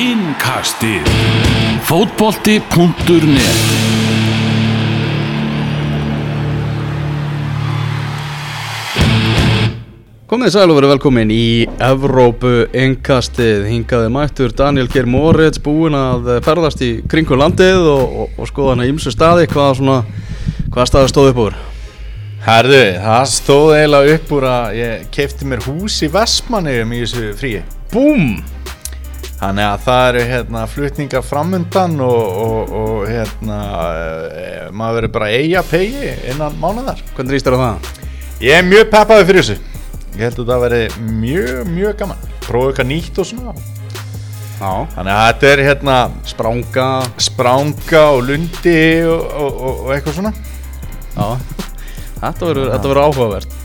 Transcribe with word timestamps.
Innkastið. 0.00 1.04
Fótbolti.net 1.84 3.58
Komið 10.30 10.54
sæl 10.54 10.70
og 10.70 10.78
verið 10.78 10.92
velkomin 10.94 11.32
í 11.34 11.44
Evrópu 11.84 12.52
innkastið, 12.72 13.66
hingaði 13.68 14.12
mættur 14.14 14.54
Daniel 14.56 14.88
Geir 14.88 15.04
Moritz 15.10 15.60
búinn 15.60 15.98
að 15.98 16.30
ferðast 16.46 16.80
í 16.86 16.88
kringu 17.04 17.36
landið 17.36 17.84
og, 17.90 18.14
og, 18.22 18.38
og 18.40 18.48
skoða 18.48 18.78
hann 18.78 18.86
í 18.86 18.94
ymsu 18.94 19.12
staði, 19.12 19.50
hvað, 19.52 19.82
svona, 19.82 19.98
hvað 20.70 20.88
staði 20.94 21.10
stóð 21.12 21.28
upp 21.34 21.42
úr? 21.44 21.58
Herðu, 22.46 22.80
það 23.04 23.26
stóð 23.34 23.74
eiginlega 23.74 24.16
upp 24.16 24.32
úr 24.38 24.48
að 24.54 24.80
ég 24.80 25.04
keipti 25.12 25.50
mér 25.50 25.66
hús 25.68 25.98
í 26.00 26.08
Vestmanniðum 26.16 26.96
í 26.96 27.02
þessu 27.04 27.34
fríi. 27.42 27.60
Búm! 27.92 28.40
Þannig 29.40 29.64
að 29.64 29.84
það 29.86 30.06
eru 30.10 30.22
hérna 30.28 30.62
flutningar 30.68 31.22
framundan 31.24 31.94
og, 32.04 32.40
og, 32.44 32.72
og 32.76 32.96
hérna 33.08 33.60
e, 34.36 34.48
maður 34.76 34.98
verður 34.98 35.12
bara 35.14 35.30
eiga 35.32 35.62
pegi 35.64 36.10
innan 36.28 36.58
mánuðar 36.60 37.00
Hvernig 37.16 37.38
rýstir 37.38 37.56
á 37.56 37.58
það? 37.62 37.88
Ég 38.44 38.58
er 38.58 38.66
mjög 38.68 38.90
peppaði 38.92 39.28
fyrir 39.30 39.46
þessu. 39.46 39.56
Ég 40.10 40.22
held 40.26 40.42
að 40.42 40.50
það 40.50 40.62
verði 40.66 41.08
mjög, 41.22 41.56
mjög 41.72 41.96
gaman. 42.02 42.22
Prófa 42.44 42.70
eitthvað 42.70 42.90
nýtt 42.90 43.20
og 43.20 43.28
svona. 43.30 43.54
Já, 44.60 44.72
Þannig 44.92 45.12
að 45.14 45.26
þetta 45.26 45.48
er 45.50 45.62
hérna 45.64 45.96
spranga 46.28 46.86
spranga 47.24 48.02
og 48.12 48.22
lundi 48.28 48.80
og, 49.08 49.36
og, 49.40 49.86
eitthvað 49.94 50.18
svona. 50.18 50.32
Já, 51.14 51.28
þetta 52.20 52.50
verður, 52.50 53.00
áhugavert. 53.06 53.56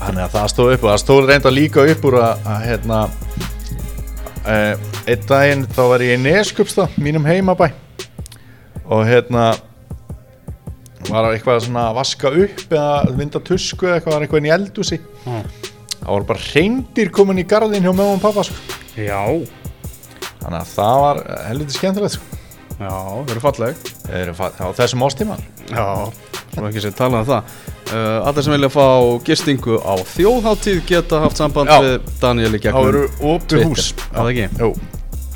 Þannig 0.00 0.22
að 0.28 0.36
það 0.36 0.50
stóð 0.54 0.74
upp 0.76 0.84
og 0.86 0.92
það 0.92 1.00
stóð 1.02 1.24
reynda 1.32 1.54
líka 1.54 1.86
upp 1.94 2.06
úr 2.10 2.18
að 2.22 2.52
hérna 2.68 3.00
uh, 4.46 4.74
einn 5.10 5.26
daginn 5.28 5.66
þá 5.74 5.82
var 5.92 6.04
ég 6.04 6.16
í 6.18 6.22
Neskupsta, 6.22 6.88
mínum 7.00 7.26
heimabæ. 7.28 7.70
Og 8.90 9.04
hérna 9.06 9.50
var 11.10 11.30
eitthvað 11.32 11.62
svona 11.64 11.88
að 11.90 11.96
vaska 12.00 12.30
upp 12.44 12.64
eða 12.74 13.14
vinda 13.18 13.40
tusku 13.42 13.86
eða 13.88 13.98
eitthvað 13.98 14.14
var 14.16 14.24
eitthvað 14.26 14.40
inn 14.42 14.48
í 14.50 14.52
eldúsi 14.54 14.98
Já, 15.00 15.38
það 16.00 16.10
voru 16.12 16.26
bara 16.28 16.42
reyndir 16.54 17.10
komin 17.14 17.40
í 17.40 17.46
garðin 17.50 17.86
hjá 17.86 17.92
mögum 17.96 18.20
pappa 18.22 18.44
sko. 18.46 18.58
Já, 19.00 19.22
þannig 20.42 20.58
að 20.60 20.74
það 20.74 21.00
var 21.04 21.22
helviti 21.48 21.78
skemmtilegt 21.78 22.16
sko. 22.18 22.38
já 22.80 22.92
verður 23.26 23.42
falleg. 23.46 23.80
Þeir 24.06 24.20
eru 24.26 24.34
fa- 24.38 24.52
á 24.60 24.66
þessum 24.78 25.06
ástíma 25.08 25.38
Já, 25.70 25.86
svo 26.54 26.68
ekki 26.70 26.84
sér 26.84 26.94
talað 26.98 27.24
um 27.24 27.30
það 27.32 27.42
uh, 27.90 28.28
Allir 28.28 28.46
sem 28.46 28.54
vilja 28.56 28.70
fá 28.72 28.86
gistingu 29.26 29.80
á 29.82 29.94
þjóðháttíð 30.14 30.80
geta 30.88 31.20
haft 31.24 31.40
samband 31.40 31.70
Já. 31.70 31.80
við 31.84 32.08
Daniel 32.22 32.54
í 32.54 32.62
gegnum 32.62 32.88
eru 32.92 33.04
opið 33.20 33.66
hús. 33.68 33.92
Twitter, 33.92 34.08
er 34.10 34.20
það 34.20 34.32
ekki? 34.34 34.64
Jú. 34.64 34.72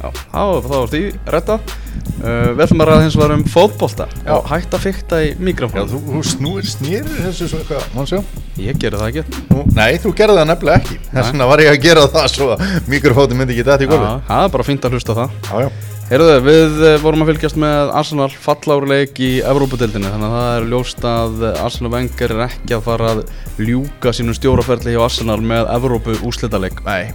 Já, 0.05 0.11
þá, 0.35 0.75
er 0.77 0.91
því 0.93 1.01
retta 1.33 1.55
uh, 1.57 2.51
Við 2.53 2.63
ætlum 2.67 2.83
að 2.85 2.89
ræða 2.91 3.05
hins 3.07 3.15
vegar 3.17 3.35
um 3.39 3.45
fótbolta 3.49 4.07
Já. 4.19 4.35
og 4.37 4.51
hætt 4.51 4.77
að 4.77 4.83
fykta 4.85 5.21
í 5.25 5.31
Já, 5.31 5.39
mikrofón 5.49 5.89
þú, 5.89 6.01
þú 6.11 6.23
snúir 6.29 6.69
snýrir 6.69 7.23
þessu 7.23 7.49
svo 7.49 7.63
eitthvað, 7.63 7.87
mann 7.95 8.11
sjá 8.11 8.21
Ég 8.61 8.77
gerði 8.79 9.01
það 9.01 9.09
ekki. 9.09 9.41
Nú, 9.51 9.65
nei, 9.75 9.97
þú 9.99 10.13
gerði 10.15 10.37
það 10.39 10.47
nefnilega 10.53 10.83
ekki. 10.83 10.99
Þess 11.09 11.33
vegna 11.33 11.49
var 11.51 11.63
ég 11.65 11.73
að 11.73 11.81
gera 11.83 12.05
það 12.13 12.29
svo 12.31 12.47
að 12.55 12.63
mikrofóti 12.93 13.39
myndi 13.41 13.57
ekki 13.57 13.67
þetta 13.67 13.83
í 13.83 13.89
Já, 13.89 13.93
gólfið. 13.95 14.23
Það 14.29 14.45
er 14.45 14.55
bara 14.55 14.69
fínt 14.69 14.87
að 14.87 14.95
hlusta 14.95 15.17
það. 15.19 15.35
Já, 15.49 15.65
já 15.65 15.94
Heyrðu, 16.05 16.33
við 16.45 16.83
eh, 16.85 16.95
vorum 17.01 17.25
að 17.25 17.31
fylgjast 17.31 17.57
með 17.57 17.91
Arsenal 17.97 18.27
fallárleik 18.29 19.17
í 19.25 19.31
Evrópadeildinni 19.41 20.11
þannig 20.13 20.27
að 20.29 20.35
það 20.37 20.57
er 20.59 20.67
ljóst 20.69 21.07
að 21.09 21.45
Arsenal 21.65 21.91
Wenger 21.95 22.35
er 22.35 22.43
ekki 22.45 22.77
að 22.77 22.83
fara 22.91 23.13
að 23.15 23.23
ljúka 23.65 24.13
sínum 24.13 24.37
stjóraferli 24.37 24.93
hjá 24.93 25.01
Arsenal 25.07 25.39
með 25.41 25.71
Evrópu 25.73 26.19
úslitaleik 26.29 26.83
Nei, 26.85 27.09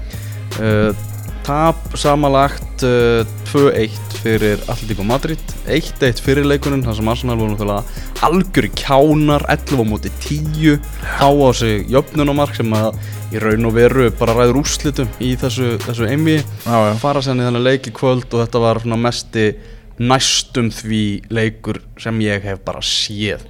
uh, 0.57 0.89
Tap 1.49 1.95
samanlagt 1.97 2.83
uh, 2.85 3.25
2-1 3.49 3.95
fyrir 4.21 4.59
Atletico 4.69 5.01
Madrid 5.01 5.41
1-1 5.65 6.19
fyrir 6.21 6.45
leikunin 6.45 6.83
þar 6.85 6.99
sem 6.99 7.07
Arsenal 7.09 7.39
voru 7.39 7.55
náttúrulega 7.55 8.27
algjöri 8.27 8.69
kjánar 8.77 9.47
11 9.49 9.81
á 9.81 9.85
móti 9.89 10.11
10 10.27 10.77
á 11.17 11.25
á 11.25 11.49
sig 11.57 11.89
jöfnunumark 11.89 12.53
sem 12.53 12.75
að 12.77 12.99
í 13.33 13.41
raun 13.41 13.65
og 13.65 13.73
veru 13.79 14.11
bara 14.19 14.35
ræður 14.37 14.59
úrslitum 14.61 15.09
í 15.17 15.31
þessu, 15.41 15.71
þessu 15.87 16.05
einvi 16.05 16.35
fara 17.01 17.23
sérni 17.25 17.47
þannig 17.47 17.65
leik 17.65 17.89
í 17.89 17.95
kvöld 17.97 18.29
og 18.29 18.43
þetta 18.43 18.61
var 18.61 18.85
mesti 18.85 19.45
næstum 19.97 20.69
því 20.69 21.03
leikur 21.33 21.81
sem 21.97 22.19
ég 22.27 22.45
hef 22.45 22.61
bara 22.61 22.83
séð. 22.85 23.41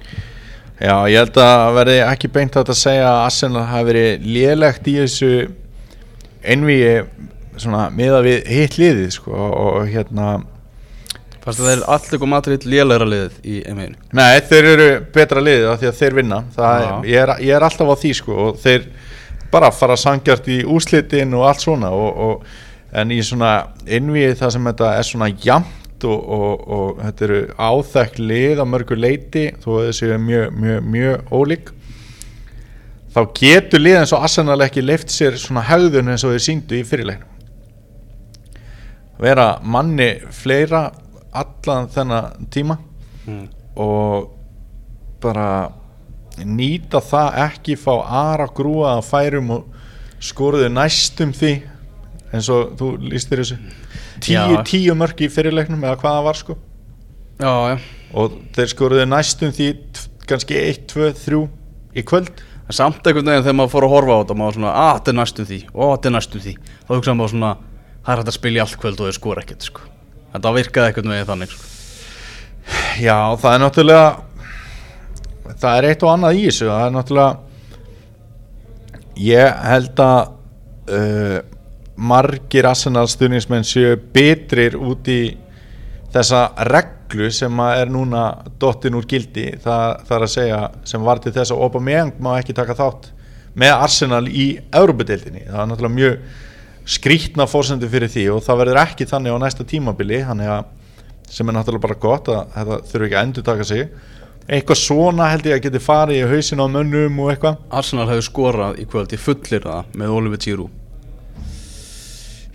Já, 0.80 1.04
ég 1.04 1.20
held 1.20 1.36
að 1.44 1.66
verði 1.76 1.98
ekki 2.06 2.32
beint 2.32 2.56
að 2.56 2.72
segja 2.80 3.12
að 3.12 3.26
Arsenal 3.26 3.66
hafi 3.68 3.90
verið 3.92 4.24
lélegt 4.24 4.88
í 4.88 4.96
þessu 5.02 5.34
einvíi 6.40 7.02
svona 7.62 7.84
miða 7.94 8.22
við 8.26 8.48
hitt 8.50 8.78
liðið 8.80 9.12
sko 9.18 9.36
og 9.36 9.84
hérna 9.90 10.40
Fannst 11.40 11.62
að 11.62 11.70
þeir 11.70 11.82
allir 11.94 12.20
kom 12.20 12.34
Madrid 12.34 12.64
lélæra 12.68 13.06
liðið 13.08 13.36
í 13.48 13.60
einveginu 13.64 14.18
Nei, 14.18 14.40
þeir 14.50 14.66
eru 14.74 14.88
betra 15.14 15.40
liðið 15.40 15.68
af 15.70 15.78
því 15.80 15.88
að 15.88 16.00
þeir 16.00 16.16
vinna. 16.18 16.40
Það, 16.52 16.82
er, 16.82 17.06
ég, 17.08 17.22
er, 17.22 17.32
ég 17.46 17.54
er 17.56 17.64
alltaf 17.64 17.92
á 17.92 17.96
því 18.02 18.10
sko 18.18 18.36
og 18.44 18.58
þeir 18.60 18.84
bara 19.50 19.70
fara 19.74 19.96
sangjart 19.98 20.50
í 20.52 20.58
úslitin 20.68 21.32
og 21.38 21.46
allt 21.48 21.64
svona 21.64 21.90
og, 21.96 22.20
og 22.26 23.00
en 23.00 23.14
í 23.14 23.20
svona 23.24 23.54
innvíið 23.88 24.36
það 24.40 24.54
sem 24.54 24.68
þetta 24.70 24.92
er 24.98 25.08
svona 25.08 25.30
jamt 25.30 26.06
og, 26.08 26.20
og, 26.36 26.62
og 26.76 27.02
þetta 27.04 27.26
eru 27.26 27.40
áþekk 27.56 28.20
lið 28.20 28.62
á 28.62 28.64
mörgur 28.68 29.00
leiti 29.00 29.48
þó 29.62 29.70
að 29.78 29.88
þessi 29.88 30.10
er 30.10 30.22
mjög, 30.24 30.46
mjög, 30.60 30.86
mjög 30.94 31.34
ólík 31.34 31.72
þá 33.14 33.20
getur 33.40 33.82
lið 33.82 33.98
eins 34.00 34.14
og 34.16 34.24
Arsenal 34.26 34.60
ekki 34.66 34.84
leift 34.84 35.12
sér 35.14 35.38
svona 35.40 35.64
hegðun 35.66 36.12
eins 36.12 36.24
og 36.26 36.34
þeir 36.34 36.46
síndu 36.46 36.78
í 36.78 36.86
fyrirleiknum 36.86 37.29
vera 39.20 39.48
manni 39.62 40.12
fleira 40.34 40.88
allan 41.30 41.90
þennan 41.92 42.48
tíma. 42.50 42.78
Mm. 43.28 43.48
og 43.76 44.30
bara 45.20 45.70
nýta 46.40 47.02
það 47.04 47.36
ekki 47.44 47.76
fá 47.78 47.92
aðra 48.00 48.46
grúa 48.56 48.94
að 48.96 49.06
færum 49.10 49.52
og 49.54 49.80
skoruðu 50.24 50.70
næstum 50.72 51.34
því 51.36 51.52
eins 52.30 52.48
og 52.52 52.74
þú 52.78 52.90
lístir 53.10 53.42
þessu. 53.42 53.58
Tíu, 54.24 54.60
tíu 54.68 54.96
mörg 54.98 55.20
í 55.24 55.30
fyrirleiknum 55.32 55.82
eða 55.84 55.98
hvað 56.00 56.16
það 56.16 56.28
var 56.28 56.40
sko. 56.40 56.56
Já, 57.40 57.52
já. 57.72 57.76
Og 58.20 58.36
þeir 58.56 58.72
skoruðu 58.74 59.06
næstum 59.08 59.52
því 59.56 59.70
kannski 60.28 60.60
1, 60.60 60.86
2, 60.92 61.10
3 61.24 61.42
í 62.00 62.06
kvöld. 62.06 62.30
En 62.70 62.76
samt 62.76 63.02
einhvern 63.02 63.32
veginn 63.32 63.46
þegar 63.46 63.58
maður 63.58 63.72
fór 63.74 63.86
að 63.86 63.94
horfa 63.96 64.16
á 64.16 64.20
þetta 64.20 64.38
maður 64.38 64.58
svona, 64.58 64.74
að 64.78 64.92
þetta 64.98 65.10
er 65.12 65.18
næstum 65.18 65.48
því, 65.48 65.60
ó 65.74 65.82
þetta 65.90 66.10
er 66.10 66.14
næstum 66.14 66.44
því. 66.44 66.52
Þá 66.86 66.92
hugsaðum 66.94 67.20
maður 67.20 67.32
svona, 67.34 67.50
það 68.04 68.12
er 68.12 68.22
hægt 68.22 68.32
að 68.32 68.38
spila 68.38 68.58
í 68.58 68.62
allt 68.64 68.80
kvöld 68.80 69.00
og 69.00 69.06
þeir 69.08 69.18
skora 69.18 69.44
ekkert 69.44 69.68
sko. 69.68 69.86
Þetta 70.30 70.56
virkaði 70.56 70.90
einhvern 70.90 71.14
veginn 71.14 71.30
þannig 71.30 71.54
sko. 71.54 71.70
Já, 73.00 73.18
það 73.40 73.54
er 73.54 73.62
náttúrulega 73.64 74.10
það 75.60 75.76
er 75.76 75.88
eitt 75.90 76.04
og 76.04 76.12
annað 76.12 76.38
í 76.38 76.42
þessu 76.48 76.68
það 76.70 76.84
er 76.84 76.92
náttúrulega 76.96 77.32
ég 79.20 79.62
held 79.70 80.02
að 80.04 80.20
uh, 80.96 81.38
margir 82.00 82.68
Arsenal 82.70 83.06
stuðningsmenn 83.10 83.66
séu 83.66 83.96
betrir 84.14 84.76
út 84.78 85.08
í 85.12 85.22
þessa 86.14 86.44
reglu 86.70 87.30
sem 87.34 87.64
er 87.66 87.90
núna 87.92 88.24
dottin 88.60 88.96
úr 88.98 89.06
gildi 89.08 89.50
það, 89.62 90.04
það 90.06 90.14
er 90.16 90.26
að 90.26 90.34
segja 90.34 90.60
sem 90.92 91.06
var 91.06 91.20
til 91.22 91.34
þess 91.34 91.54
að 91.54 91.64
Aubameyang 91.66 92.14
má 92.22 92.32
ekki 92.38 92.56
taka 92.56 92.78
þátt 92.78 93.10
með 93.60 93.74
Arsenal 93.74 94.24
í 94.28 94.46
Európa-deildinni 94.70 95.44
það 95.48 95.60
er 95.62 95.70
náttúrulega 95.70 95.98
mjög 95.98 96.14
skrítna 96.88 97.46
fórsendu 97.50 97.88
fyrir 97.90 98.10
því 98.10 98.26
og 98.34 98.44
það 98.44 98.62
verður 98.62 98.80
ekki 98.84 99.08
þannig 99.10 99.36
á 99.36 99.42
næsta 99.42 99.66
tímabili 99.68 100.22
að 100.24 100.64
sem 101.30 101.48
er 101.48 101.54
náttúrulega 101.54 101.84
bara 101.84 101.98
gott 102.02 102.28
að 102.32 102.40
þetta 102.56 102.78
þurfi 102.90 103.06
ekki 103.06 103.16
að 103.18 103.26
endur 103.26 103.46
taka 103.46 103.66
sig. 103.68 103.90
Eitthvað 104.50 104.80
svona 104.80 105.28
held 105.30 105.46
ég 105.46 105.58
að 105.60 105.66
geti 105.68 105.82
farið 105.84 106.18
í 106.18 106.28
hausin 106.32 106.62
á 106.62 106.66
mönnum 106.66 107.20
og 107.22 107.30
eitthvað. 107.30 107.60
Arsenal 107.70 108.08
hefur 108.10 108.26
skorað 108.26 108.80
í 108.82 108.86
kvöld, 108.90 109.12
ég 109.14 109.22
fullir 109.22 109.62
það 109.62 109.92
með 110.00 110.14
Oliver 110.16 110.40
Giroud. 110.42 110.78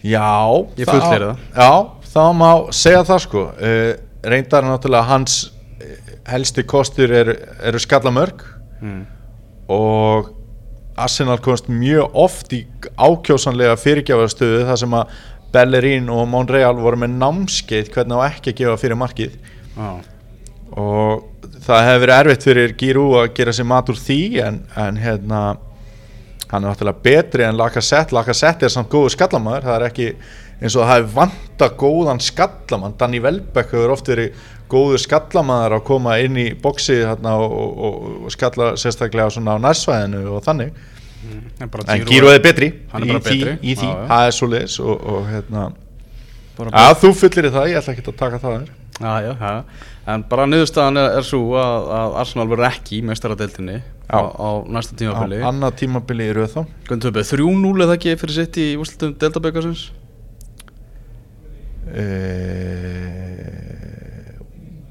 Já, 0.05 0.27
Ég 0.77 0.89
fullyrði 0.89 1.29
það. 1.31 1.45
Já, 1.55 1.71
það 2.11 2.33
má 2.41 2.49
segja 2.75 3.05
það 3.07 3.21
sko. 3.23 3.45
Uh, 3.55 3.93
Reyndar 4.25 4.65
náttúrulega 4.65 5.07
hans 5.07 5.37
eh, 5.79 6.13
helsti 6.29 6.65
kostur 6.67 7.13
eru, 7.13 7.37
eru 7.63 7.81
skallamörk. 7.81 8.43
Mm. 8.83 9.05
og 9.71 10.34
Arsenal 10.95 11.37
komst 11.43 11.67
mjög 11.67 12.15
oft 12.15 12.53
í 12.55 12.63
ákjósanlega 12.95 13.75
fyrirgjáðastöðu 13.81 14.63
þar 14.69 14.79
sem 14.79 14.95
að 14.95 15.15
Bellerín 15.55 16.09
og 16.11 16.25
Monreal 16.31 16.75
voru 16.79 16.99
með 16.99 17.15
námskeið 17.19 17.91
hvernig 17.93 18.19
á 18.19 18.27
ekki 18.29 18.53
að 18.53 18.59
gefa 18.61 18.79
fyrir 18.79 18.99
markið. 18.99 19.35
Já, 19.75 19.89
og 20.75 21.51
það 21.65 21.85
hefur 21.89 22.03
verið 22.05 22.15
erfitt 22.17 22.47
fyrir 22.47 22.75
Giroud 22.79 23.19
að 23.21 23.29
gera 23.37 23.53
sér 23.55 23.69
mat 23.69 23.91
úr 23.91 23.99
því 23.99 24.21
en, 24.43 24.61
en 24.79 24.99
hérna 24.99 25.43
hann 26.51 26.63
er 26.63 26.69
náttúrulega 26.69 27.03
betri 27.05 27.45
en 27.45 27.59
Lacazette. 27.59 28.15
Lacazette 28.15 28.67
er 28.67 28.73
samt 28.73 28.91
góður 28.91 29.15
skallamæður 29.15 29.67
það 29.67 29.77
er 29.77 29.87
ekki 29.89 30.09
eins 30.61 30.75
og 30.75 30.85
það 30.85 30.93
hefur 30.93 31.15
vanta 31.19 31.69
góðan 31.79 32.21
skallamann, 32.23 32.95
Danny 32.99 33.19
Welbeck 33.23 33.73
hefur 33.75 33.95
oft 33.95 34.11
verið 34.11 34.35
góður 34.71 35.01
skallamæður 35.03 35.77
að 35.77 35.85
koma 35.87 36.17
inn 36.23 36.37
í 36.41 36.47
boksi 36.61 36.99
hérna, 37.01 37.37
og, 37.41 37.55
og, 37.55 37.97
og 38.25 38.33
skalla 38.33 38.73
sérstaklega 38.79 39.29
á 39.29 39.55
nærsvæðinu 39.61 40.25
og 40.35 40.43
þannig. 40.45 40.75
En 41.59 41.71
bara 41.71 41.85
en 41.89 42.03
Giroud 42.03 42.13
Giroud 42.13 42.37
er 42.37 42.43
betri. 42.43 42.71
Hann 42.91 43.03
er 43.03 43.07
í 43.07 43.13
bara 43.13 43.25
betri. 43.25 43.57
í 43.61 43.75
því. 43.79 43.91
Það 44.11 44.29
er 44.29 44.37
svo 44.37 44.49
leis 44.51 44.79
og, 44.83 44.95
og 45.13 45.29
hérna. 45.31 45.67
Að 46.69 46.97
þú 47.01 47.13
fullir 47.19 47.51
það, 47.51 47.69
ég 47.71 47.79
ætla 47.81 47.95
ekki 47.95 48.05
að 48.05 48.19
taka 48.19 48.41
það 48.43 48.67
já, 48.95 49.35
já, 49.35 49.63
en 50.07 50.23
bara 50.29 50.45
niðurstaðan 50.47 51.01
er, 51.01 51.17
er 51.19 51.25
svo 51.27 51.57
að, 51.59 51.89
að 51.97 52.15
Arsenal 52.21 52.45
verður 52.47 52.69
ekki 52.69 52.99
í 52.99 53.03
mestaradeildinni 53.09 53.81
á, 54.07 54.19
á 54.23 54.49
næsta 54.71 54.95
á 54.95 54.99
tímabili. 55.01 55.41
annað 55.43 55.75
tímabili 55.81 56.29
í 56.29 56.35
röð 56.37 56.53
þá. 56.53 56.61
Hvernig 56.87 57.03
töpuð, 57.03 57.27
3-0 57.33 57.85
eða 57.85 57.97
ekki 57.97 58.15
fyrir 58.21 58.37
sitt 58.37 58.61
í 58.61 58.67
úrslutum 58.79 59.17
Deltabekarsins? 59.19 59.89
e... 61.91 62.05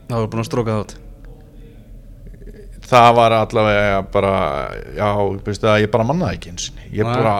Það 0.09 0.21
var 0.21 0.31
búin 0.33 0.45
að 0.45 0.49
stróka 0.51 0.75
það 0.75 0.85
át 0.85 1.01
það 2.85 3.11
var 3.17 3.35
allavega 3.39 4.01
bara 4.12 4.33
já, 4.97 5.09
veistu 5.47 5.67
það, 5.67 5.81
ég 5.85 5.93
bara 5.93 6.06
mannaði 6.09 6.39
ekki 6.39 6.53
eins 6.53 6.67
og 6.69 6.83
ég 6.99 7.09
bara 7.09 7.35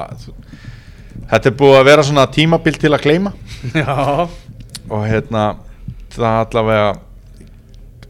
þetta 1.31 1.51
er 1.51 1.57
búið 1.61 1.79
að 1.79 1.89
vera 1.91 2.07
svona 2.07 2.25
tímabil 2.33 2.79
til 2.81 2.93
að 2.93 3.05
gleyma. 3.05 3.33
Já. 3.75 4.27
Og 4.93 5.05
hérna 5.09 5.45
það 6.13 6.41
allavega 6.43 6.89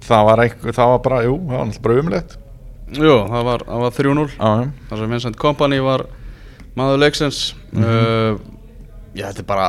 það 0.05 0.25
var 0.29 0.43
eitthvað, 0.45 0.77
það 0.77 0.91
var 0.93 1.03
bara, 1.05 1.21
jú, 1.25 1.37
það 1.39 1.55
var 1.55 1.69
náttúrulega 1.71 1.85
bara 1.87 2.05
umlegt 2.05 2.39
Jú, 2.95 3.15
það 3.31 3.47
var, 3.49 3.65
það 3.69 3.83
var 3.85 3.95
3-0 3.97 4.25
já, 4.35 4.49
já. 4.61 4.67
þar 4.91 5.00
sem 5.00 5.15
Vincent 5.15 5.39
Kompany 5.41 5.79
var 5.83 6.05
maður 6.79 7.00
leiksins. 7.00 7.39
Uh, 7.73 8.35
Já, 9.15 9.29
þetta 9.31 9.45
er 9.45 9.49
bara 9.49 9.69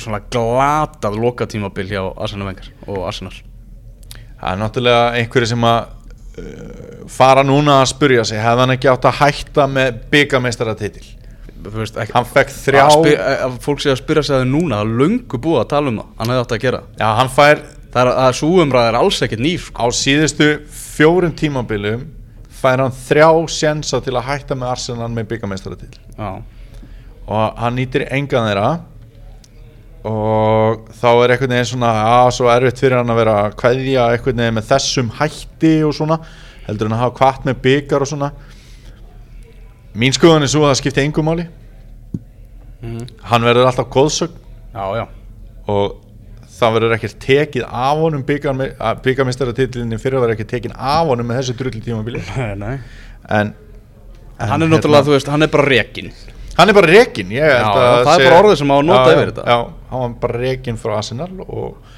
svona 0.00 0.22
glatað 0.32 1.18
loka 1.20 1.46
tímabil 1.46 1.90
hjá 1.92 2.00
Arsenal 2.16 2.48
Wenger 2.48 2.70
og 2.88 3.02
Arsenal 3.04 3.34
það 4.42 4.52
er 4.52 4.62
náttúrulega 4.62 5.02
einhverju 5.20 5.50
sem 5.52 5.66
að 5.70 5.80
uh, 6.42 7.02
fara 7.12 7.44
núna 7.46 7.80
að 7.80 7.90
spurja 7.94 8.24
sig 8.28 8.42
hefði 8.42 8.64
hann 8.64 8.76
ekki 8.76 8.90
átt 8.92 9.10
að 9.10 9.18
hætta 9.20 9.68
með 9.70 10.00
byggamestaratitil 10.12 11.04
hann 11.62 12.26
fekk 12.26 12.50
þrjá 12.50 12.86
fólk 13.62 13.82
sé 13.82 13.92
að 13.92 14.00
spyrja 14.00 14.24
sig 14.26 14.34
að 14.34 14.42
það 14.42 14.50
núna 14.50 14.80
það 14.80 14.88
er 14.88 14.96
löngu 15.02 15.40
búið 15.44 15.60
að 15.60 15.68
tala 15.70 15.92
um 15.92 16.00
það 16.00 16.08
hann 16.18 16.32
hefði 16.32 16.42
átt 16.42 16.56
að 16.56 16.64
gera. 16.64 16.80
Já, 16.98 17.06
hann 17.20 17.30
fær 17.32 17.62
það 17.92 18.02
er 18.02 18.10
að 18.24 18.32
súumræð 18.40 18.88
er 18.88 18.98
alls 18.98 19.20
ekkert 19.22 19.44
nýr 19.44 19.62
sko. 19.62 19.76
á 19.78 19.86
síðustu 19.94 20.48
fjórum 20.72 21.34
tímabilum 21.38 22.06
fær 22.62 22.82
hann 22.82 22.96
þrjá 23.04 23.28
sjensa 23.52 24.00
til 24.02 24.16
að 24.16 24.26
hætta 24.30 24.58
með 24.58 24.72
Arsenal 24.74 25.10
með 25.12 25.28
byggamestaratitil 25.34 26.02
og 27.32 27.60
hann 27.62 27.78
nýtir 27.78 28.08
engan 28.10 28.48
þeirra 28.48 28.70
og 30.08 30.88
þá 30.98 31.08
er 31.12 31.34
einhvern 31.34 31.54
veginn 31.54 31.68
svona 31.72 31.90
að 32.10 32.30
svo 32.38 32.48
erfitt 32.50 32.80
fyrir 32.82 32.98
hann 32.98 33.12
að 33.12 33.20
vera 33.22 33.34
að 33.44 33.56
kveðja 33.60 34.06
einhvern 34.16 34.42
veginn 34.42 34.56
með 34.58 34.68
þessum 34.72 35.10
hætti 35.18 35.74
og 35.86 35.94
svona 35.94 36.18
heldur 36.66 36.88
hann 36.88 36.96
að 36.96 37.02
hafa 37.04 37.16
kvart 37.20 37.46
með 37.46 37.60
byggar 37.62 38.04
og 38.04 38.10
svona. 38.10 38.30
Mín 39.98 40.14
skoðan 40.16 40.46
er 40.46 40.50
svo 40.50 40.64
að 40.64 40.72
það 40.72 40.80
skipti 40.80 41.04
engum 41.04 41.28
máli. 41.30 41.48
Mhm. 42.82 43.06
hann 43.30 43.44
verður 43.46 43.68
alltaf 43.68 43.86
góðsögn 43.94 44.32
já, 44.74 44.84
já. 44.98 45.04
Og 45.70 46.00
það 46.50 46.72
verður 46.76 46.94
ekkert 46.96 47.18
tekið 47.22 47.66
af 47.68 48.00
honum 48.00 48.24
byggarmestaratilinni 48.26 49.98
fyrir 50.02 50.18
að 50.18 50.24
verður 50.24 50.34
ekkert 50.34 50.50
tekið 50.56 50.74
af 50.74 51.06
honum 51.06 51.28
með 51.30 51.38
þessu 51.40 51.54
drulli 51.60 51.82
tímabili 51.84 52.22
Nei. 52.62 52.80
en, 53.30 53.52
en 53.54 54.52
hann 54.52 54.66
er 54.66 54.72
náttúrulega, 54.72 55.06
þú 55.06 55.14
veist, 55.14 55.30
hann 55.30 55.46
er 55.46 55.52
bara 55.52 55.68
rekin 55.70 56.10
Hann 56.58 56.68
er 56.68 56.76
bara 56.76 56.92
held 56.92 57.64
Já, 57.72 57.72
að 57.72 58.04
það 58.06 58.12
er 58.14 58.26
bara 58.26 58.40
orðið 58.42 58.58
sem 58.60 58.72
á 58.72 58.76
að 58.76 58.86
nota 58.88 59.12
yfir 59.14 59.30
þetta. 59.30 59.44
Já, 59.48 59.58
hann 59.92 60.02
var 60.02 60.16
bara 60.24 60.40
rekin 60.42 60.80
frá 60.80 60.94
Arsenal 60.98 61.30
og, 61.46 61.92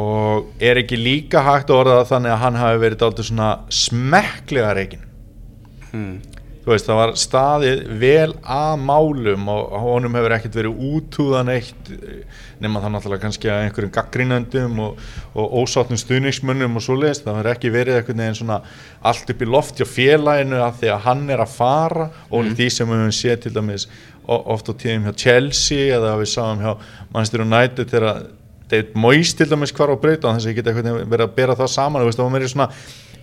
og 0.00 0.62
er 0.70 0.80
ekki 0.82 0.98
líka 0.98 1.42
hægt 1.46 1.70
að 1.70 1.82
orða 1.84 1.98
þannig 2.08 2.34
að 2.34 2.40
hann 2.42 2.58
hafi 2.62 2.82
verið 2.82 3.02
dálítið 3.02 3.28
svona 3.30 3.50
smekklega 3.82 4.72
rekin 4.80 5.04
hmm. 5.92 6.16
Veist, 6.66 6.88
það 6.88 6.96
var 6.98 7.10
staðið 7.14 7.82
vel 8.00 8.32
að 8.42 8.80
málum 8.82 9.44
og 9.52 9.74
honum 9.84 10.16
hefur 10.18 10.32
ekkert 10.34 10.56
verið 10.58 10.80
útúðan 10.88 11.52
eitt 11.52 11.90
nema 12.58 12.80
það 12.82 12.92
náttúrulega 12.94 13.22
kannski 13.22 13.50
að 13.52 13.60
einhverjum 13.68 13.92
gaggrínöndum 13.94 14.80
og, 14.82 15.04
og 15.38 15.54
ósáttum 15.60 16.00
stuðningsmönnum 16.00 16.74
og 16.80 16.82
svoleiðist, 16.82 17.22
það 17.22 17.38
hefur 17.38 17.50
ekki 17.52 17.70
verið 17.70 18.00
einhvern 18.00 18.22
veginn 18.24 18.38
svona 18.40 18.58
allt 19.06 19.30
upp 19.30 19.44
í 19.46 19.50
loft 19.52 19.78
hjá 19.78 19.86
félaginu 19.86 20.58
að 20.64 20.80
því 20.80 20.92
að 20.96 21.06
hann 21.06 21.22
er 21.30 21.44
að 21.44 21.54
fara 21.54 22.08
og 22.32 22.40
mm. 22.40 22.56
því 22.58 22.68
sem 22.74 22.90
við 22.90 23.02
höfum 23.04 23.16
séð 23.20 23.38
til 23.44 23.54
dæmis 23.60 23.86
oft 24.26 24.66
á 24.66 24.74
tíðum 24.74 25.06
hjá 25.06 25.16
Chelsea 25.22 25.94
eða 26.00 26.16
við 26.18 26.32
sáum 26.32 26.66
hjá 26.66 26.72
Manchester 27.14 27.46
United 27.46 27.94
þegar 27.94 28.26
David 28.66 28.96
Moyes 28.98 29.34
til 29.38 29.46
dæmis 29.46 29.70
hvar 29.70 29.94
á 29.94 29.96
breyta 30.02 30.32
þess 30.34 30.48
að 30.48 30.50
ég 30.50 30.58
geta 30.58 30.74
verið 30.74 31.28
að 31.28 31.36
bera 31.36 31.54
það 31.54 31.74
saman 31.76 32.02
þú 32.02 32.08
veist, 32.08 32.18
það 32.18 32.26
var 32.26 32.34
meiri 32.34 32.50
svona 32.50 32.72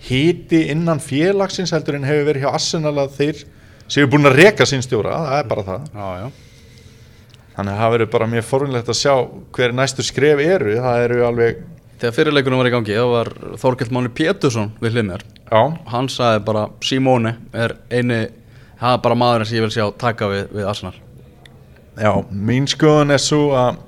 hiti 0.04 0.64
innan 0.72 1.02
félagsins 1.02 1.72
heldur 1.74 1.98
en 1.98 2.06
hefur 2.08 2.28
verið 2.28 2.46
hjá 2.46 2.54
Arsenal 2.54 2.96
að 3.02 3.14
þeir 3.18 3.44
séu 3.90 4.08
búin 4.10 4.28
að 4.28 4.38
reka 4.40 4.66
sín 4.68 4.84
stjóra, 4.84 5.16
það 5.26 5.38
er 5.38 5.48
bara 5.52 5.66
það. 5.68 5.86
Já, 5.94 6.08
já. 6.22 6.26
Þannig 7.54 7.72
að 7.72 7.80
það 7.80 7.92
verður 7.94 8.10
bara 8.16 8.30
mjög 8.32 8.46
forunlegt 8.48 8.90
að 8.90 8.98
sjá 8.98 9.14
hver 9.54 9.74
næstu 9.78 10.04
skref 10.04 10.42
eru, 10.42 10.76
það 10.82 11.04
eru 11.04 11.24
alveg 11.28 11.64
þegar 12.00 12.16
fyrirleikunum 12.16 12.60
var 12.60 12.68
í 12.68 12.72
gangi 12.74 12.96
þá 12.98 13.04
var 13.12 13.30
Þorkell 13.62 13.92
Máni 13.94 14.10
Pétursson 14.12 14.72
við 14.82 14.96
hlið 14.96 15.06
mér 15.12 15.22
já, 15.24 15.60
hann 15.92 16.08
sagði 16.10 16.40
bara 16.48 16.64
Simone 16.84 17.36
er 17.54 17.76
eini 17.92 18.18
það 18.80 18.96
er 18.96 19.02
bara 19.06 19.18
maðurinn 19.18 19.48
sem 19.48 19.58
ég 19.58 19.64
vil 19.64 19.74
sjá 19.74 19.84
taka 20.00 20.28
við, 20.30 20.46
við 20.52 20.68
Arsenal. 20.68 20.94
Já, 21.94 22.10
mín 22.30 22.66
skoðun 22.70 23.14
er 23.14 23.22
svo 23.22 23.42
að 23.56 23.78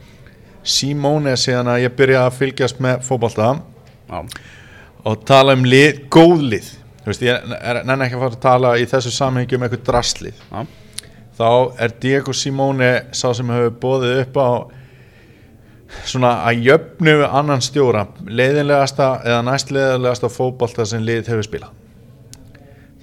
Simone 0.66 1.34
síðan 1.38 1.72
að 1.72 1.82
ég 1.84 1.96
byrja 1.98 2.24
að 2.26 2.38
fylgjast 2.40 2.78
með 2.82 3.02
fótbolta. 3.06 3.50
Já, 4.06 4.20
og 5.06 5.22
tala 5.28 5.54
um 5.56 5.66
lið, 5.66 6.02
góð 6.12 6.42
lið. 6.54 6.72
Þú 7.04 7.12
veist, 7.12 7.22
ég 7.22 7.54
er 7.60 7.82
nenni 7.86 8.08
ekki 8.08 8.18
að 8.18 8.24
fara 8.24 8.34
að 8.34 8.42
tala 8.42 8.72
í 8.80 8.88
þessu 8.90 9.12
samhengi 9.14 9.56
um 9.56 9.66
eitthvað 9.66 9.84
drastlið. 9.86 10.40
Já, 10.50 10.64
þá 11.38 11.50
er 11.84 11.94
Diego 12.02 12.34
Simone 12.34 12.90
sá 13.14 13.28
sem 13.36 13.52
hefur 13.54 13.76
bóðið 13.84 14.22
upp 14.24 14.40
á 14.42 14.48
svona 16.10 16.32
að 16.48 16.66
jöfnu 16.66 17.16
annan 17.28 17.62
stjóra 17.62 18.08
leiðinlegasta 18.26 19.10
eða 19.22 19.42
næstleiðinlegasta 19.46 20.30
fótbolta 20.32 20.86
sem 20.88 21.04
lið 21.06 21.30
hefur 21.30 21.46
spilað. 21.46 21.76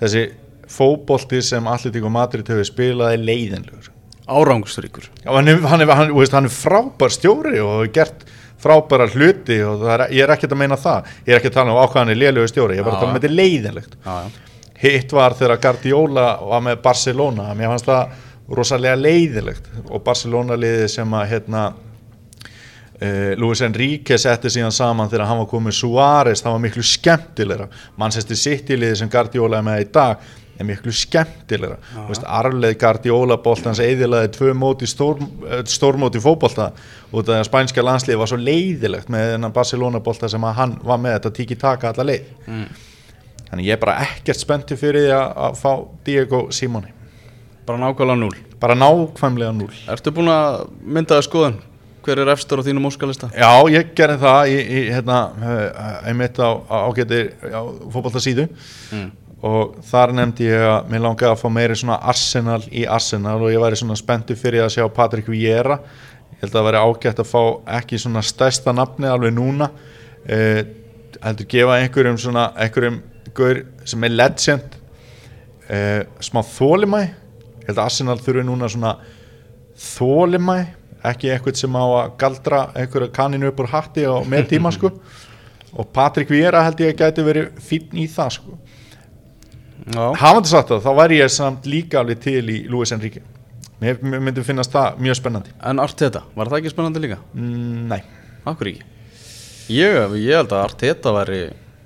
Þessi 0.02 0.26
fótbolti 0.74 1.40
sem 1.46 1.68
Atletico 1.72 2.12
Madrid 2.12 2.50
hefur 2.52 2.68
spilað 2.68 3.16
er 3.16 3.24
leiðinlegur. 3.24 3.92
Árangusturíkur 4.24 5.10
hann, 5.28 5.50
hann, 5.68 5.82
hann, 5.84 6.12
hann 6.16 6.48
er 6.48 6.54
frábær 6.54 7.12
stjóri 7.12 7.58
og 7.60 7.74
hefur 7.78 7.94
gert 7.96 8.28
frábæra 8.64 9.08
hluti 9.12 9.60
og 9.68 9.86
er, 9.92 10.08
ég 10.16 10.26
er 10.26 10.34
ekkert 10.36 10.56
að 10.56 10.62
meina 10.64 10.80
það. 10.80 11.14
Ég 11.28 11.34
er 11.34 11.40
ekki 11.40 11.52
að 11.52 11.58
tala 11.60 11.74
um 11.76 11.82
ákvæðan 11.84 12.14
er 12.14 12.22
lélugur 12.22 12.52
stjóri 12.52 12.78
ég 12.78 12.84
er 12.84 12.88
bara 12.88 12.98
að 12.98 13.06
tala 13.06 13.14
um 13.14 13.20
þetta 13.20 13.38
leiðinlegt. 13.40 13.98
Hitt 14.84 15.16
var 15.16 15.38
þegar 15.40 15.64
Guardiola 15.64 16.28
var 16.44 16.64
með 16.66 16.84
Barcelona 16.84 17.54
mér 17.56 17.74
fannst 17.74 17.88
það 17.88 18.22
rosalega 18.54 19.00
leiðilegt 19.00 19.70
og 19.88 20.04
Barcelona 20.04 20.58
liðið 20.60 20.88
sem 20.92 21.16
að 21.16 21.28
hérna 21.32 21.64
uh, 21.72 23.32
Luis 23.40 23.64
Enrique 23.64 24.18
setti 24.20 24.52
síðan 24.52 24.76
saman 24.76 25.12
þegar 25.12 25.30
hann 25.30 25.42
var 25.44 25.50
komið 25.52 25.78
Suárez, 25.80 26.44
það 26.44 26.58
var 26.58 26.64
miklu 26.66 26.86
skemmtilegra. 26.88 27.70
Manchester 28.00 28.40
City 28.40 28.80
liðið 28.80 29.00
sem 29.02 29.12
Guardiola 29.14 29.62
er 29.62 29.68
með 29.70 29.86
í 29.86 29.92
dag 29.96 30.32
er 30.60 30.68
miklu 30.68 30.94
skemmtilegra. 30.94 31.78
Arfleð 32.24 32.78
Guardiola 32.82 33.38
boltans 33.42 33.82
eðilaði 33.84 34.32
tvö 34.38 34.54
móti 34.58 34.90
stór, 34.90 35.22
eh, 35.50 35.64
stórmóti 35.66 36.22
fótbolta 36.22 36.72
út 37.12 37.28
af 37.28 37.34
því 37.34 37.40
að 37.40 37.50
spænska 37.50 37.86
landslið 37.86 38.20
var 38.22 38.32
svo 38.32 38.38
leiðilegt 38.38 39.10
með 39.10 39.34
þennan 39.34 39.54
Barcelona 39.54 40.00
bolta 40.00 40.30
sem 40.30 40.44
hann 40.44 40.80
var 40.84 40.98
með 40.98 41.20
þetta 41.20 41.34
tiki 41.34 41.56
taka 41.56 41.94
alla 41.94 42.10
leið. 42.12 42.34
Mm. 42.48 42.68
Þannig 43.50 43.66
ég 43.70 43.78
er 43.78 43.86
bara 43.86 44.00
ekkert 44.02 44.40
spennti 44.40 44.76
fyrir 44.76 45.08
því 45.08 45.16
að, 45.18 45.58
fá 45.62 45.72
Diego 46.06 46.48
Simoni 46.52 46.94
bara 47.66 47.80
nákvæmlega 47.80 48.20
núl 48.20 48.36
bara 48.60 48.76
nákvæmlega 48.76 49.54
núl 49.56 49.76
ertu 49.94 50.12
búin 50.16 50.32
að 50.32 50.66
mynda 50.82 51.20
það 51.20 51.28
skoðun? 51.28 51.62
Hver 52.04 52.20
er 52.20 52.34
efstur 52.34 52.60
á 52.60 52.68
þínum 52.68 52.90
óskalista? 52.90 53.30
Já, 53.32 53.48
ég 53.72 53.94
gerði 53.96 54.18
það 54.20 54.50
í, 54.52 54.56
í 54.60 54.80
hérna, 54.92 55.20
eh, 55.40 55.84
einmitt 56.10 56.36
á, 56.36 56.52
ágæti 56.68 57.22
fótballtasíðu 57.94 58.50
mm. 58.50 59.06
Og 59.44 59.80
þar 59.84 60.14
nefndi 60.16 60.46
ég 60.48 60.62
að 60.64 60.92
mér 60.92 61.04
langaði 61.04 61.34
að 61.34 61.42
fá 61.42 61.50
meiri 61.52 61.76
svona 61.76 61.98
Arsenal 62.12 62.62
í 62.72 62.86
Arsenal 62.88 63.42
og 63.42 63.52
ég 63.52 63.60
væri 63.60 63.80
svona 63.80 63.98
spennti 64.00 64.38
fyrir 64.40 64.64
að 64.64 64.78
sjá 64.78 64.86
Patrik 64.96 65.28
Vieira. 65.28 65.82
Ég 66.32 66.46
held 66.46 66.54
að 66.54 66.56
það 66.56 66.68
væri 66.70 66.84
ágætt 66.88 67.20
að 67.20 67.28
fá 67.28 67.42
ekki 67.80 68.00
svona 68.00 68.24
stærsta 68.24 68.76
nafni 68.76 69.10
alveg 69.12 69.36
núna 69.36 69.68
eh, 70.24 70.62
heldur 71.20 71.50
gefa 71.52 71.82
einhverjum 71.82 72.22
svona 72.24 72.46
einhverjum 72.56 73.02
gaur 73.36 73.60
sem 73.90 74.08
er 74.08 74.16
legend 74.16 74.80
eh, 75.68 76.08
smá 76.24 76.40
þólimæ 76.48 77.04
ég 77.04 77.68
held 77.68 77.78
að 77.78 77.84
Arsenal 77.84 78.20
þurfi 78.24 78.48
núna 78.48 78.72
svona 78.72 78.96
þólimæ 79.92 80.58
ekki 81.12 81.34
eitthvað 81.34 81.60
sem 81.60 81.76
á 81.76 81.84
að 81.84 82.16
galdra 82.24 82.66
einhverja 82.80 83.12
kaninu 83.20 83.52
upp 83.52 83.60
úr 83.60 83.74
hatti 83.76 84.08
og 84.14 84.24
með 84.32 84.54
tíma 84.56 84.72
sko. 84.72 84.96
Og 85.74 85.88
Patrik 85.92 86.30
Vieira 86.32 86.62
held 86.64 86.80
ég 86.80 86.94
að 86.94 87.02
gæti 87.02 87.24
verið 87.26 87.64
fínn 87.66 88.00
í 88.00 88.08
það 88.08 88.38
sko 88.38 88.63
hafandi 89.92 90.50
sagt 90.52 90.72
það, 90.72 90.84
þá 90.86 90.92
væri 91.02 91.20
ég 91.20 91.32
samt 91.34 91.66
líka 91.70 92.00
alveg 92.02 92.22
til 92.24 92.44
í 92.50 92.60
Luis 92.72 92.94
Enrique. 92.96 93.24
Mér 93.84 94.00
myndi 94.04 94.44
finnast 94.48 94.72
það 94.72 95.02
mjög 95.04 95.18
spennandi. 95.20 95.52
En 95.68 95.82
Arteta, 95.84 96.22
var 96.38 96.52
það 96.52 96.62
ekki 96.62 96.72
spennandi 96.72 97.02
líka? 97.04 97.18
mm, 97.36 97.82
nei, 97.90 98.00
Akkur 98.48 98.70
ekki? 98.72 98.86
Ég, 99.72 100.16
ég 100.20 100.38
held 100.38 100.52
að 100.52 100.64
Arteta 100.70 101.12
væri, 101.16 101.42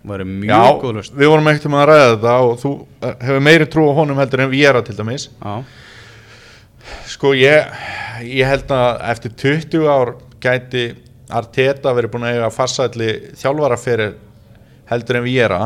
væri 0.08 0.28
mjög 0.30 0.80
góð 0.82 0.96
löst 0.98 1.18
við 1.18 1.32
vorum 1.34 1.50
ekkert 1.52 1.68
um 1.70 1.78
að 1.78 1.88
ræða 1.92 2.08
þetta 2.12 2.36
og 2.46 2.56
þú 2.62 2.72
eh, 3.02 3.16
hefur 3.28 3.44
meiri 3.48 3.68
trú 3.74 3.88
á 3.90 3.94
honum 3.98 4.22
heldur 4.22 4.46
en 4.46 4.54
Viera 4.54 4.82
til 4.86 4.98
dæmis. 4.98 5.28
Já, 5.42 5.64
sko 7.14 7.34
ég 7.38 7.76
ég 8.26 8.50
held 8.50 8.72
að 8.74 9.02
eftir 9.12 9.36
20 9.44 9.90
ár 9.90 10.14
gæti 10.42 10.88
Arteta 11.28 11.92
verið 11.98 12.14
búin 12.14 12.26
að 12.30 12.38
eiga 12.38 12.54
farsætli 12.56 13.10
þjálfara 13.38 13.78
fyrir 13.82 14.16
heldur 14.90 15.20
en 15.20 15.26
Viera 15.26 15.62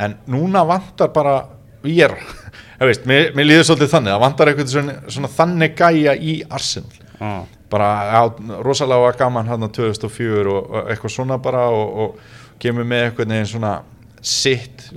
en 0.00 0.16
núna 0.30 0.64
vantar 0.68 1.12
bara 1.14 1.36
Viera 1.82 2.18
veist, 2.88 3.06
mér, 3.06 3.32
mér 3.36 3.48
líður 3.48 3.66
svolítið 3.70 3.90
þannig. 3.94 4.12
Það 4.12 4.22
vantar 4.22 4.50
eitthvað 4.50 4.70
svona, 4.72 4.94
svona 5.10 5.30
þannig 5.36 5.74
gæja 5.78 6.14
í 6.18 6.36
Arsenal. 6.50 7.00
Ah. 7.22 7.42
bara 7.70 7.88
á, 8.18 8.22
rosalega 8.66 9.12
gaman 9.16 9.46
hann 9.46 9.68
2004 9.70 10.50
og, 10.50 10.64
og 10.66 10.88
eitthvað 10.90 11.12
svona 11.14 11.36
bara 11.40 11.68
og, 11.70 11.92
og 12.02 12.56
kemur 12.60 12.84
með 12.84 13.04
eitthvað 13.06 13.30
neginn 13.30 13.48
svona 13.52 13.70
sitt 14.18 14.88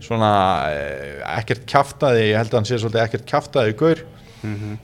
svona 0.00 0.28
eh, 0.68 1.16
ekkert 1.38 1.64
kjaftaði, 1.68 2.28
ég 2.28 2.38
held 2.38 2.52
að 2.52 2.58
hann 2.58 2.68
sé 2.68 2.78
svolítið 2.78 3.02
ekkert 3.06 3.26
kjaftaði 3.32 3.72
í 3.72 3.78
gaur. 3.80 4.04
Mm 4.44 4.78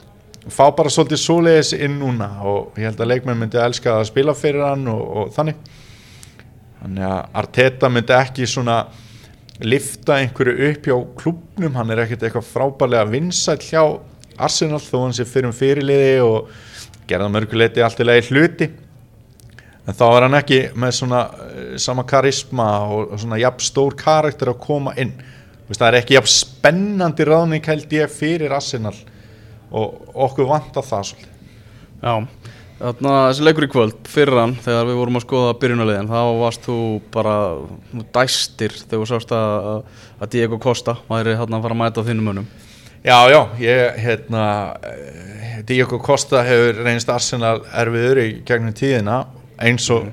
fá 0.53 0.69
bara 0.77 0.91
svolítið 0.93 1.21
svoleiðis 1.21 1.73
inn 1.75 1.99
núna 2.01 2.29
og 2.47 2.77
ég 2.79 2.87
held 2.91 3.01
að 3.03 3.11
leikmenn 3.11 3.39
myndi 3.41 3.59
elska 3.59 3.97
að 3.99 4.09
spila 4.11 4.35
fyrir 4.37 4.63
hann 4.63 4.87
og, 4.93 5.03
og 5.03 5.33
þannig. 5.35 5.59
Þannig 6.81 7.07
að 7.09 7.39
Arteta 7.41 7.91
myndi 7.91 8.15
ekki 8.15 8.47
svona 8.51 8.77
lifta 9.65 10.19
einhverju 10.21 10.71
upp 10.71 10.89
hjá 10.89 10.97
klubnum, 11.17 11.77
hann 11.79 11.93
er 11.93 12.03
ekkert 12.05 12.27
eitthvað 12.27 12.51
frábærlega 12.51 13.09
vinsæll 13.09 13.63
hjá 13.65 13.83
Arsenal 14.37 14.83
þó 14.85 15.07
hann 15.07 15.15
sé 15.17 15.25
fyrir 15.29 15.49
um 15.49 15.55
fyrirliði 15.57 16.19
og 16.25 16.51
gerða 17.09 17.31
mörguleiti 17.33 17.85
allt 17.85 18.03
í 18.03 18.07
lagi 18.07 18.27
hluti. 18.29 18.69
En 19.87 19.95
þá 19.95 20.07
er 20.09 20.27
hann 20.27 20.37
ekki 20.41 20.61
með 20.77 20.95
svona 20.99 21.23
uh, 21.31 21.77
sama 21.81 22.05
karisma 22.09 22.67
og, 22.91 23.15
svona 23.23 23.39
jafn 23.41 23.65
stór 23.65 23.97
karakter 23.97 24.51
að 24.53 24.61
koma 24.65 24.97
inn. 25.01 25.15
Vist, 25.67 25.81
það 25.81 25.89
er 25.89 25.99
ekki 26.01 26.19
jafn 26.19 26.33
spennandi 26.33 27.27
ráðning 27.27 27.71
held 27.71 27.95
ég 27.95 28.13
fyrir 28.13 28.55
Arsenal 28.55 28.97
og 29.71 30.13
okkur 30.27 30.51
vantar 30.51 30.85
það 30.87 31.09
svolítið. 31.13 31.33
Já, 31.97 32.13
þarna 32.77 33.15
þessi 33.31 33.47
leikur 33.47 33.67
í 33.67 33.71
kvöld 33.73 34.11
fyrir 34.11 34.41
hann, 34.41 34.55
þegar 34.65 34.89
við 34.91 34.99
vorum 35.01 35.19
að 35.19 35.25
skoða 35.25 35.57
byrjunarliðin, 35.63 36.11
þá 36.11 36.21
varst 36.43 36.67
þú 36.67 36.79
bara 37.15 37.37
dæstir 38.15 38.75
þegar 38.83 39.03
þú 39.03 39.09
sást 39.13 39.33
að, 39.37 39.97
að 40.21 40.33
Diego 40.35 40.61
Costa 40.63 40.97
væri 41.09 41.37
hérna 41.39 41.59
að 41.61 41.67
fara 41.67 41.77
að 41.77 41.83
mæta 41.83 42.05
á 42.05 42.09
þínum 42.09 42.33
önum 42.35 42.49
Já, 43.07 43.19
já, 43.31 43.41
ég, 43.63 43.99
hérna 44.03 44.45
eh, 44.83 45.59
Diego 45.69 45.99
Costa 46.03 46.41
hefur 46.43 46.81
reynist 46.83 47.11
Arsenal 47.13 47.61
erfiður 47.71 48.19
í 48.25 48.29
gegnum 48.49 48.75
tíðina 48.75 49.21
eins 49.63 49.87
og 49.95 50.09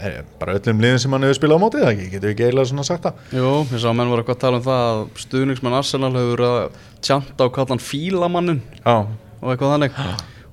eh, 0.00 0.22
bara 0.40 0.56
öllum 0.56 0.80
liðin 0.80 1.02
sem 1.02 1.12
hann 1.12 1.26
hefur 1.26 1.38
spilað 1.38 1.60
á 1.60 1.64
mótið 1.66 1.84
það 1.84 2.00
getur 2.14 2.32
ekki 2.32 2.46
eiginlega 2.46 2.70
svona 2.72 2.86
sagt 2.88 3.04
það? 3.04 3.20
Jú, 3.36 3.52
ég 3.68 3.84
sá 3.84 3.90
að 3.90 3.98
menn 4.00 4.14
voru 4.14 4.24
eitthvað 4.24 4.38
að 4.38 4.42
tala 4.46 4.62
um 4.62 4.64
það 4.64 4.88
að 4.88 5.04
stuðningsmenn 5.26 5.78
Arsenal 5.82 6.12
hefur 6.16 6.34
verið 6.34 6.56
að 6.56 6.82
tjanta 7.10 7.46
á 7.46 7.54
kallan 7.58 7.84
fílamannin 7.84 8.64
Já, 8.80 8.96
og 8.96 9.52
eitthvað 9.52 9.76
þannig 9.76 10.02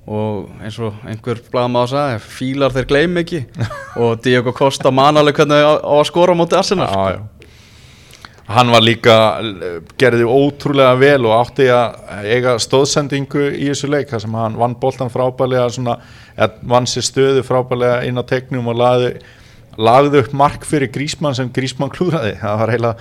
og 0.06 0.50
eins 0.62 0.76
og 0.84 0.98
einhver 1.08 1.40
blaðum 1.52 1.78
á 1.78 1.82
að 1.82 1.94
sagði 1.94 2.20
fílar 2.30 2.74
þeir 2.76 2.90
gleym 2.92 3.22
ekki. 3.24 3.46
Og 4.04 4.20
Diego 4.22 4.52
Costa 4.54 4.92
man 4.94 5.18
alveg 5.18 5.40
hvernig 5.40 5.66
á, 5.66 5.82
á 5.82 5.96
að 5.98 6.10
skora 6.12 6.36
móti 6.38 6.58
Arsenal. 6.60 6.90
Já 6.94 7.24
Hann 8.46 8.70
var 8.70 8.84
líka, 8.86 9.14
gerði 9.98 10.26
ótrúlega 10.30 10.92
vel 11.02 11.24
og 11.26 11.34
átti 11.34 11.66
að 11.74 12.28
eiga 12.30 12.52
stóðsendingu 12.62 13.48
í 13.50 13.72
þessu 13.72 13.88
leik 13.90 14.12
þar 14.12 14.22
sem 14.22 14.36
hann 14.38 14.58
vann 14.60 14.76
boltan 14.78 15.10
frábælega 15.10 15.72
svona, 15.74 15.96
vann 16.62 16.86
sér 16.86 17.08
stöðu 17.08 17.42
frábælega 17.48 18.04
inn 18.06 18.22
á 18.22 18.24
tegnum 18.30 18.70
og 18.70 18.78
lagði, 18.78 19.10
lagði 19.82 20.22
upp 20.22 20.36
mark 20.38 20.68
fyrir 20.70 20.94
Grísmann 20.94 21.34
sem 21.38 21.50
Grísmann 21.56 21.94
klúraði 21.94 22.36
það 22.44 22.62
var 22.62 22.74
heila 22.76 22.94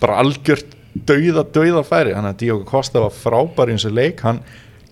bara 0.00 0.16
algjört 0.22 0.72
dauða, 0.96 1.44
dauða 1.44 1.84
færi, 1.84 2.16
þannig 2.16 2.32
að 2.32 2.40
Diogo 2.46 2.64
Costa 2.70 3.04
var 3.04 3.12
frábær 3.12 3.68
í 3.68 3.76
þessu 3.76 3.92
leik, 3.92 4.24
hann 4.24 4.40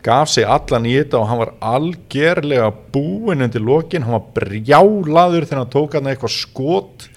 gaf 0.05 0.29
sig 0.29 0.45
allan 0.45 0.87
í 0.89 0.95
þetta 0.99 1.21
og 1.21 1.29
hann 1.31 1.41
var 1.41 1.53
algjörlega 1.65 2.69
búinn 2.93 3.45
undir 3.47 3.65
lokin, 3.65 4.05
hann 4.05 4.19
var 4.19 4.31
brjálaður 4.37 5.47
þegar 5.49 5.63
hann 5.63 5.73
tók 5.73 5.97
hann 5.97 6.11
eitthvað 6.13 6.35
skot. 6.37 7.09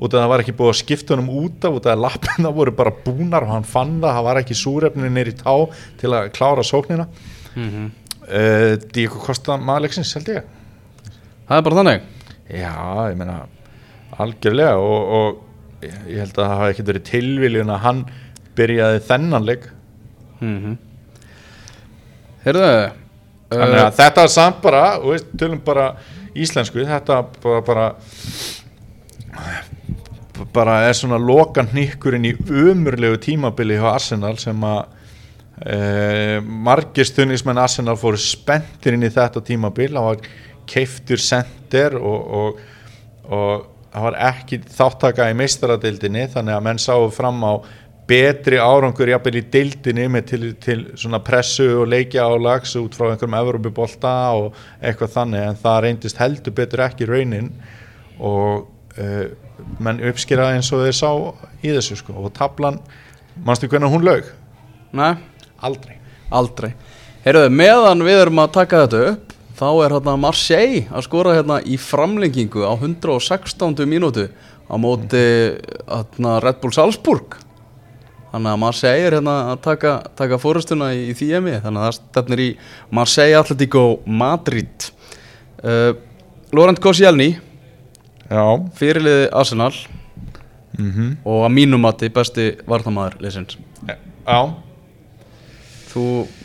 Að 0.00 0.16
það 0.16 0.30
var 0.32 0.42
ekki 0.42 0.56
búið 0.56 0.70
að 0.72 0.78
skipta 0.78 1.12
honum 1.12 1.32
út 1.42 1.64
af 1.68 1.74
út 1.76 1.86
af 1.86 1.92
að 1.92 2.04
lappina 2.06 2.52
voru 2.58 2.72
bara 2.76 2.92
búnar 3.04 3.44
og 3.44 3.52
hann 3.52 3.68
fann 3.68 3.98
það, 3.98 4.14
það 4.16 4.26
var 4.28 4.40
ekki 4.40 4.56
súrefni 4.56 5.10
neyri 5.12 5.34
tá 5.36 5.54
til 6.00 6.14
að 6.16 6.30
klára 6.36 6.64
sóknina. 6.64 7.06
Mm 7.54 7.68
-hmm. 7.68 7.90
uh, 8.28 8.72
Díko 8.94 9.20
Kosta 9.20 9.56
maðurleiksins 9.56 10.14
held 10.16 10.28
ég. 10.28 10.42
Það 11.48 11.56
er 11.56 11.62
bara 11.62 11.76
þannig? 11.76 12.00
Já, 12.48 13.10
ég 13.10 13.16
meina 13.16 13.46
algjörlega 14.18 14.76
og, 14.76 15.00
og 15.18 15.86
ég 16.08 16.18
held 16.18 16.38
að 16.38 16.44
það 16.44 16.56
hafi 16.58 16.70
ekkert 16.70 16.90
verið 16.92 17.08
tilviljun 17.10 17.70
að 17.70 17.84
hann 17.84 18.04
byrjaði 18.56 19.00
þennan 19.08 19.44
leik. 19.48 19.68
Mm 20.40 20.78
þannig 23.50 23.82
að 23.82 23.92
þetta 23.98 24.24
er 24.24 24.32
samt 24.32 24.62
bara 24.62 24.84
veist, 25.02 25.28
tölum 25.38 25.60
bara 25.64 25.90
íslensku 26.34 26.86
þetta 26.86 27.22
bara, 27.42 27.60
bara 27.66 27.86
bara 30.54 30.76
er 30.88 30.96
svona 30.96 31.18
lokan 31.20 31.68
hnykkurinn 31.70 32.28
í 32.30 32.32
umurlegu 32.48 33.18
tímabili 33.20 33.78
hjá 33.78 33.88
Arsenal 33.92 34.36
sem 34.40 34.64
að 34.66 34.80
e, 35.60 35.76
margir 36.40 37.08
stundismenn 37.08 37.60
Arsenal 37.60 37.98
fóru 38.00 38.20
spenntir 38.20 38.96
inn 38.96 39.06
í 39.06 39.12
þetta 39.12 39.42
tímabil. 39.44 39.92
Það 39.94 40.08
var 40.08 40.30
keiftur 40.70 41.22
sender 41.22 41.98
og, 41.98 42.32
og, 42.40 42.64
og 43.28 43.68
það 43.90 44.06
var 44.06 44.18
ekki 44.30 44.60
þáttaka 44.70 45.30
í 45.30 45.36
meistaradildinni 45.38 46.26
þannig 46.34 46.56
að 46.56 46.66
menn 46.68 46.82
sáu 46.82 47.08
fram 47.14 47.42
á 47.42 47.52
betri 48.10 48.58
árangur 48.58 49.12
jafnvel 49.12 49.38
í 49.38 49.44
dildinni 49.52 50.08
með 50.10 50.26
til, 50.32 50.42
til 50.62 50.80
svona 50.98 51.20
pressu 51.22 51.68
og 51.82 51.90
leikja 51.92 52.26
álags 52.26 52.74
út 52.80 52.96
frá 52.98 53.10
einhverjum 53.10 53.38
Evropabolta 53.38 54.14
og 54.38 54.58
eitthvað 54.82 55.14
þannig 55.14 55.46
en 55.46 55.60
það 55.62 55.78
reyndist 55.86 56.20
heldur 56.20 56.56
betur 56.56 56.84
ekki 56.88 57.08
raunin 57.10 57.52
og 58.18 58.66
uh, 58.98 59.24
menn 59.78 60.02
uppskýraði 60.10 60.58
eins 60.58 60.72
og 60.74 60.84
þeir 60.84 60.98
sá 60.98 61.10
í 61.62 61.72
þessu 61.76 62.00
sko 62.00 62.16
og 62.24 62.32
tablan, 62.36 62.80
mannstu 63.46 63.70
hvernig 63.70 63.92
hún 63.92 64.06
lög? 64.06 64.28
Nei, 64.96 65.14
Aldrei 65.60 66.00
aldrei 66.34 66.72
Heyrðu, 67.24 67.50
meðan 67.52 68.06
við 68.06 68.22
erum 68.22 68.40
að 68.40 68.54
taka 68.56 68.84
þetta 68.86 69.02
upp 69.10 69.34
þá 69.60 69.66
er 69.68 69.94
hérna 69.94 70.16
Marseille 70.16 70.86
að 70.88 71.04
skora 71.04 71.36
hérna 71.36 71.58
í 71.60 71.76
framlengingu 71.80 72.64
á 72.64 72.72
116. 72.72 73.84
mínútu 73.84 74.30
á 74.70 74.74
móti 74.80 75.24
hérna 75.84 76.38
Red 76.40 76.62
Bull 76.62 76.72
Salzburg 76.74 77.36
þannig 78.32 78.50
að 78.52 78.60
Marseille 78.64 79.06
er 79.06 79.16
hérna 79.18 79.36
að 79.52 79.62
taka, 79.66 79.94
taka 80.18 80.40
fórustuna 80.40 80.90
í, 80.96 81.06
í 81.10 81.14
því 81.18 81.30
emi. 81.40 81.54
Þannig 81.64 81.82
að 81.82 81.86
það 81.88 81.96
stefnir 81.98 82.44
í 82.44 82.50
Marseille 82.98 83.38
Atletico 83.38 83.84
Madrid. 84.06 84.90
Uh, 85.62 85.92
Laurent 86.56 86.82
Koscielny. 86.82 87.32
Já. 88.30 88.44
Fyrirliði 88.78 89.32
Arsenal. 89.34 89.74
Mm 90.78 91.16
og 91.26 91.44
að 91.44 91.52
mínum 91.54 91.82
mati 91.82 92.08
besti 92.14 92.52
varnamæður 92.68 93.18
leysins 93.24 93.58
Já. 93.88 94.40
Þú 95.90 96.04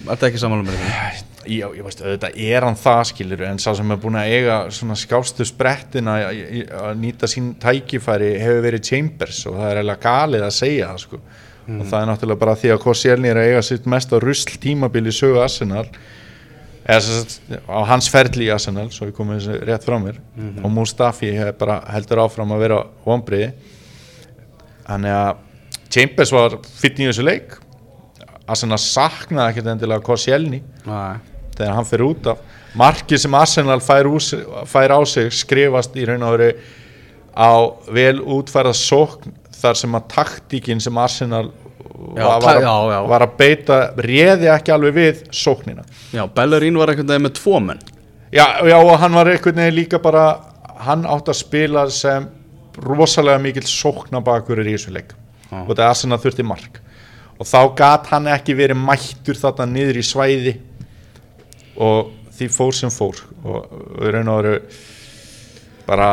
ert 0.10 0.24
ekki 0.26 0.42
samanlega 0.42 0.72
með 0.72 0.82
því? 0.82 1.24
Já, 1.46 1.68
ég 1.78 1.86
veist, 1.86 2.00
auðvitað 2.02 2.38
er 2.42 2.66
hann 2.66 2.78
það 2.80 3.02
skilur 3.12 3.42
en 3.46 3.60
sá 3.62 3.68
sem 3.78 3.92
er 3.94 4.00
búin 4.02 4.16
að 4.18 4.32
eiga 4.34 4.56
svona 4.74 4.96
skástu 4.98 5.46
sprettin 5.46 6.10
að 6.10 6.88
nýta 6.98 7.30
sín 7.30 7.52
tækifæri 7.62 8.32
hefur 8.42 8.64
verið 8.66 8.88
Chambers 8.88 9.44
og 9.46 9.60
það 9.60 9.68
er 9.68 9.82
eiginlega 9.82 10.08
galið 10.08 10.46
að 10.48 10.56
segja 10.58 10.88
það 10.90 11.04
sko 11.04 11.20
og 11.66 11.88
það 11.90 12.02
er 12.02 12.10
náttúrulega 12.12 12.42
bara 12.42 12.58
því 12.60 12.74
að 12.74 12.84
Koscielny 12.84 13.32
er 13.32 13.40
að 13.42 13.50
eiga 13.50 13.64
sitt 13.66 13.88
mest 13.90 14.14
á 14.14 14.18
rusl 14.22 14.60
tímabili 14.62 15.10
í 15.10 15.16
sögu 15.16 15.42
Arsenal 15.42 15.88
eða 16.86 17.24
á 17.66 17.80
hans 17.90 18.10
ferli 18.14 18.46
í 18.46 18.54
Arsenal 18.54 18.92
svo 18.94 19.08
við 19.10 19.16
komum 19.18 19.40
þessu 19.40 19.58
rétt 19.66 19.86
frá 19.88 19.98
mér. 20.02 20.20
Og 20.62 20.70
Mustafi 20.70 21.32
bara 21.58 21.80
heldur 21.90 22.22
áfram 22.26 22.54
að 22.54 22.66
vera 22.68 22.82
vonbriði 23.06 23.52
þannig 24.86 25.16
að 25.18 25.32
Chambers 25.96 26.34
var 26.36 26.58
fyrir 26.76 27.06
í 27.06 27.10
þessu 27.10 27.26
leik. 27.26 27.58
Arsenal 28.46 28.78
saknaði 28.78 29.56
ekkert 29.56 29.72
endilega 29.74 30.06
Koscielny 30.06 30.62
Nei. 30.86 31.18
þegar 31.58 31.78
hann 31.80 31.90
fyrir 31.90 32.06
út 32.12 32.28
af. 32.30 32.42
Markið 32.76 33.22
sem 33.24 33.38
Arsenal 33.40 33.80
fær, 33.82 34.06
úr, 34.12 34.22
fær 34.68 34.94
á 34.94 35.00
sig 35.08 35.32
skrifast 35.34 35.96
í 35.98 36.06
raun 36.06 36.26
og 36.28 36.36
veru 36.36 36.52
á 37.36 37.52
vel 37.92 38.20
útfærað 38.22 38.78
sókn 38.78 39.34
þar 39.62 39.80
sem 39.80 39.98
að 39.98 40.10
taktíkin 40.16 40.84
sem 40.84 40.98
Arsenal 40.98 41.48
Já, 42.16 42.26
var, 42.44 42.62
já, 42.62 42.74
já. 42.92 43.00
var 43.08 43.24
að 43.24 43.36
beita 43.40 43.78
réði 44.04 44.50
ekki 44.52 44.74
alveg 44.74 44.96
við 44.96 45.22
sóknina. 45.36 45.86
Já, 46.14 46.26
Bellerín 46.36 46.78
var 46.80 46.92
einhvern 46.92 47.08
veginn 47.12 47.26
með 47.28 47.36
tvo 47.40 47.60
menn. 47.64 47.82
Já, 48.36 48.46
og 48.78 48.92
hann 49.00 49.16
var 49.16 49.30
einhvern 49.32 49.62
veginn 49.62 49.78
líka 49.78 50.00
bara 50.04 50.26
hann 50.86 51.06
átt 51.08 51.32
að 51.32 51.40
spila 51.40 51.86
sem 51.94 52.28
rosalega 52.84 53.40
mikill 53.42 53.68
sóknabakur 53.70 54.60
í 54.64 54.74
þessu 54.74 54.94
leik. 54.96 55.16
Og 55.52 55.72
þetta 55.72 55.88
Arsenal 55.88 56.20
þurfti 56.24 56.46
mark. 56.48 56.82
Og 57.40 57.48
þá 57.48 57.60
gat 57.80 58.12
hann 58.12 58.30
ekki 58.32 58.56
verið 58.58 58.80
mættur 58.80 59.40
þarna 59.40 59.68
niður 59.72 60.00
í 60.00 60.06
svæði. 60.06 60.56
Og 61.80 62.12
því 62.36 62.52
fór 62.52 62.76
sem 62.76 62.92
fór. 62.94 63.24
Og 63.44 63.72
raun 64.04 64.32
og 64.32 64.42
veru 64.42 64.56
bara 65.88 66.12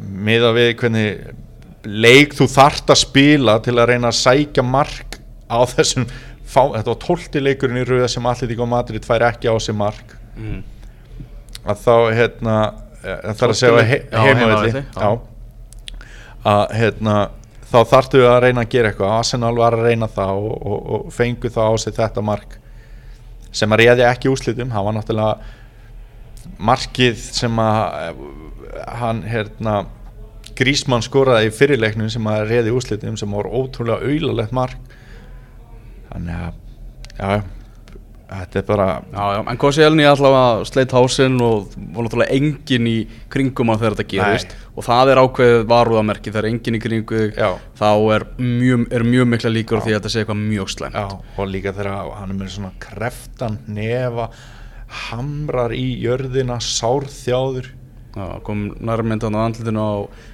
miða 0.00 0.52
við 0.56 0.74
hvernig 0.80 1.30
leik 1.86 2.34
þú 2.36 2.48
þart 2.50 2.92
að 2.92 3.00
spila 3.00 3.56
til 3.64 3.76
að 3.78 3.92
reyna 3.92 4.10
að 4.10 4.18
sækja 4.20 4.64
mark 4.66 5.18
á 5.48 5.58
þessum 5.70 6.06
fá, 6.44 6.62
þetta 6.74 6.92
var 6.92 7.00
tólti 7.00 7.42
leikurinn 7.42 7.80
í 7.80 7.86
rauða 7.88 8.08
sem 8.10 8.26
allir 8.26 8.50
tíka 8.50 8.66
á 8.66 8.72
Madrid 8.74 9.06
fær 9.06 9.26
ekki 9.30 9.50
á 9.50 9.56
sig 9.62 9.76
mark 9.76 10.14
mm. 10.36 10.62
að 11.64 11.84
þá 11.84 11.94
hérna 12.18 12.56
eh, 13.02 13.20
það 13.32 13.44
er 13.46 13.52
að 13.54 13.60
segja 13.60 13.84
he 13.90 14.00
já. 14.10 15.10
að 16.50 16.64
hérna 16.80 17.16
þá 17.70 17.78
þarftu 17.92 18.24
að 18.26 18.40
reyna 18.46 18.64
að 18.64 18.72
gera 18.74 18.90
eitthvað 18.90 19.14
Arsenal 19.18 19.54
var 19.58 19.76
að 19.78 19.86
reyna 19.86 20.10
það 20.10 20.42
og, 20.42 20.56
og, 20.58 20.90
og 20.96 21.14
fengu 21.14 21.52
þá 21.52 21.62
á 21.70 21.74
sig 21.78 21.96
þetta 21.96 22.26
mark 22.26 22.58
sem 23.54 23.72
að 23.72 23.82
reyði 23.82 24.06
ekki 24.06 24.30
úslitum 24.30 24.74
hann 24.74 24.86
var 24.86 24.96
náttúrulega 24.98 25.56
markið 26.60 27.24
sem 27.30 27.62
að 27.62 27.80
eh, 28.02 28.20
hann 29.00 29.24
hérna 29.28 29.80
Grísmann 30.60 31.04
skoraði 31.04 31.48
í 31.48 31.54
fyrirleiknum 31.56 32.10
sem 32.12 32.26
að 32.30 32.50
reyði 32.50 32.74
úslitum 32.76 33.16
sem 33.20 33.32
var 33.38 33.48
ótrúlega 33.48 34.04
auðlalegt 34.04 34.52
mark. 34.56 34.92
Þannig 36.10 36.36
að 36.36 36.60
já, 37.16 37.42
þetta 38.30 38.60
er 38.60 38.66
bara 38.68 38.86
Já, 39.10 39.22
já, 39.34 39.40
en 39.52 39.60
Koscielny 39.64 40.06
allavega 40.06 40.68
sleitt 40.68 40.94
hásinn 40.94 41.40
og 41.42 41.72
var 41.76 42.06
náttúrulega 42.06 42.36
engin 42.36 42.88
í 42.90 42.96
kringum 43.32 43.72
að 43.74 43.86
þetta 43.88 44.06
gerist. 44.12 44.54
Og 44.76 44.86
það 44.86 45.12
er 45.12 45.22
ákveðið 45.24 45.66
varúðamerki 45.70 46.30
þegar 46.30 46.50
engin 46.50 46.78
í 46.78 46.82
kringu 46.82 47.24
þá 47.80 47.90
er 48.14 48.28
mjög, 48.38 48.86
er 48.94 49.04
mjög 49.06 49.28
mikla 49.34 49.52
líkur 49.54 49.82
því 49.84 49.94
að 49.94 50.00
þetta 50.00 50.14
sé 50.14 50.22
eitthvað 50.22 50.42
mjög 50.44 50.72
slæmt. 50.76 50.96
Já, 50.98 51.20
og 51.36 51.50
líka 51.50 51.74
þegar 51.76 52.14
hann 52.20 52.32
er 52.32 52.38
með 52.38 52.54
svona 52.54 52.72
kreftan 52.82 53.60
nefa 53.70 54.30
hamrar 55.10 55.74
í 55.74 55.86
jörðina 56.02 56.58
sárþjáður. 56.62 57.70
Já, 57.70 57.79
kom 58.42 58.62
nærmynd 58.82 59.22
hann 59.22 59.36
á 59.38 59.42
andlutinu 59.46 59.80
á 59.86 59.92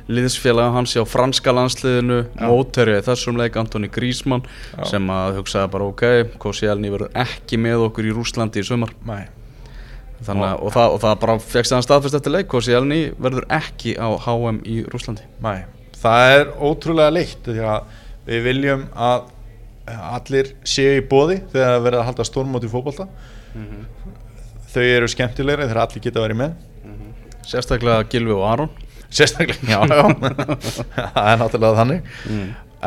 liðsfélaga 0.08 0.72
hans 0.78 0.94
á 0.96 1.04
franska 1.04 1.52
landsliðinu 1.52 2.22
mótverja 2.40 3.02
í 3.02 3.04
þessum 3.04 3.36
leik 3.36 3.56
Antoni 3.60 3.90
Grísmann 3.92 4.46
sem 4.88 5.04
að 5.12 5.36
hugsaði 5.42 5.70
bara 5.74 5.88
ok, 5.90 6.04
Koscielny 6.40 6.88
verður 6.94 7.10
ekki 7.20 7.58
með 7.60 7.84
okkur 7.90 8.08
í 8.08 8.14
Rúslandi 8.16 8.62
í 8.62 8.66
að- 10.40 10.62
og, 10.64 10.72
það, 10.72 10.94
og 10.96 11.00
það 11.04 11.18
bara 11.20 11.38
fegst 11.38 11.72
hann 11.76 11.84
staðfest 11.84 12.14
eftir 12.16 12.32
leik 12.32 12.48
Koscielny 12.48 13.02
verður 13.20 13.44
ekki 13.52 13.96
á 14.00 14.08
HM 14.24 14.62
í 14.64 14.78
Rúslandi 14.88 15.26
nei. 15.44 15.64
Það 16.00 16.32
er 16.38 16.46
ótrúlega 16.56 17.12
leitt 17.12 17.44
því 17.44 17.60
að 17.60 17.82
við 18.26 18.42
viljum 18.48 18.86
að 18.96 19.28
allir 19.86 20.48
séu 20.64 20.96
í 20.98 21.04
bóði 21.06 21.42
þegar 21.52 21.82
verða 21.84 22.00
að 22.00 22.08
halda 22.08 22.24
stórmót 22.26 22.64
í 22.64 22.70
fótbolta. 22.72 23.04
Þau 24.72 24.82
eru 24.82 25.08
skemmtilegri 25.08 25.66
þegar 25.68 25.82
allir 25.84 26.02
geta 26.04 26.24
verið 26.24 26.40
með 26.40 26.56
Sérstaklega 27.46 28.06
Gilvi 28.10 28.34
og 28.34 28.46
Aron. 28.50 28.70
Sérstaklega, 29.10 29.60
já, 29.70 29.80
já. 29.90 30.02
Það 31.14 31.32
er 31.32 31.42
náttúrulega 31.42 31.74
þannig. 31.82 32.14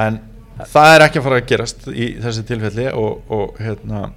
En 0.06 0.20
það 0.68 0.96
er 0.96 1.06
ekki 1.06 1.22
að 1.22 1.28
fara 1.30 1.38
að 1.40 1.52
gerast 1.54 1.88
í 1.94 2.10
þessi 2.20 2.48
tilfelli 2.50 2.90
og, 2.92 3.22
og 3.32 3.62
hérna 3.64 4.10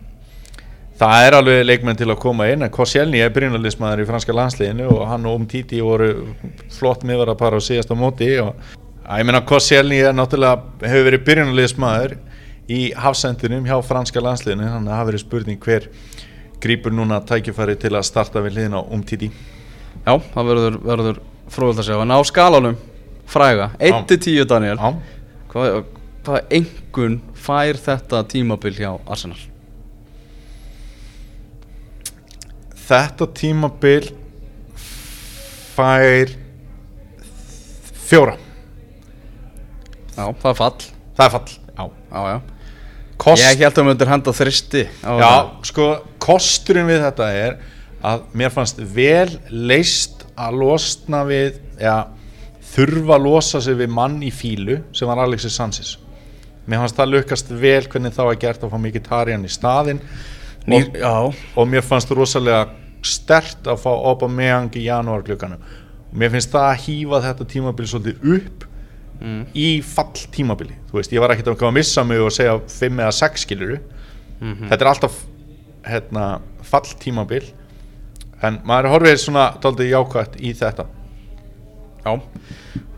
Það 1.02 1.24
er 1.26 1.34
alveg 1.34 1.64
leikmenn 1.64 1.96
til 1.98 2.06
að 2.12 2.20
koma 2.22 2.46
inn 2.52 2.62
en 2.62 2.70
Koscielny 2.70 3.18
er 3.24 3.32
byrjunarliðsmaður 3.34 4.04
í 4.04 4.06
franska 4.06 4.34
landsliðinu 4.36 4.84
og 4.92 5.00
hann 5.10 5.24
og 5.26 5.40
Umtiti 5.40 5.80
voru 5.82 6.10
flott 6.70 7.02
miðvara 7.08 7.34
para 7.38 7.58
á 7.58 7.62
síðasta 7.64 7.96
móti 7.98 8.28
og 8.38 8.52
ég 9.08 9.26
meina 9.26 9.40
Koscielny 9.48 9.98
er 9.98 10.14
náttúrulega 10.14 10.86
hefur 10.92 11.08
verið 11.08 11.24
byrjunarliðsmaður 11.26 12.14
í 12.70 12.82
hafsendinum 13.02 13.66
hjá 13.66 13.74
franska 13.82 14.22
landsliðinu 14.22 14.68
þannig 14.68 14.84
að 14.84 14.92
það 14.92 15.00
hafi 15.00 15.10
verið 15.10 15.24
spurning 15.24 15.66
hver 15.66 15.88
grípur 16.62 16.94
núna 16.94 17.18
tækifæri 17.26 17.74
til 17.82 17.96
að 17.96 18.06
starta 18.06 18.44
við 18.44 18.60
liðin 18.60 18.78
á 18.78 18.80
Umtiti 18.84 19.32
Já, 20.02 20.14
það 20.34 20.48
verður, 20.50 20.76
verður 20.90 21.20
fróðult 21.52 21.82
að 21.82 21.88
sjá. 21.88 21.96
En 22.02 22.14
á 22.14 22.18
skalanum, 22.26 22.76
fræga 23.30 23.70
1-10 23.78 24.46
Daniel. 24.50 24.76
Já, 24.78 25.18
Hvað, 25.52 25.82
hvað 26.24 26.54
engun 26.56 27.18
fær 27.36 27.76
þetta 27.84 28.22
tímabil 28.32 28.72
hjá 28.78 28.90
Arsenal? 29.04 29.40
þetta 32.92 33.26
tímabil 33.38 34.08
fær 35.72 36.32
fjóra. 38.08 38.34
Já, 40.12 40.24
það 40.28 40.48
er 40.50 40.56
fall. 40.58 40.88
Það 41.16 41.24
er 41.26 41.32
fall 41.36 41.52
já. 41.52 41.84
Já, 42.12 42.24
já. 42.32 42.40
Kost, 43.22 43.42
Ég 43.44 43.60
held 43.62 43.70
að 43.70 43.78
við 43.78 43.86
myndir 43.86 44.10
henda 44.10 44.32
þristi 44.34 44.80
já, 45.22 45.30
sko, 45.68 45.84
kosturinn 46.20 46.88
við 46.90 47.04
þetta 47.04 47.28
er 47.38 47.54
að 48.02 48.26
mér 48.38 48.52
fannst 48.54 48.80
vel 48.94 49.30
leist 49.50 50.24
að 50.34 50.58
losna 50.62 51.22
við 51.28 51.60
já, 51.80 52.08
þurfa 52.72 53.16
að 53.18 53.26
losa 53.26 53.60
sig 53.62 53.78
við 53.78 53.92
mann 53.94 54.20
í 54.24 54.30
fílu 54.34 54.80
sem 54.96 55.10
var 55.10 55.22
Alexis 55.22 55.56
Sanchez. 55.58 55.96
Mér 56.66 56.82
fannst 56.82 56.98
það 56.98 57.14
lukast 57.16 57.50
vel 57.50 57.82
hvernig 57.90 58.14
þá 58.14 58.22
er 58.28 58.40
gert 58.42 58.64
að 58.64 58.72
fá 58.74 58.78
mikið 58.82 59.06
tarjan 59.08 59.46
í 59.46 59.50
staðinn. 59.50 60.02
Nýr, 60.70 60.92
Já, 60.94 61.14
og 61.58 61.64
mér 61.66 61.82
fannst 61.82 62.10
rosalega 62.14 62.68
stert 63.02 63.66
að 63.66 63.80
fá 63.82 63.90
Aubameyang 63.90 64.70
í 64.78 64.84
janúar 64.86 65.24
klukkanum 65.26 65.62
og 66.12 66.18
mér 66.20 66.30
finnst 66.34 66.52
það 66.52 66.68
að 66.68 66.84
hýfa 66.84 67.20
þetta 67.24 67.46
tímabil 67.50 67.88
svolítið 67.90 68.28
upp 68.36 68.68
í 69.54 69.66
fall 69.86 70.24
tímabili 70.34 70.76
þú 70.90 70.98
veist, 70.98 71.12
ég 71.14 71.22
var 71.22 71.34
ekkert 71.34 71.52
að 71.52 71.58
koma 71.60 71.72
að 71.72 71.78
missa 71.78 72.02
mig 72.06 72.22
og 72.22 72.32
segja 72.34 72.56
5 72.58 73.02
eða 73.04 73.14
6 73.18 73.44
skiluru 73.46 73.78
þetta 74.40 74.78
er 74.78 74.90
alltaf 74.90 75.18
hérna, 75.86 76.24
fall 76.66 76.88
tímabil 77.02 77.44
en 78.42 78.58
maður 78.68 78.92
horfið 78.96 79.20
svona 79.22 79.46
daldið 79.62 79.92
jákvætt 79.92 80.38
í 80.42 80.52
þetta. 80.58 80.88
Já. 82.02 82.12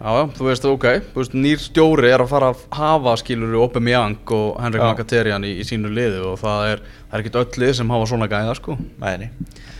Já, 0.04 0.10
já, 0.18 0.24
þú 0.36 0.46
veist, 0.50 0.64
ok, 0.68 0.84
þú 1.14 1.20
veist, 1.22 1.34
nýr 1.36 1.60
stjóri 1.64 2.10
er 2.12 2.20
að 2.20 2.28
fara 2.28 2.50
að 2.52 2.64
hafa 2.76 3.14
skilur 3.22 3.54
Aubameyang 3.62 4.32
og 4.36 4.58
Henrik 4.60 4.82
Já. 4.82 4.88
Mkhitaryan 4.92 5.46
í, 5.48 5.52
í 5.62 5.64
sínu 5.64 5.88
liði 5.96 6.18
og 6.28 6.34
það 6.42 6.66
er, 6.74 6.82
það 7.08 7.16
er 7.16 7.22
ekkert 7.22 7.38
öll 7.40 7.62
lið 7.62 7.72
sem 7.78 7.92
hafa 7.94 8.08
svona 8.10 8.28
gæða, 8.28 8.56
sko. 8.58 8.76
Mæni, 9.00 9.30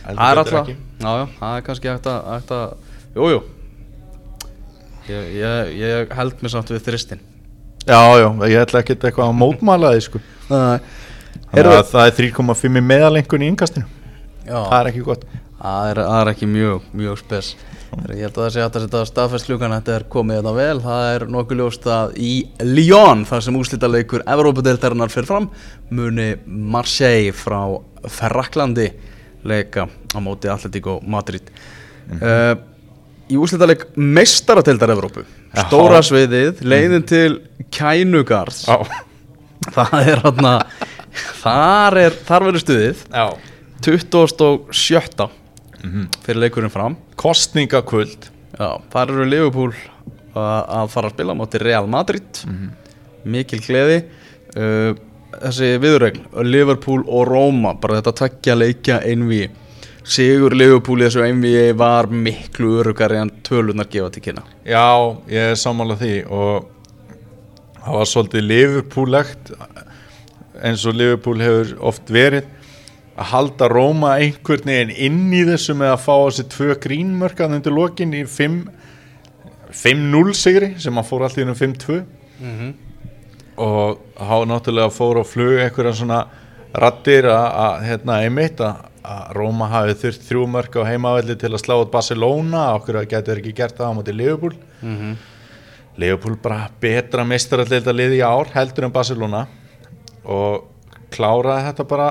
Það 0.05 0.23
er 0.31 0.41
alltaf, 0.41 0.71
já, 0.71 0.77
já, 1.05 1.27
það 1.37 1.59
er 1.59 1.65
kannski 1.67 1.91
hægt 1.91 2.09
að, 2.09 2.25
hægt 2.31 2.55
að, 2.57 2.73
jú, 3.19 3.29
jú. 3.35 3.39
Ég, 5.05 5.29
ég, 5.37 5.73
ég 5.77 6.13
held 6.17 6.41
mér 6.41 6.53
samt 6.55 6.71
við 6.73 6.81
þristin 6.87 7.21
Já, 7.85 7.99
já, 8.17 8.27
ég 8.49 8.63
ætla 8.63 8.81
ekkert 8.81 9.03
eitthvað 9.05 9.29
að 9.29 9.35
mótmæla 9.37 9.91
því 9.93 10.05
sko. 10.07 10.21
Nei, 10.49 10.79
Þannig 11.51 11.75
að 11.75 11.89
það 11.91 12.09
er 12.09 12.15
3,5 12.17 12.65
í 12.65 12.81
meðalengun 12.89 13.45
í 13.45 13.49
yngastinu 13.53 13.85
já, 14.45 14.57
það 14.57 14.79
er 14.79 14.89
ekki 14.89 15.03
gott 15.05 15.27
það 15.65 15.89
er, 15.91 16.01
er 16.17 16.31
ekki 16.31 16.49
mjög, 16.49 16.85
mjög 16.95 17.21
spes. 17.21 17.55
Ég 18.11 18.25
held 18.25 18.35
að 18.35 18.41
það 18.41 18.51
sé 18.51 18.61
hægt 18.63 18.77
að 18.77 18.85
setja 18.85 19.03
staðfest 19.09 19.49
ljúkan 19.49 19.73
þetta 19.77 19.95
er 19.95 20.05
komið 20.11 20.39
þetta 20.41 20.53
vel, 20.57 20.77
það 20.83 21.05
er 21.13 21.25
nokkuð 21.31 21.61
ljóst 21.61 21.87
að 21.95 22.15
í 22.19 22.31
Lyon, 22.65 23.23
þar 23.29 23.45
sem 23.45 23.59
úslítaleikur 23.59 24.25
Evrópadeildarinnar 24.35 25.13
fyrir 25.13 25.29
fram 25.29 25.49
muni 25.95 26.29
Marseille 26.45 27.33
frá 27.35 27.59
Ferraklandi 28.11 28.89
leika 29.47 29.87
á 29.87 30.19
móti 30.23 30.51
Atletico 30.51 30.99
Madrid. 31.07 31.49
Uh, 32.19 32.55
Í 33.25 33.39
úslítaleg 33.41 33.87
meistaradeildar 33.97 34.91
Evrópu 34.93 35.23
stóra 35.65 35.97
sviðið, 36.05 36.59
leiðin 36.61 37.05
til 37.09 37.39
Kænugarðs. 37.73 38.67
Já, 38.69 38.85
það 39.75 40.11
er 40.11 40.21
hann 40.27 40.51
þar 41.41 41.97
þar 42.27 42.45
verður 42.51 42.61
stuðið 42.61 43.01
já 45.85 46.05
27. 46.05 46.23
fyrir 46.25 46.41
leikurinn 46.41 46.73
fram. 46.73 46.95
Kostningakvöld 47.15 48.29
þar 48.57 49.11
eru 49.11 49.25
Liverpool 49.29 49.73
að 50.35 50.71
að 50.79 50.89
fara 50.91 51.09
að 51.09 51.13
spila 51.15 51.35
á 51.35 51.39
móti 51.39 51.61
Real 51.61 51.87
Madrid. 51.87 52.41
Mikil 53.23 53.61
gleði. 53.63 53.99
Uh, 54.55 54.95
þessi 55.35 55.75
viðurregn 55.83 56.25
Liverpool 56.47 57.03
og 57.07 57.27
Roma, 57.27 57.73
bara 57.75 57.99
þetta 57.99 58.13
tveggja 58.15 58.55
leikja 58.55 58.99
einví 59.03 59.49
Sigur 60.05 60.53
Liverpool 60.53 61.01
í 61.01 61.07
þessu 61.07 61.23
einví 61.25 61.51
var 61.73 62.05
miklu 62.13 62.75
örugari 62.83 63.17
en 63.17 63.31
tölunar 63.43 63.87
gefa 63.89 64.11
til 64.13 64.21
kynna. 64.27 64.43
Já, 64.61 65.17
ég 65.25 65.55
er 65.55 65.57
sammála 65.57 65.97
því 65.97 66.11
og 66.29 66.67
það 67.79 67.97
var 67.97 68.11
svolítið 68.11 68.45
Liverpool-legt 68.51 69.49
eins 70.61 70.85
og 70.85 70.99
Liverpool 70.99 71.41
hefur 71.41 71.73
oft 71.89 72.13
verið 72.13 72.45
að 73.15 73.29
halda 73.31 73.67
Róma 73.71 74.15
einhvern 74.19 74.67
veginn 74.67 74.95
inn 75.07 75.33
í 75.33 75.43
þessu 75.47 75.75
með 75.79 75.93
að 75.93 76.01
fá 76.03 76.15
sig 76.35 76.49
tvö 76.51 76.75
grínmörkan 76.83 77.55
undir 77.55 77.71
lokin 77.75 78.13
í 78.13 78.25
5 78.27 78.57
5-0 79.75 80.33
sigri 80.35 80.73
sem 80.79 80.95
að 80.99 81.07
fór 81.09 81.23
allt 81.25 81.37
í 81.39 81.43
hennum 81.43 81.57
5-2 81.59 82.01
og 83.57 84.01
þá 84.19 84.37
náttúrulega 84.51 84.91
fór 84.91 85.19
á 85.19 85.23
flug 85.27 85.59
einhverja 85.63 85.93
svona 85.95 86.19
rattir 86.75 87.27
að, 87.31 87.45
að 87.65 87.85
hérna 87.87 88.17
einmitt 88.25 88.59
að, 88.63 88.81
að 89.07 89.21
Róma 89.37 89.67
hafi 89.71 89.95
þurft 90.01 90.25
þrjú 90.27 90.45
mörk 90.51 90.75
á 90.75 90.87
heimavelli 90.89 91.35
til 91.39 91.53
að 91.53 91.61
slá 91.63 91.75
út 91.79 91.91
Barcelona 91.93 92.65
okkur 92.75 92.99
að 92.99 93.09
getur 93.13 93.39
ekki 93.39 93.53
gert 93.55 93.77
það 93.79 93.91
á 93.91 93.95
móti 93.95 94.15
Liverpool. 94.15 94.55
Liverpool 95.95 96.35
bara 96.43 96.65
betra 96.83 97.23
meistaralleita 97.23 97.93
liði 97.95 98.19
í 98.19 98.25
ár 98.27 98.51
heldur 98.51 98.89
en 98.89 98.95
Barcelona 98.95 99.45
og 100.25 100.65
kláraði 101.15 101.69
þetta 101.69 101.85
bara 101.87 102.09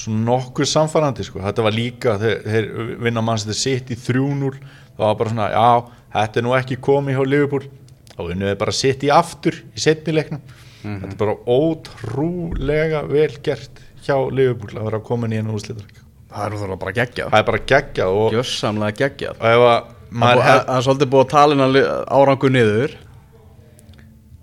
svona 0.00 0.24
nokkuð 0.28 0.70
samfærandi 0.70 1.26
sko. 1.26 1.42
þetta 1.44 1.66
var 1.66 1.76
líka, 1.76 2.16
þeir, 2.20 2.40
þeir 2.46 2.70
vinna 3.06 3.24
mann 3.24 3.40
sem 3.40 3.52
þeir 3.52 3.60
sitt 3.60 3.92
í 3.94 3.98
3-0 4.00 4.50
það 4.56 5.04
var 5.04 5.20
bara 5.20 5.34
svona, 5.34 5.50
já, 5.52 6.00
þetta 6.16 6.40
er 6.40 6.46
nú 6.46 6.56
ekki 6.58 6.80
komið 6.88 7.18
hjá 7.18 7.28
Liverpool, 7.28 7.70
þá 8.16 8.20
vinnum 8.26 8.50
við 8.50 8.58
bara 8.64 8.76
sitt 8.80 9.06
í 9.06 9.12
aftur 9.14 9.60
í 9.60 9.84
setnileiknum 9.86 10.42
þetta 10.82 11.12
er 11.12 11.18
bara 11.20 11.38
ótrúlega 11.44 13.04
vel 13.08 13.32
gert 13.44 13.82
hjá 14.06 14.16
Liverpool 14.32 14.76
að 14.76 14.90
vera 14.90 15.04
komin 15.10 15.36
í 15.36 15.40
einu 15.40 15.56
úrslitarleik 15.56 16.06
Það 16.30 16.62
er 16.62 16.76
bara 16.78 16.92
geggjað. 16.94 17.30
Það 17.32 17.40
er 17.40 17.46
bara 17.48 17.60
geggjað 17.72 18.16
og, 18.16 18.34
Gjössamlega 18.36 18.98
geggjað. 19.00 19.40
Að 19.42 19.62
Það 20.10 20.18
maður 20.18 20.48
er 20.50 20.84
svolítið 20.84 21.10
búið 21.10 21.24
að 21.24 21.30
tala 21.30 21.82
árangu 22.18 22.50
niður. 22.50 22.94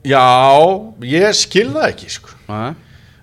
Já, 0.07 0.27
ég 1.03 1.33
skil 1.35 1.67
það 1.73 1.87
ekki 1.89 2.11
sko. 2.13 2.35
Nei. 2.47 2.75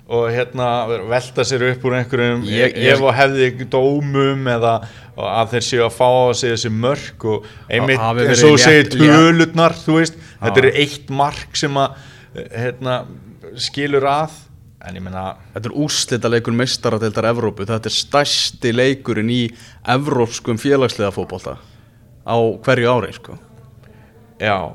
Og 0.08 0.26
hérna 0.30 0.66
velta 1.08 1.44
sér 1.48 1.62
upp 1.70 1.84
úr 1.88 1.94
einhverjum 1.96 2.42
Ég- 2.44 2.74
ég- 2.76 2.92
ef 2.92 3.00
og 3.00 3.14
hefði 3.16 3.66
dómum 3.72 4.44
eða 4.52 4.74
að 5.16 5.54
þeir 5.54 5.64
séu 5.64 5.84
að 5.86 5.94
fá 5.96 6.08
á 6.28 6.32
sig 6.36 6.52
þessi 6.52 6.70
mörk 6.70 7.24
og 7.24 7.46
einmitt 7.70 7.98
eins 8.00 8.42
og 8.44 8.58
létt. 8.58 8.90
tölurnar 8.98 9.72
þú 9.72 9.96
veist, 10.00 10.14
þetta 10.42 10.54
Já. 10.60 10.64
eru 10.64 10.72
eitt 10.74 11.08
mark 11.10 11.56
sem 11.56 11.72
að 11.74 11.94
hérna, 12.52 13.04
skilur 13.56 14.02
að 14.02 14.30
en 14.84 14.94
ég 14.96 15.02
meina 15.02 15.36
Þetta 15.54 15.70
er 15.70 15.76
úrslita 15.80 16.28
leikur 16.28 16.52
meistaradeildar 16.52 17.24
Evrópu 17.30 17.64
Þetta 17.64 17.86
er 17.88 17.94
stærsti 17.96 18.72
leikurinn 18.74 19.30
í 19.30 19.48
evrópskum 19.88 20.58
félagsliða 20.60 21.12
fótbolta 21.14 21.56
á 22.26 22.36
hverju 22.60 22.88
ári 22.92 23.12
sko. 23.14 23.38
já, 24.40 24.72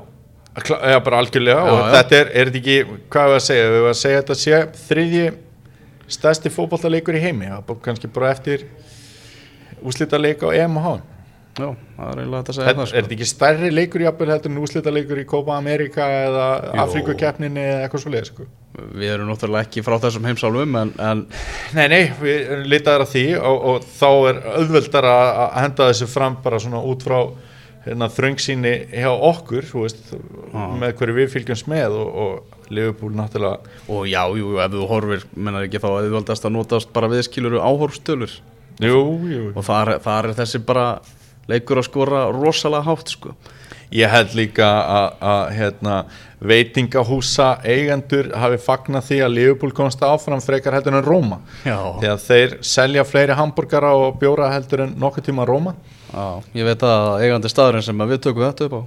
já 0.58 0.98
bara 1.04 1.20
algjörlega 1.22 1.60
Já, 1.60 1.70
og 1.70 1.78
já. 1.78 1.92
þetta 1.94 2.16
er, 2.20 2.30
er 2.34 2.50
þetta 2.50 2.58
ekki, 2.60 2.98
hvað 3.14 3.28
er 3.30 3.36
að 3.38 3.44
segja 3.46 3.68
við 3.70 3.76
erum 3.78 3.90
að 3.92 4.00
segja 4.00 4.22
þetta 4.22 4.38
sé 4.40 4.60
þriðji 4.88 5.24
stærsti 6.10 6.50
fótballtaleikur 6.50 7.14
í 7.14 7.22
heimi, 7.22 7.46
það 7.52 7.70
er 7.76 7.80
kannski 7.84 8.10
bara 8.10 8.32
eftir 8.34 8.64
úslita 9.86 10.18
leik 10.20 10.42
á 10.42 10.48
EM 10.52 10.76
og 10.80 10.86
HM 10.88 11.06
Já, 11.60 11.66
það 11.96 12.10
er 12.10 12.18
eiginlega 12.22 12.38
hægt 12.40 12.50
að 12.50 12.56
segja 12.56 12.70
Er, 12.70 12.74
það 12.76 12.82
er 12.82 12.88
sko. 12.90 12.96
þetta 13.00 13.14
ekki 13.16 13.26
stærri 13.28 13.70
leikur 13.74 14.02
jafnvel 14.04 14.30
heldur 14.30 14.52
en 14.52 14.60
úslita 14.62 14.92
leikur 14.94 15.18
í 15.20 15.24
Copa 15.28 15.56
America 15.58 16.06
eða 16.14 16.44
Jú. 16.62 16.76
Afríkukeppninni 16.84 17.64
eða 17.64 17.80
eitthvað 17.86 18.04
svo 18.04 18.12
leiðis 18.14 18.30
sko? 18.30 18.46
Við 19.00 19.10
erum 19.16 19.28
náttúrulega 19.32 19.66
ekki 19.66 19.82
frá 19.84 19.96
þessum 20.00 20.28
heimsálfum 20.30 20.76
en, 20.78 20.92
en 21.02 21.24
Nei, 21.74 21.86
nei, 21.90 22.02
við 22.22 22.36
erum 22.54 22.68
litaðar 22.70 23.04
að 23.04 23.12
því 23.16 23.24
og, 23.40 23.66
og 23.72 23.88
þá 23.98 24.08
er 24.30 24.40
auðveldar 24.60 25.08
að 25.10 25.58
henda 25.58 25.88
þessu 25.90 26.08
fram 26.14 26.38
bara 26.46 26.62
svona 26.62 26.82
út 26.86 27.02
frá 27.06 27.18
hérna, 27.84 28.08
þröngsýni 28.12 28.72
hjá 28.92 29.10
okkur 29.12 29.68
veist, 29.72 30.12
með 30.52 30.96
hverju 30.98 31.16
við 31.16 31.30
fylgjumst 31.34 31.68
með 31.70 31.96
og, 32.00 32.10
og 32.24 32.72
Liverpool 32.74 33.14
náttúrulega 33.16 33.80
og 33.90 34.08
já, 34.10 34.22
jú, 34.38 34.56
ef 34.62 34.74
þú 34.74 34.88
horfir 34.90 35.24
mennar 35.34 35.66
ekki 35.66 35.80
þá 35.82 35.88
að 35.90 36.02
þið 36.04 36.16
valdast 36.18 36.46
að 36.46 36.54
notast 36.56 36.92
bara 36.94 37.10
viðskiluru 37.10 37.62
áhorfstölur. 37.64 38.36
Jú, 38.80 39.00
jú, 39.28 39.46
og 39.54 39.64
þar, 39.66 39.96
þar 40.04 40.30
er 40.30 40.36
þessi 40.38 40.62
bara 40.64 40.84
leikur 41.50 41.80
að 41.80 41.88
skora 41.88 42.26
rosalega 42.32 42.86
hátt 42.86 43.12
sko. 43.16 43.34
Ég 43.90 44.06
held 44.12 44.34
líka 44.38 44.66
að, 45.20 45.48
hérna, 45.56 45.94
veitingahúsa 46.46 47.48
eigendur 47.66 48.30
hafi 48.38 48.58
fagnað 48.62 49.08
því 49.08 49.18
að 49.26 49.34
Liverpool 49.34 49.72
komst 49.76 50.04
áfram 50.06 50.40
frekar 50.44 50.76
heldur 50.76 50.94
en 51.00 51.04
Róma. 51.04 51.40
Að 51.66 52.22
þeir 52.22 52.54
selja 52.64 53.04
fleiri 53.04 53.34
hambúrgara 53.38 53.90
og 53.98 54.20
bjóra 54.22 54.52
heldur 54.54 54.86
en 54.86 54.94
nokkuð 55.00 55.26
tíma 55.26 55.46
Róma. 55.48 55.74
Já, 56.14 56.24
ég 56.58 56.66
veit 56.70 56.84
að 56.86 57.10
eigandi 57.24 57.50
staðurinn 57.50 57.86
sem 57.86 58.06
við 58.10 58.22
tökum 58.24 58.46
þetta 58.46 58.68
upp 58.70 58.78
á 58.78 58.82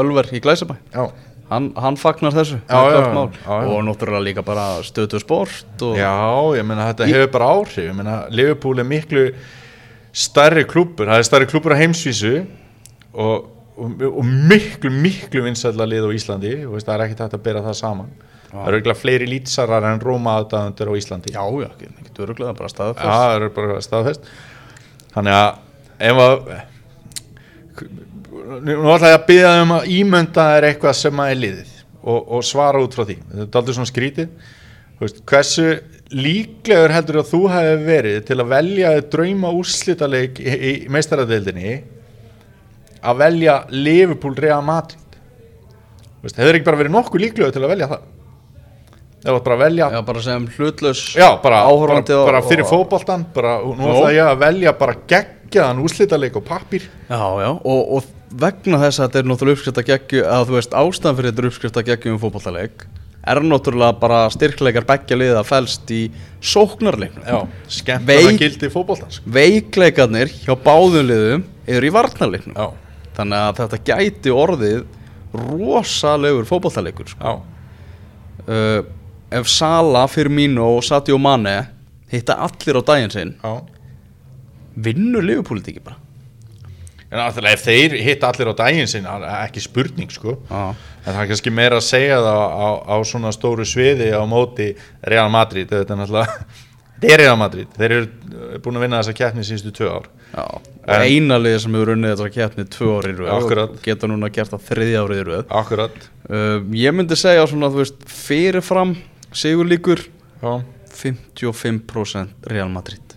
Ölver 0.00 0.28
í 0.32 0.40
Glæsabæ 0.40 0.76
Já, 0.94 1.02
hann, 1.50 1.72
hann 1.76 1.98
fagnar 2.00 2.32
þessu. 2.32 2.58
Já, 2.68 2.78
já, 2.94 3.00
já, 3.04 3.56
og 3.58 3.82
náttúrulega 3.84 4.24
líka 4.24 4.44
bara 4.46 4.66
stötu 4.86 5.20
sport 5.20 5.84
og 5.84 5.98
Já 5.98 6.14
ég 6.56 6.66
meina 6.66 6.88
þetta 6.92 7.08
hefur 7.10 7.30
bara 7.34 7.50
áhrif. 7.54 7.82
Ég 7.84 7.94
meina 7.98 8.18
Liverpool 8.30 8.80
er 8.80 8.88
miklu 8.88 9.28
stærri 10.14 10.64
klúpur, 10.66 11.06
það 11.10 11.20
er 11.20 11.28
stærri 11.28 11.48
klúpur 11.50 11.74
á 11.76 11.80
heimsvísu 11.82 12.34
og, 13.12 13.50
og, 13.78 14.02
og 14.08 14.24
miklu, 14.26 14.90
miklu 14.92 15.44
vinsætla 15.46 15.86
lið 15.88 16.08
á 16.08 16.10
Íslandi 16.16 16.54
og 16.66 16.74
veist, 16.76 16.88
það 16.88 16.94
er 16.96 17.04
ekki 17.06 17.18
hægt 17.22 17.36
að 17.38 17.44
bera 17.46 17.62
það 17.66 17.78
saman. 17.78 18.10
Það 18.48 18.68
eru 18.70 18.78
eiginlega 18.78 18.96
fleiri 19.02 19.26
lítsarar 19.28 19.86
en 19.90 20.00
Róma 20.00 20.38
aðdæðundur 20.40 20.90
á 20.90 20.94
Íslandi. 20.98 21.34
Já, 21.34 21.42
já, 21.44 21.68
ekki, 21.68 21.90
ekki 22.02 22.24
öruglega 22.24 22.56
bara 22.56 22.70
staða 22.72 22.94
Já, 22.96 23.10
það 23.12 23.34
eru 23.36 23.50
bara 23.58 23.80
staðfest. 23.84 24.30
Þannig 25.12 25.38
að 25.38 25.50
ef 26.08 26.22
að 26.24 26.34
nú 28.64 28.94
ætla 28.94 29.12
ég 29.12 29.18
að 29.18 29.26
byggja 29.28 29.50
um 29.62 29.74
að 29.76 29.90
ímynda 29.98 30.46
er 30.56 30.68
eitthvað 30.70 30.96
sem 30.96 31.20
að 31.20 31.34
er 31.34 31.42
liðið 31.42 31.74
og, 32.00 32.32
og 32.38 32.46
svara 32.46 32.80
út 32.82 32.96
frá 32.96 33.04
því. 33.04 33.18
Þetta 33.34 33.48
er 33.50 33.60
aldrei 33.60 33.76
svona 33.76 33.92
skrítið. 33.92 34.32
Þú 34.98 35.04
veist, 35.04 35.20
hversu 35.28 35.68
líklegur 36.08 36.94
heldur 36.94 37.20
að 37.20 37.30
þú 37.34 37.42
hefði 37.52 37.76
verið 37.84 38.18
til 38.30 38.38
að 38.40 38.50
velja 38.54 38.94
drauma 39.12 39.52
úrslitaleik 39.54 40.40
í, 40.40 40.48
í 40.48 40.72
meistaradeildinni 40.92 41.74
að 43.02 43.18
velja 43.22 43.56
Liverpool 43.70 44.34
Real 44.36 44.62
Madrid. 44.64 45.18
Veist, 46.22 46.36
hefur 46.40 46.56
ekki 46.58 46.66
bara 46.66 46.80
verið 46.80 46.94
nokkuð 46.96 47.22
líklegur 47.24 47.52
til 47.54 47.62
að 47.64 47.72
velja 47.74 47.88
það? 47.92 48.06
Það 49.18 49.34
var 49.34 49.42
bara 49.46 49.56
að 49.56 49.62
velja 49.64 49.86
já, 49.90 49.98
bara 50.06 50.20
sem 50.22 50.44
hlutlaus 50.54 51.00
Já, 51.18 51.28
bara, 51.42 51.62
bara, 51.66 52.02
bara 52.06 52.42
fyrir 52.46 52.62
og- 52.64 52.70
fótboltan 52.70 53.24
bara, 53.34 53.56
nú 53.66 53.88
ætla 53.90 54.12
ég 54.14 54.28
að 54.30 54.38
velja 54.44 54.72
bara 54.78 54.94
geggjaðan 55.10 55.80
úslitaleik 55.82 56.36
og 56.38 56.44
pappir 56.46 56.84
já, 56.86 57.18
já, 57.42 57.48
og, 57.50 57.80
og 57.98 58.04
vegna 58.30 58.78
þess 58.84 59.00
að 59.00 59.08
þetta 59.08 59.18
er 59.18 59.28
náttúrulega 59.32 59.58
uppskrift 59.58 59.80
að 59.82 59.88
geggju 59.90 60.22
að 60.22 60.46
þú 60.46 60.56
veist 60.58 60.76
ástæðan 60.82 61.18
fyrir 61.18 61.30
þetta 61.32 61.42
er 61.42 61.50
uppskrift 61.50 61.80
að 61.82 61.88
geggju 61.90 62.12
um 62.14 62.20
fótballtaleik 62.22 62.86
er 63.28 63.40
náttúrulega 63.42 63.98
bara 64.00 64.20
styrkleikar 64.32 64.86
beggja 64.88 65.18
liða 65.18 65.42
fælst 65.44 65.90
í 65.90 66.02
sóknarleiknum. 66.40 67.24
Já, 67.26 67.40
skemmtana 67.68 68.06
Veik- 68.22 68.38
gildi 68.38 68.70
fótboltans 68.72 69.18
veikleikarnir 69.26 70.30
hjá 70.46 70.54
báðum 70.54 71.08
liðum 71.10 71.42
eru 71.66 71.90
í 71.90 71.92
varnarleiknum. 71.92 72.54
Já, 72.54 72.70
þannig 73.18 73.44
að 73.44 73.60
þetta 73.62 73.80
gæti 73.90 74.34
orðið 74.34 74.84
rosalegur 75.34 76.46
fótballtaleikur 76.48 77.10
sko. 77.12 77.38
uh, 78.48 78.80
ef 79.28 79.48
Sala, 79.50 80.06
Firmino 80.08 80.70
og 80.78 80.84
Sadio 80.86 81.18
Mane 81.20 81.58
hitta 82.08 82.38
allir 82.46 82.80
á 82.80 82.82
daginn 82.82 83.12
sinn 83.12 83.34
já. 83.42 83.58
vinnur 84.74 85.26
liðupólitíki 85.26 85.82
bara? 85.84 85.98
En 87.08 87.20
náttúrulega 87.20 87.56
ef 87.56 87.64
þeir 87.64 87.96
hitta 88.04 88.28
allir 88.28 88.50
á 88.52 88.54
daginn 88.56 88.88
sinna 88.88 89.16
ekki 89.42 89.62
spurning 89.64 90.10
sko. 90.12 90.38
Já. 90.48 90.74
en 91.04 91.12
það 91.12 91.20
er 91.22 91.28
kannski 91.32 91.52
meira 91.52 91.80
að 91.80 91.86
segja 91.88 92.18
það 92.24 92.40
á, 92.52 92.68
á 92.84 92.96
svona 93.08 93.32
stóru 93.32 93.64
sviði 93.68 94.10
á 94.12 94.22
móti 94.28 94.74
Real 95.02 95.30
Madrid. 95.32 95.68
Þetta 95.72 95.94
er 95.94 96.00
náttúrulega 96.02 97.16
Real 97.22 97.38
Madrid, 97.40 97.68
þeir 97.76 97.94
eru 97.96 98.58
búin 98.60 98.76
að 98.76 98.84
vinna 98.84 99.00
þessa 99.00 99.16
keppni 99.16 99.46
síðustu 99.46 99.72
tvö 99.76 99.92
ár 99.92 100.08
Já, 100.34 100.44
og 100.44 100.62
En- 100.88 101.02
eina 101.02 101.38
liðið 101.40 101.60
sem 101.64 101.74
hefur 101.76 101.92
unnið 101.94 102.14
þetta 102.16 102.34
keppni 102.34 102.64
tvö 102.64 102.88
ári 102.98 103.12
í 103.12 103.16
röð 103.18 103.30
Akkurat. 103.36 103.70
og 103.70 103.82
geta 103.82 104.06
núna 104.10 104.30
gert 104.32 104.50
það 104.52 104.66
þriðja 104.68 105.04
árið 105.04 105.44
Akkurat. 105.48 105.96
Uh, 106.28 106.60
ég 106.76 106.94
myndi 106.94 107.16
segja 107.16 107.46
svona 107.48 107.70
þú 107.72 107.82
veist 107.82 108.04
fyrirfram 108.04 108.96
sigur 109.32 109.68
líkur 109.68 110.04
Já, 110.42 110.62
55% 110.98 112.28
Real 112.46 112.68
Madrid. 112.68 113.14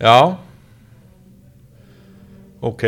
Já. 0.00 0.36
Ok. 2.60 2.84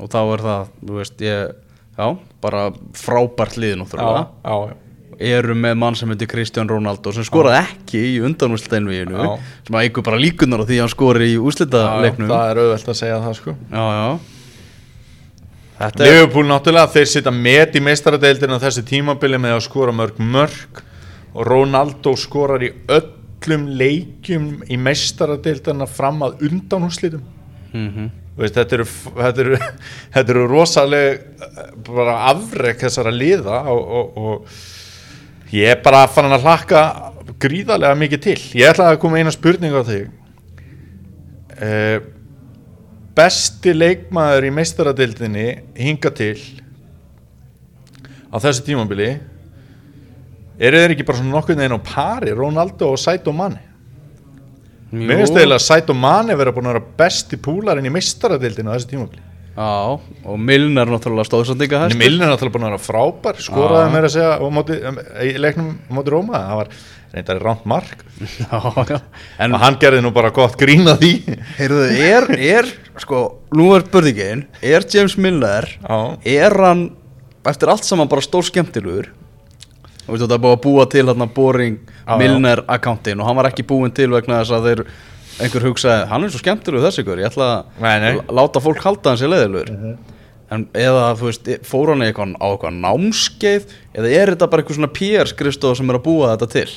Og 0.00 0.08
þá 0.10 0.18
er 0.34 0.42
það, 0.44 0.70
þú 0.84 0.96
veist, 0.98 1.20
ég 1.22 1.52
já, 1.98 2.06
bara 2.42 2.64
frábært 2.98 3.58
lið 3.60 3.76
náttúrulega. 3.80 4.24
Já, 4.42 4.56
já. 4.70 4.76
Eru 5.18 5.56
með 5.58 5.74
mann 5.80 5.96
sem 5.98 6.10
heitir 6.12 6.28
Kristján 6.30 6.70
Rónaldó 6.70 7.12
sem 7.14 7.26
skoraði 7.26 7.60
ekki 7.62 8.00
í 8.12 8.14
undanúslitainvíinu 8.26 9.18
Já. 9.18 9.34
sem 9.66 9.78
að 9.78 9.88
eigur 9.88 10.06
bara 10.06 10.20
líkunar 10.20 10.62
á 10.62 10.68
því 10.68 10.78
að 10.78 10.84
hann 10.84 10.94
skori 10.94 11.28
í 11.32 11.36
úslitaleiknum 11.40 12.32
það 12.32 12.46
er 12.52 12.62
auðvelt 12.62 12.88
að 12.92 12.98
segja 13.00 13.20
það 13.24 13.36
sko. 13.40 13.56
Já, 13.70 13.84
já. 13.98 14.08
Þetta 15.74 16.06
er 16.06 16.12
Liverpool 16.14 16.46
náttúrulega, 16.48 16.92
þeir 16.94 17.08
sita 17.10 17.34
met 17.34 17.74
í 17.74 17.82
meistaradeildinu 17.82 18.58
á 18.58 18.64
þessu 18.64 18.84
tímabili 18.86 19.40
með 19.42 19.56
að 19.56 19.64
skora 19.66 19.94
mörg 19.94 20.20
mörg 20.22 20.82
og 21.34 21.48
Ronaldo 21.48 22.14
skorar 22.18 22.62
í 22.62 22.70
öllum 22.94 23.70
leikjum 23.78 24.50
í 24.70 24.78
meistaradeildina 24.78 25.88
fram 25.90 26.22
að 26.26 26.44
undanúslitum 26.50 27.24
mm 27.74 28.12
Veist, 28.34 28.56
þetta, 28.56 28.80
eru, 28.80 28.84
þetta, 29.14 29.42
eru, 29.44 29.58
þetta 30.14 30.34
eru 30.34 30.46
rosaleg 30.50 31.20
eh, 31.46 31.58
bara 31.86 32.16
afrek 32.32 32.80
þessara 32.82 33.12
liða 33.14 33.60
og, 33.70 33.84
og, 33.98 34.16
og 34.18 34.56
ég 35.54 35.70
er 35.70 35.80
bara 35.84 36.04
fann 36.10 36.32
að 36.34 36.46
hlakka 36.48 36.82
gríðarlega 37.40 37.98
mikið 37.98 38.24
til. 38.26 38.40
Ég 38.58 38.72
ætla 38.72 38.90
að 38.92 39.00
koma 39.02 39.20
eina 39.20 39.32
spurning 39.34 39.74
á 39.74 39.82
þig. 39.86 40.10
Uh, 41.54 41.98
besti 43.14 43.74
leikmaður 43.74 44.48
í 44.48 44.54
meistaradildinni 44.54 45.46
hinga 45.78 46.10
til 46.14 46.34
á 48.34 48.36
þessu 48.42 48.64
tímabili 48.66 49.12
eru 50.58 50.80
þeir 50.80 50.94
ekki 50.96 51.06
bara 51.06 51.20
svona 51.20 51.36
nokkuð 51.36 51.60
neginn 51.60 51.78
á 51.78 51.86
pari 51.86 52.34
Ronaldo 52.34 52.90
og 52.90 52.98
Saito 52.98 53.30
Mane? 53.34 53.62
Mér 54.94 55.20
finnst 55.20 55.34
eiginlega 55.34 55.60
að 55.60 55.66
Saito 55.68 55.94
Mane 55.94 56.34
vera 56.38 56.54
búin 56.54 56.66
að 56.70 56.76
vera 56.76 56.98
besti 56.98 57.38
púlarinn 57.38 57.86
í 57.86 57.94
meistaradildinu 57.94 58.70
á 58.70 58.74
þessu 58.74 58.90
tímabili. 58.90 59.22
Já, 59.54 60.00
og 60.26 60.38
Milner 60.42 60.88
náttúrulega 60.90 61.28
stóðsandinga 61.28 61.84
En 61.84 61.92
hæst 61.92 61.98
Milner 62.00 62.26
er 62.26 62.32
náttúrulega 62.32 62.56
búin 62.56 62.66
að 62.66 62.72
vera 62.74 62.82
frábær, 62.82 63.36
skoraði 63.44 63.92
mér 63.94 64.06
að 64.08 64.14
segja 64.16 64.32
á 64.34 64.46
móti, 64.50 64.78
um, 64.90 64.98
í 65.22 65.30
leiknum 65.38 65.68
móti 65.94 66.10
Róma, 66.14 66.40
það 66.48 66.58
var 66.58 66.72
reyndar 67.14 67.38
rámt 67.44 67.68
mark. 67.70 68.02
Já, 68.40 68.58
já 68.90 68.98
En 69.44 69.54
og 69.54 69.62
hann 69.62 69.78
gerði 69.78 70.00
nú 70.02 70.10
bara 70.16 70.32
gott 70.34 70.56
grín 70.58 70.82
að 70.90 71.04
því. 71.04 71.12
heyrðu, 71.60 71.84
er, 72.02 72.26
er, 72.34 72.72
sko, 72.98 73.20
nú 73.54 73.68
er 73.76 73.86
börðingin 73.94 74.46
Er 74.58 74.86
James 74.90 75.14
Milner, 75.22 75.70
Já, 75.78 75.98
er 76.34 76.58
hann 76.66 76.88
eftir 77.46 77.70
allt 77.70 77.86
saman 77.86 78.10
bara 78.10 78.24
stór 78.26 78.46
skemmtilegur? 78.50 79.12
Þú 80.04 80.12
veist, 80.12 80.24
þetta 80.26 80.34
er 80.36 80.42
búið 80.42 80.56
að 80.58 80.62
búa 80.66 80.84
til 80.90 81.06
hérna 81.06 81.30
Boring 81.30 81.78
Já, 81.78 81.94
já. 82.10 82.16
Milner 82.20 82.66
akkántin 82.74 83.22
og 83.22 83.30
hann 83.30 83.38
var 83.38 83.52
ekki 83.52 83.62
búinn 83.70 83.94
til 83.94 84.10
vegna 84.12 84.42
þess 84.42 84.58
að 84.58 84.66
þeir 84.72 84.82
einhver 85.42 85.64
hugsaði, 85.68 86.08
hann 86.10 86.24
er 86.26 86.32
svo 86.32 86.40
skemmtilegur 86.42 86.84
þessi 86.86 87.02
ykkur, 87.02 87.22
ég 87.22 87.30
ætla 87.32 87.48
að 87.80 88.20
láta 88.34 88.62
fólk 88.62 88.82
halda 88.84 89.14
hans 89.14 89.24
í 89.24 89.30
leiðilegur 89.30 89.72
en 90.52 90.66
eða 90.76 91.06
þú 91.18 91.28
veist, 91.30 91.48
fór 91.66 91.92
hann 91.92 92.04
eitthvað 92.04 92.34
á 92.38 92.46
eitthvað 92.50 92.76
námskeið 92.82 93.72
eða 93.96 94.12
er 94.12 94.32
þetta 94.34 94.50
bara 94.50 94.62
eitthvað 94.62 94.78
svona 94.78 94.92
PR 94.98 95.30
skrifstof 95.30 95.78
sem 95.78 95.90
er 95.90 95.98
að 95.98 96.04
búa 96.04 96.34
þetta 96.34 96.50
til? 96.52 96.68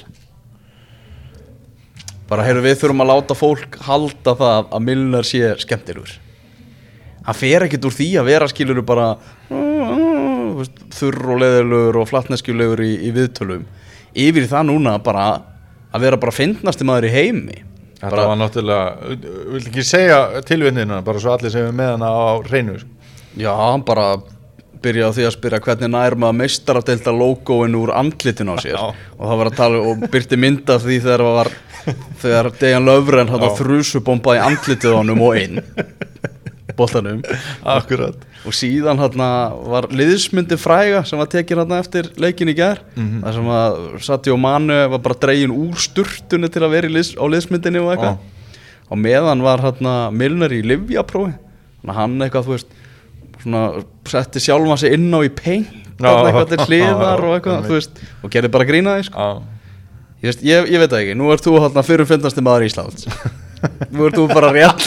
Bara 2.27 2.45
heyrðu 2.47 2.63
við 2.65 2.79
þurfum 2.81 3.03
að 3.05 3.11
láta 3.11 3.37
fólk 3.37 3.77
halda 3.87 4.33
það 4.39 4.71
að 4.75 4.87
Milner 4.87 5.27
sé 5.27 5.53
skemmtilegur. 5.63 6.15
Hann 7.27 7.37
fer 7.37 7.65
ekkert 7.67 7.87
úr 7.87 7.95
því 7.95 8.09
að 8.19 8.29
vera 8.31 8.49
skilur 8.51 8.81
bara 8.87 9.13
þú 9.47 10.57
veist, 10.57 10.81
þurr 10.97 11.31
og 11.35 11.41
leðilegur 11.43 12.01
og 12.01 12.09
flatneskjulegur 12.09 12.83
í, 12.83 12.91
í 13.07 13.13
viðtölum. 13.15 13.63
Yfir 14.17 14.49
það 14.49 14.69
núna 14.71 14.97
bara 15.03 15.29
að 15.93 16.03
vera 16.03 16.19
bara 16.19 16.35
fyndnasti 16.35 16.87
maður 16.87 17.09
í 17.09 17.15
heimi 17.15 17.63
Þetta 17.97 18.25
var 18.29 18.37
náttúrulega, 18.37 19.13
vil 19.55 19.61
ekki 19.63 19.85
segja 19.85 20.41
tilvinnina 20.45 20.99
bara 21.05 21.21
svo 21.21 21.33
allir 21.33 21.53
sem 21.53 21.65
er 21.65 21.77
með 21.77 21.93
hana 21.95 22.11
á 22.13 22.25
hreinu 22.45 22.75
sko. 22.77 22.91
já, 23.41 23.51
hann 23.57 23.85
bara 23.87 24.09
byrjaði 24.83 25.09
á 25.09 25.15
því 25.17 25.25
að 25.25 25.33
spyrja 25.33 25.61
hvernig 25.65 25.91
nær 25.93 26.15
maður 26.21 26.37
meistaradelda 26.43 27.13
logoin 27.15 27.77
úr 27.79 27.93
andlitin 27.97 28.53
á 28.53 28.55
sér? 28.61 28.77
Já. 28.77 28.93
og 29.17 29.23
það 29.23 29.41
var 29.41 29.49
að 29.49 29.57
tala 29.57 29.81
og 29.89 30.05
byrti 30.13 30.37
mynd 30.37 30.69
af 30.69 30.85
því 30.85 30.99
þegar 31.07 31.25
það 31.25 31.37
var 31.39 31.51
þegar 32.21 32.51
Dejan 32.61 32.87
Löfren 32.87 33.33
hann 33.33 33.49
þrjusubombaði 33.57 34.43
andlitið 34.45 34.97
honum 34.99 35.25
og 35.25 35.41
inn. 35.41 35.61
Boltanum. 36.77 37.23
Akkurat 37.65 38.26
og 38.45 38.55
síðan 38.55 39.01
hann 39.01 39.23
var 39.71 39.87
liðsmyndi 39.89 40.57
fræga 40.61 41.03
sem 41.07 41.19
var 41.19 41.29
tekin 41.31 41.61
hann 41.63 41.75
eftir 41.79 42.11
leikin 42.21 42.51
í 42.51 42.55
gær. 42.57 42.83
Mhm. 42.95 43.23
þar 43.23 43.33
sem 43.33 43.51
að 43.57 43.77
Sadio 44.07 44.37
Manu 44.37 44.77
var 44.93 44.99
bara 44.99 45.19
dregin 45.25 45.55
úr 45.55 45.75
sturtunni 45.75 46.49
til 46.51 46.61
að 46.61 46.75
vera 46.75 46.87
í 46.87 46.93
liðs, 46.93 47.15
á 47.17 47.25
liðsmyndinni 47.25 47.81
og 47.81 47.95
eitthvað. 47.95 48.17
Og 48.87 48.97
meðan 48.97 49.43
var 49.43 49.59
hann 49.59 50.15
Milner 50.15 50.53
í 50.53 50.61
Livjaprófi 50.63 51.33
hann 51.87 52.19
eitthvað 52.19 52.47
þú 52.47 52.55
veist 52.55 52.67
svona 53.43 53.83
setti 54.09 54.41
sjálfa 54.43 54.77
sig 54.81 54.95
inn 54.97 55.13
á 55.13 55.19
í 55.23 55.31
Já. 55.97 56.11
eitthvað 56.27 56.51
til 56.51 56.65
hliðar 56.67 57.23
og 57.25 57.35
eitthvað 57.37 57.69
veist, 57.71 58.01
og 58.21 58.33
gerði 58.33 58.51
bara 58.53 58.67
grínaði 58.69 59.07
sko. 59.07 59.17
Já, 60.21 60.29
ég, 60.29 60.69
ég, 60.69 60.79
veit 60.81 60.91
það 60.91 61.01
ekki, 61.01 61.17
nú 61.17 61.31
ert 61.33 61.45
þú 61.45 61.55
hann 61.63 61.85
fyrir 61.87 62.09
fyndasti 62.09 62.43
maður 62.45 62.67
Íslands 62.67 63.07
nú 63.93 64.05
ert 64.07 64.17
þú 64.17 64.25
bara 64.31 64.49
rétt. 64.53 64.83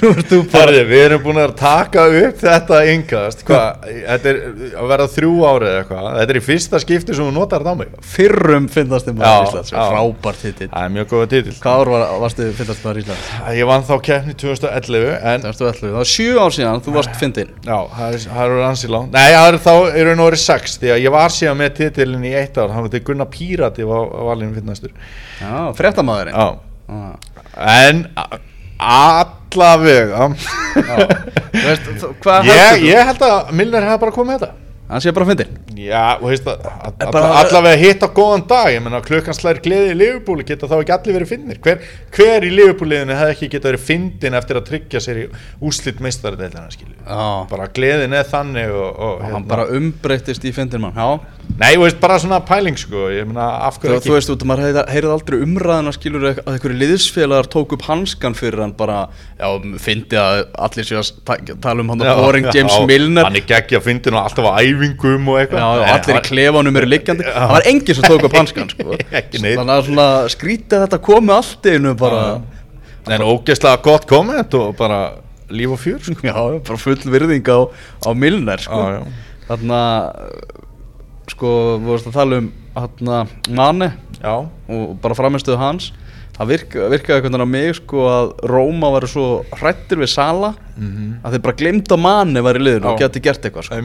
Nú 0.00 0.10
ert 0.14 0.28
þú 0.30 0.38
bara 0.52 0.60
Herði, 0.70 0.82
við 0.90 1.02
erum 1.06 1.22
búin 1.24 1.40
að 1.42 1.52
taka 1.58 2.04
upp 2.20 2.38
þetta 2.40 2.78
yngast 2.94 3.42
Hvað, 3.48 3.86
þetta 4.06 4.30
er 4.30 4.38
að 4.80 4.88
vera 4.92 5.06
þrjú 5.14 5.32
ári 5.50 5.68
eða 5.70 5.80
eitthvað. 5.82 6.08
Þetta 6.20 6.34
er 6.34 6.38
í 6.40 6.44
fyrsta 6.46 6.80
skipti 6.84 7.16
sem 7.16 7.26
þú 7.28 7.34
notar 7.36 7.64
þetta 7.64 7.74
á 7.74 7.80
mig. 7.80 7.90
Fyrrum 8.14 8.68
fyndasti 8.72 9.14
maður 9.16 9.30
Já, 9.30 9.48
Íslands. 9.50 9.72
já. 9.74 9.82
frábær 9.90 10.40
titill. 10.40 10.70
Það 10.72 10.86
er 10.86 10.94
mjög 10.96 11.10
góða 11.14 11.28
titill. 11.34 11.56
Hvað 11.60 11.80
ár 11.84 11.92
var, 11.94 12.06
varstu 12.24 12.48
fyndast 12.60 12.86
maður 12.86 13.02
Íslands? 13.04 13.28
Ég 13.60 13.70
vann 13.70 13.86
þá 13.90 13.94
keppni 14.10 14.36
2011 14.40 15.10
En 15.20 15.40
Það 15.40 15.50
varstu 15.50 15.68
ellu, 15.70 15.90
það 15.90 15.98
var 16.00 16.10
sjö 16.14 16.30
ár 16.40 16.56
síðan 16.56 16.84
þú 16.86 16.96
varst 16.96 17.20
fyndin 17.20 17.52
já, 17.66 17.78
það 17.96 18.16
er- 18.16 18.28
eru 18.46 18.62
ansi 18.70 18.88
langt. 18.92 19.12
Nei, 19.12 19.28
það 19.34 19.48
er 19.52 19.60
þá 19.66 19.74
eru 20.04 20.16
nú 20.16 20.26
orðið 20.30 20.44
6 20.46 20.78
Því 20.80 20.92
að 20.94 21.02
ég 21.04 21.12
var 21.14 21.28
síðan 21.34 21.60
með 21.60 21.70
titilin 21.80 22.24
í 22.24 22.34
eitt 22.36 22.56
ár. 22.58 22.72
Var 22.80 22.88
til 22.94 23.00
Gunnar 23.04 23.30
Pírati 23.32 23.84
var 23.84 24.08
valinu 24.30 24.56
en 27.56 28.02
allavega. 28.80 30.30
Ég, 32.48 32.84
ég 32.88 33.06
held 33.10 33.24
að 33.26 33.54
Milner 33.58 33.86
hefði 33.88 34.02
bara 34.06 34.16
komið 34.16 34.38
þetta 34.38 34.69
Hann 34.90 35.02
sé 35.04 35.12
bara 35.14 35.26
fyndin 35.28 35.50
Já, 35.78 36.18
þú 36.18 36.30
veist 36.32 36.46
að 36.50 36.64
all, 36.66 36.94
Bara- 37.14 37.28
allavega 37.44 37.78
hitt 37.78 38.02
á 38.02 38.08
góðan 38.10 38.42
dag 38.50 38.70
ég 38.74 38.82
menna 38.82 39.00
klukkan 39.04 39.36
slær 39.36 39.60
gleði 39.62 39.92
í 39.92 39.98
Liverpool 39.98 40.42
geta 40.46 40.66
þá 40.66 40.76
ekki 40.80 40.94
allir 40.96 41.16
verið 41.20 41.30
finnir 41.30 41.60
hver, 41.62 41.84
hver 42.16 42.46
í 42.46 42.50
Liverpool-liðinu 42.56 43.14
hefði 43.14 43.34
ekki 43.36 43.50
geta 43.54 43.70
verið 43.70 43.84
fyndin 43.86 44.38
eftir 44.38 44.58
að 44.58 44.66
tryggja 44.70 45.02
sér 45.04 45.20
í 45.22 45.26
úslit 45.62 46.02
meistaradeildana 46.02 46.74
skilju 46.74 46.96
Já, 47.06 47.46
bara 47.52 47.68
gleðin 47.76 48.16
er 48.18 48.26
þannig 48.32 48.72
og, 48.74 48.88
og 48.90 49.22
hérna. 49.22 49.34
hann 49.36 49.46
bara 49.52 49.68
umbreytist 49.78 50.44
í 50.44 50.52
fyndin 50.56 50.82
mann 50.82 50.98
Já, 50.98 51.08
nei, 51.60 51.70
þú 51.76 51.86
veist 51.86 52.00
bara 52.02 52.18
svona 52.18 52.40
pæling 52.50 52.78
sko 52.80 53.06
af 53.40 53.78
þú, 53.78 53.94
þú 54.02 54.16
veist, 54.16 54.34
út, 54.34 54.46
maður 54.48 54.82
heyrði 54.90 55.14
aldrei 55.14 55.38
umræðina 55.46 55.94
skilur 55.94 56.28
að 56.32 56.42
einhverju 56.50 56.80
liðsfélagar 56.82 57.46
tók 57.52 57.76
upp 57.78 57.86
hanskan 57.86 58.34
fyrir 58.38 58.64
hann 58.64 58.74
bara, 58.78 59.04
já, 59.38 59.48
fyndi 59.78 60.18
að 60.18 60.42
allir 60.66 60.88
séu 60.88 60.98
að 60.98 61.14
ta 61.28 61.38
tala 61.62 61.84
um 61.84 61.94
hann 61.94 62.00
Er 64.80 64.86
fyndin 64.86 65.28
og 65.28 65.38
eitthvað. 65.40 65.82
Allir 65.94 66.18
í 66.18 66.22
klefanum 66.28 66.78
eru 66.80 66.88
liggjandi. 66.90 67.26
Það 67.26 67.52
var 67.54 67.66
enginn 67.70 67.98
sem 67.98 68.06
tók 68.08 68.24
upp 68.28 68.36
hanskan 68.38 68.70
sko. 68.72 68.98
Þannig 69.10 69.74
að 69.76 69.82
svona 69.90 70.06
skrítið 70.32 70.84
þetta 70.86 71.00
komi 71.08 71.34
allt 71.36 71.68
einu 71.70 71.94
bara 72.00 72.22
en 73.10 73.24
ógeðslega 73.26 73.82
gott 73.84 74.06
komment 74.10 74.54
og 74.58 74.74
bara 74.78 75.00
líf 75.50 75.72
og 75.74 75.80
fjör 75.82 76.00
sko. 76.04 76.18
Já, 76.22 76.36
bara 76.66 76.78
full 76.78 77.00
virðing 77.10 77.48
á, 77.50 77.58
á 78.06 78.10
Milner 78.14 78.60
sko. 78.62 78.82
Þannig 79.50 79.74
að 79.80 80.44
sko, 81.32 81.50
við 81.80 81.88
vorumst 81.88 82.10
að 82.10 82.16
tala 82.20 82.38
um 82.42 82.52
þarna 82.74 83.18
Mane 83.58 83.88
já, 84.20 84.34
og 84.70 84.94
bara 85.02 85.16
framistuðu 85.18 85.58
hans. 85.60 85.90
Það 86.40 86.48
virka, 86.54 86.84
virkaði 86.88 87.16
einhvern 87.18 87.34
veginn 87.34 87.44
á 87.44 87.52
mig 87.52 87.74
sko 87.76 88.04
að 88.08 88.30
Róma 88.48 88.88
væri 88.94 89.08
svo 89.12 89.24
hrættir 89.58 89.98
við 90.00 90.08
Sala 90.14 90.54
að 91.20 91.34
þeir 91.34 91.42
bara 91.44 91.58
glemd 91.60 91.90
að 91.92 92.00
Mane 92.06 92.42
var 92.46 92.56
í 92.56 92.62
liðinu 92.64 92.88
og 92.94 93.00
geti 93.02 93.20
gert 93.26 93.44
eitthvað 93.44 93.66
sko. 93.68 93.80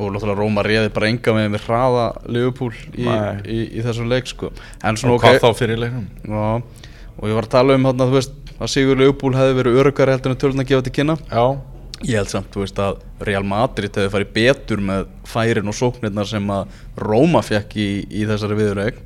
Og 0.00 0.12
náttúrulega 0.14 0.38
Róma 0.40 0.62
réði 0.66 0.90
bara 0.94 1.08
enga 1.12 1.32
með 1.36 1.48
með 1.54 1.64
hraða 1.66 2.06
Liverpool 2.28 2.72
í, 2.96 3.06
í, 3.06 3.58
í 3.78 3.84
þessum 3.86 4.08
leik 4.10 4.26
sko. 4.30 4.50
en 4.84 4.96
svona 5.00 5.14
og 5.16 5.22
hvað 5.24 5.40
þá 5.42 5.48
fyrir 5.58 5.78
leiknum? 5.82 6.06
Já, 6.24 6.62
og 7.16 7.30
ég 7.30 7.34
var 7.38 7.48
að 7.48 7.54
tala 7.56 7.74
um 7.78 7.88
þarna, 7.88 8.10
veist, 8.12 8.34
að 8.60 8.70
Sigur 8.72 8.96
Leopold 9.00 9.36
hefði 9.36 9.56
verið 9.60 9.80
örugari 9.82 10.12
heldur 10.16 10.32
en 10.32 10.38
tölun 10.40 10.60
að 10.64 10.68
gefa 10.70 10.84
til 10.86 10.92
kynna. 10.96 11.16
Já, 11.30 11.44
ég 12.04 12.16
held 12.20 12.28
samt, 12.32 12.56
veist, 12.60 12.78
að 12.80 13.00
Real 13.24 13.44
Madrid 13.48 13.96
hefði 13.96 14.12
farið 14.12 14.30
betur 14.36 14.80
með 14.84 15.06
færin 15.28 15.68
og 15.72 15.76
sóknirnar 15.76 16.28
sem 16.28 16.46
að 16.52 16.68
Róma 17.00 17.42
fekk 17.44 17.76
í, 17.80 17.88
í 18.10 18.24
þessari 18.28 18.56
viðurleik 18.60 19.02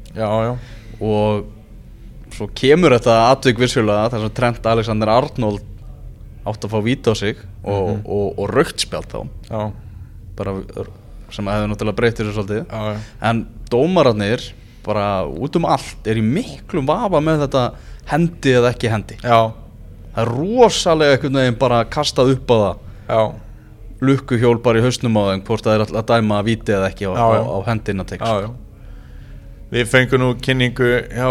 og 1.01 1.47
svo 2.35 2.47
kemur 2.55 2.95
þetta 2.95 3.15
atvik 3.33 3.59
vissulega 3.63 4.11
þar 4.13 4.25
sem 4.27 4.35
Trent 4.39 4.67
Alexander 4.71 5.11
Arnold 5.13 5.63
átt 6.47 6.65
að 6.67 6.73
fá 6.73 6.79
víta 6.85 7.13
á 7.13 7.15
sig 7.19 7.37
og, 7.65 7.89
Mhm. 7.91 8.03
og, 8.07 8.39
og 8.39 8.51
raukt 8.55 8.81
spjald 8.81 9.09
þá 9.11 9.21
já, 9.51 9.73
bara, 10.41 10.57
sem 11.31 11.51
hefði 11.53 11.69
náttúrulega 11.71 11.99
breytir 12.01 12.27
þessu 12.27 12.41
svolítið. 12.41 12.65
Já, 12.65 12.97
já. 12.97 13.05
en 13.31 13.45
dómararnir 13.71 14.47
bara 14.85 15.07
út 15.29 15.59
um 15.61 15.69
allt 15.69 16.09
er 16.09 16.19
í 16.19 16.25
miklum 16.25 16.89
vafa 16.89 17.21
með 17.23 17.45
þetta 17.45 17.65
hendi 18.11 18.57
eða 18.57 18.73
ekki 18.75 18.91
hendi. 18.91 19.21
Já, 19.21 19.53
það 20.15 20.25
er 20.25 20.33
rosalega 20.35 21.19
einhvern 21.19 21.41
veginn 21.43 21.61
bara 21.61 21.85
kastað 21.93 22.35
upp 22.35 22.51
á 22.51 22.57
það. 22.57 22.83
Já, 23.11 23.23
lukkuhjól 24.01 24.59
bara 24.65 24.81
í 24.81 24.85
hausnum 24.85 25.19
á 25.21 25.23
þeim 25.31 25.45
hvort 25.45 25.67
það 25.67 25.77
er 25.77 25.95
að 26.01 26.09
dæma 26.09 26.41
að 26.41 26.49
víti 26.49 26.75
eða 26.75 26.89
ekki 26.89 27.09
á, 27.11 27.13
á, 27.13 27.29
á 27.45 27.59
hendina 27.69 28.07
tek 28.09 28.25
já, 28.25 28.47
já. 28.47 28.51
Við 29.71 29.87
fengum 29.87 30.23
nú 30.23 30.31
kynningu 30.43 30.89
hjá 31.13 31.29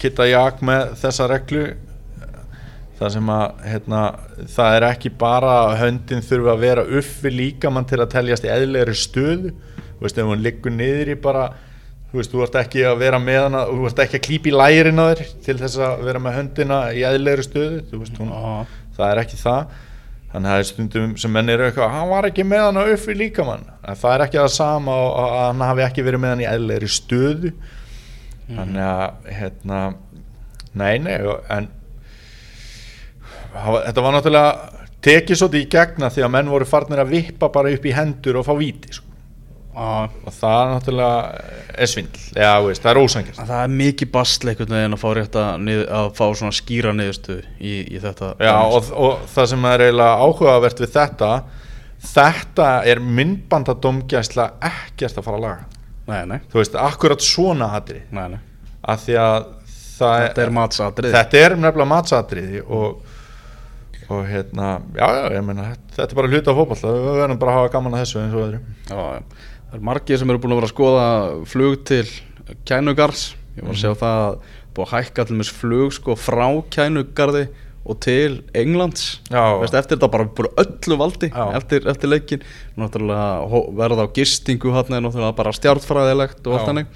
Kitta 0.00 0.24
Jak 0.30 0.62
með 0.64 0.94
þessa 1.02 1.26
reglu 1.28 1.64
það 3.00 3.14
sem 3.14 3.32
að 3.32 3.64
hérna, 3.64 4.02
það 4.52 4.76
er 4.76 4.86
ekki 4.90 5.10
bara 5.20 5.56
að 5.62 5.74
höndin 5.80 6.24
þurfa 6.26 6.52
að 6.52 6.64
vera 6.66 6.84
uppi 7.00 7.32
líkamann 7.32 7.88
til 7.88 8.00
að 8.02 8.12
teljast 8.12 8.44
í 8.44 8.52
eðlegri 8.52 8.96
stöðu. 8.98 9.52
Þú 9.96 10.04
veist, 10.04 10.20
ef 10.20 10.28
hún 10.28 10.44
liggur 10.44 10.74
niður 10.74 11.12
í 11.14 11.16
bara 11.20 11.46
þú 12.10 12.18
veist, 12.18 12.32
þú 12.32 12.42
ert 12.44 12.58
ekki 12.60 12.82
að 12.90 12.98
vera 13.00 13.20
með 13.22 13.38
hana 13.46 13.62
þú 13.70 13.86
ert 13.88 14.02
ekki 14.04 14.18
að 14.18 14.24
klípa 14.26 14.50
í 14.50 14.54
lærin 14.56 15.00
á 15.00 15.04
þér 15.12 15.22
til 15.46 15.56
þess 15.60 15.80
að 15.86 16.04
vera 16.08 16.22
með 16.24 16.36
höndina 16.40 16.80
í 16.92 17.06
eðlegri 17.08 17.46
stöðu. 17.46 17.80
Þú 17.88 18.02
veist, 18.02 18.20
hún, 18.20 18.34
Já. 18.34 18.76
það 18.98 19.14
er 19.14 19.22
ekki 19.24 19.40
það. 19.40 19.74
Þannig 20.30 20.46
að 20.46 20.52
það 20.54 20.60
er 20.60 20.68
stundum 20.68 21.14
sem 21.18 21.32
menn 21.34 21.50
eru 21.50 21.66
eitthvað 21.66 21.92
hann 21.96 22.10
var 22.12 22.28
ekki 22.28 22.44
með 22.46 22.64
hann 22.68 22.84
upp 22.84 23.08
í 23.10 23.18
líkamann. 23.18 23.66
En 23.82 23.98
það 23.98 24.12
er 24.12 24.24
ekki 24.26 24.38
það 24.38 24.52
sama 24.54 25.00
að 25.08 25.32
hann 25.40 25.64
hafi 25.66 25.86
ekki 25.88 26.04
verið 26.06 26.22
með 26.22 26.34
hann 26.34 26.44
í 26.44 26.48
eðlegri 26.52 26.90
stöðu. 26.94 27.52
Þannig 28.50 28.84
að 28.84 29.30
hérna 29.40 29.80
nei, 30.78 30.94
nei, 31.02 31.16
en 31.50 31.66
þetta 33.54 34.04
var 34.04 34.16
náttúrulega 34.16 34.80
tekið 35.04 35.38
svolítið 35.40 35.62
í 35.64 35.70
gegna 35.72 36.10
því 36.12 36.26
að 36.26 36.34
menn 36.36 36.50
voru 36.52 36.66
farnir 36.68 37.02
að 37.02 37.14
vippa 37.14 37.48
bara 37.52 37.72
upp 37.72 37.86
í 37.86 37.94
hendur 37.96 38.40
og 38.40 38.46
fá 38.46 38.52
víti 38.58 38.92
sko. 38.94 39.06
Já, 39.70 40.10
og 40.26 40.34
það 40.34 40.72
náttúrulega 40.74 41.42
er 41.78 41.88
svindl. 41.88 42.22
Eða 42.34 42.54
þú 42.58 42.66
veist, 42.66 42.82
það 42.82 42.90
er 42.90 43.00
ósangjast 43.00 43.40
það 43.40 43.62
er 43.62 43.74
mikið 43.80 44.16
einhvern 44.18 44.74
veginn 44.74 44.96
að 44.96 45.00
fá 45.00 45.08
rétt 45.16 45.38
að, 45.40 45.70
að 46.00 46.08
fá 46.18 46.24
svona 46.40 46.56
skýra 46.58 46.94
niðurstu 46.96 47.36
í, 47.56 47.74
í 47.86 48.00
þetta 48.02 48.32
Já, 48.42 48.56
og, 48.66 48.90
og 48.90 49.22
það 49.30 49.50
sem 49.52 49.68
er 49.70 49.84
eiginlega 49.86 50.26
áhugavert 50.26 50.82
við 50.82 50.92
þetta 50.96 51.30
þetta 52.10 52.68
er 52.90 53.02
myndbandadómgæsla 53.20 54.48
ekkert 54.70 55.20
að 55.20 55.28
fara 55.28 55.38
að 55.38 55.46
laga. 55.46 55.80
Nei, 56.10 56.20
nei, 56.26 56.38
þú 56.50 56.60
veist, 56.60 56.76
akkurat 56.80 57.22
svona 57.22 57.70
nei. 58.10 58.40
af 58.82 59.06
því 59.06 59.18
að 59.22 59.48
Þetta 60.00 60.40
er 60.40 60.52
matsatrið 60.56 61.12
þetta 61.12 61.40
er 61.44 61.54
nefnilega 61.60 61.88
matsatriði 61.90 62.62
og, 62.64 63.09
og 64.10 64.26
hérna 64.28 64.68
já, 64.96 65.06
já, 65.06 65.24
ég 65.36 65.44
meina, 65.46 65.70
þetta, 65.94 66.08
er 66.08 66.18
bara 66.18 66.30
hluti 66.32 66.50
á 66.50 66.58
fótball 66.58 66.80
við 66.82 67.08
verðum 67.20 67.40
bara 67.40 67.54
að 67.54 67.60
hafa 67.60 67.72
gaman 67.76 67.96
að 67.96 68.04
þessu 68.04 68.20
eins 68.22 68.36
og 68.36 68.44
öðru. 68.46 68.60
Já. 68.90 69.02
Það 69.70 69.78
er 69.78 69.84
margir 69.90 70.20
sem 70.20 70.32
eru 70.32 70.42
búin 70.42 70.54
að 70.54 70.60
vera 70.60 70.68
að 70.70 70.74
skoða 70.74 71.06
flug 71.52 71.76
til 71.90 72.04
Kænugars 72.66 73.24
ég 73.56 73.66
var 73.66 73.74
að 73.74 73.82
sjá 73.82 73.90
það 74.00 74.22
að 74.26 74.38
búið 74.74 74.86
að 74.86 74.94
hækka 74.94 75.24
allir 75.24 75.40
með 75.40 75.52
flug 75.60 75.96
sko 75.96 76.16
frá 76.18 76.46
kænugarði 76.74 77.44
og 77.80 77.96
til 78.04 78.40
Englands. 78.54 79.04
Já. 79.32 79.56
Veist, 79.60 79.74
eftir 79.74 79.96
þetta 79.96 80.10
bara 80.12 80.28
búið 80.28 80.50
öllu 80.62 80.98
valdi 81.00 81.30
Já. 81.32 81.44
eftir, 81.56 81.86
eftir 81.90 82.12
leikin 82.12 82.44
verða 82.76 84.04
á 84.04 84.14
gistingu 84.14 84.74
hann 84.74 85.08
bara 85.36 85.54
stjárnfræðilegt 85.56 86.44
og 86.46 86.58
allt 86.58 86.68
hannig 86.70 86.90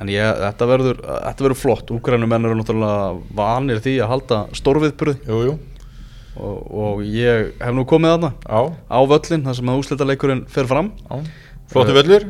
en 0.00 0.08
ég, 0.12 0.38
þetta 0.44 0.68
verður 0.68 1.00
þetta 1.04 1.44
verður 1.44 1.60
flott, 1.60 1.90
úgrænumenn 1.92 2.48
eru 2.48 2.58
náttúrulega 2.60 3.34
vanir 3.36 3.82
því 3.84 3.96
að 4.00 4.12
halda 4.14 4.38
stórviðburði. 4.56 5.16
Jú, 5.28 5.40
jú, 5.48 5.56
og, 6.36 6.58
og 6.70 7.00
ég 7.04 7.50
hef 7.60 7.74
nú 7.74 7.84
komið 7.88 8.14
þarna 8.14 8.30
já, 8.44 8.60
á 8.86 8.98
völlin 9.10 9.44
þar 9.48 9.58
sem 9.58 9.72
að 9.72 9.80
úslitaleikurinn 9.82 10.44
fer 10.48 10.68
fram. 10.70 10.92
Já. 11.10 11.18
Flottu 11.72 11.96
völlur. 11.96 12.28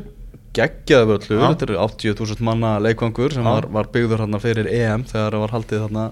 Geggjaði 0.56 1.06
völlur, 1.12 1.42
þetta 1.52 1.66
eru 1.68 1.76
80.000 1.78 2.40
manna 2.42 2.72
leikvangur 2.82 3.30
sem 3.36 3.44
var, 3.46 3.68
var 3.70 3.86
byggður 3.94 4.24
hérna 4.24 4.40
fyrir 4.42 4.66
EM 4.66 5.04
þegar 5.06 5.36
það 5.36 5.44
var 5.44 5.52
haldið 5.54 5.84
þarna 5.84 6.06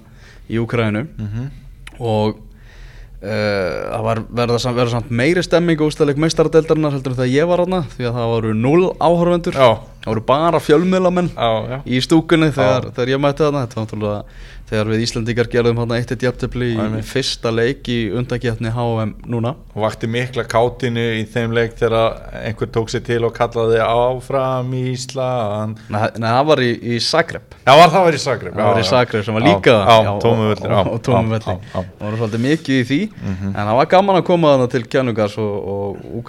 í 0.48 0.60
Úkrænu 0.62 1.02
Mhm. 1.18 1.48
og 1.98 2.36
uh, 2.38 3.90
það 3.90 4.04
var 4.06 4.20
verða 4.40 4.58
samt, 4.62 4.76
verða 4.78 4.92
samt 4.94 5.10
meiri 5.10 5.42
stemming 5.42 5.80
og 5.82 5.90
ústæðleik 5.90 6.20
meistaradeildarinnar 6.22 6.94
heldur 6.94 7.16
en 7.16 7.18
þegar 7.18 7.32
ég 7.34 7.48
var 7.50 7.62
þarna 7.64 7.80
því 7.96 8.06
að 8.08 8.18
það 8.20 8.30
voru 8.34 8.52
0 8.54 8.84
áhörvendur 9.08 9.58
það 9.58 10.12
voru 10.12 10.24
bara 10.30 10.60
já 11.72 11.80
í 11.84 12.00
stúkunni 12.06 12.52
þegar, 12.54 12.88
þegar 12.94 13.12
ég 13.16 13.20
mætti 13.26 13.44
þarna. 13.44 13.64
Þetta 13.66 13.80
var 13.80 13.88
náttúrulega 13.88 14.22
þegar 14.68 14.90
við 14.92 15.02
Íslandíkar 15.06 15.48
gerðum 15.52 15.78
hérna 15.80 15.96
eitt 15.98 16.10
eitt 16.12 16.22
jafntefli 16.26 16.68
í 16.76 17.02
fyrsta 17.08 17.50
leik 17.54 17.88
í 17.88 17.98
undakefni 18.12 18.68
HM 18.74 19.14
núna. 19.32 19.54
Og 19.74 19.82
vakti 19.86 20.06
mikla 20.10 20.44
kátinu 20.44 21.04
í 21.18 21.22
þeim 21.32 21.54
leik 21.56 21.76
þegar 21.80 22.18
einhver 22.44 22.68
tók 22.74 22.90
sér 22.92 23.04
til 23.06 23.22
og 23.24 23.32
kallaði 23.36 23.80
áfram 23.84 24.72
í 24.76 24.82
Ísland. 24.92 25.80
Nei, 25.88 26.02
það 26.20 26.42
var 26.50 26.62
í, 26.64 26.70
í 26.96 26.98
Zagreb. 27.00 27.56
Já, 27.64 27.72
var 27.76 27.88
það 27.94 28.06
verið 28.08 28.18
í 28.18 28.24
Zagreb 28.24 28.54
Það 28.58 28.68
var 28.68 28.80
í 28.82 28.86
Zagreb 28.88 29.24
sem 29.24 29.34
var 29.38 29.44
líka 29.46 29.74
Já, 29.74 29.96
já 30.04 30.12
og- 30.12 30.22
tómu 30.24 30.48
völlur 30.52 30.76
og. 31.54 31.64
Það 31.72 32.04
var 32.04 32.18
svolítið 32.22 32.44
mikið 32.48 32.78
í 32.82 32.84
því 32.88 33.00
Mhm. 33.18 33.48
En 33.54 33.66
það 33.66 33.76
var 33.76 33.86
gaman 33.86 34.16
að 34.20 34.24
koma 34.24 34.48
þarna 34.54 34.70
til 34.70 34.82
Kjænugars 34.84 35.38
og, 35.38 35.68
og 35.68 36.24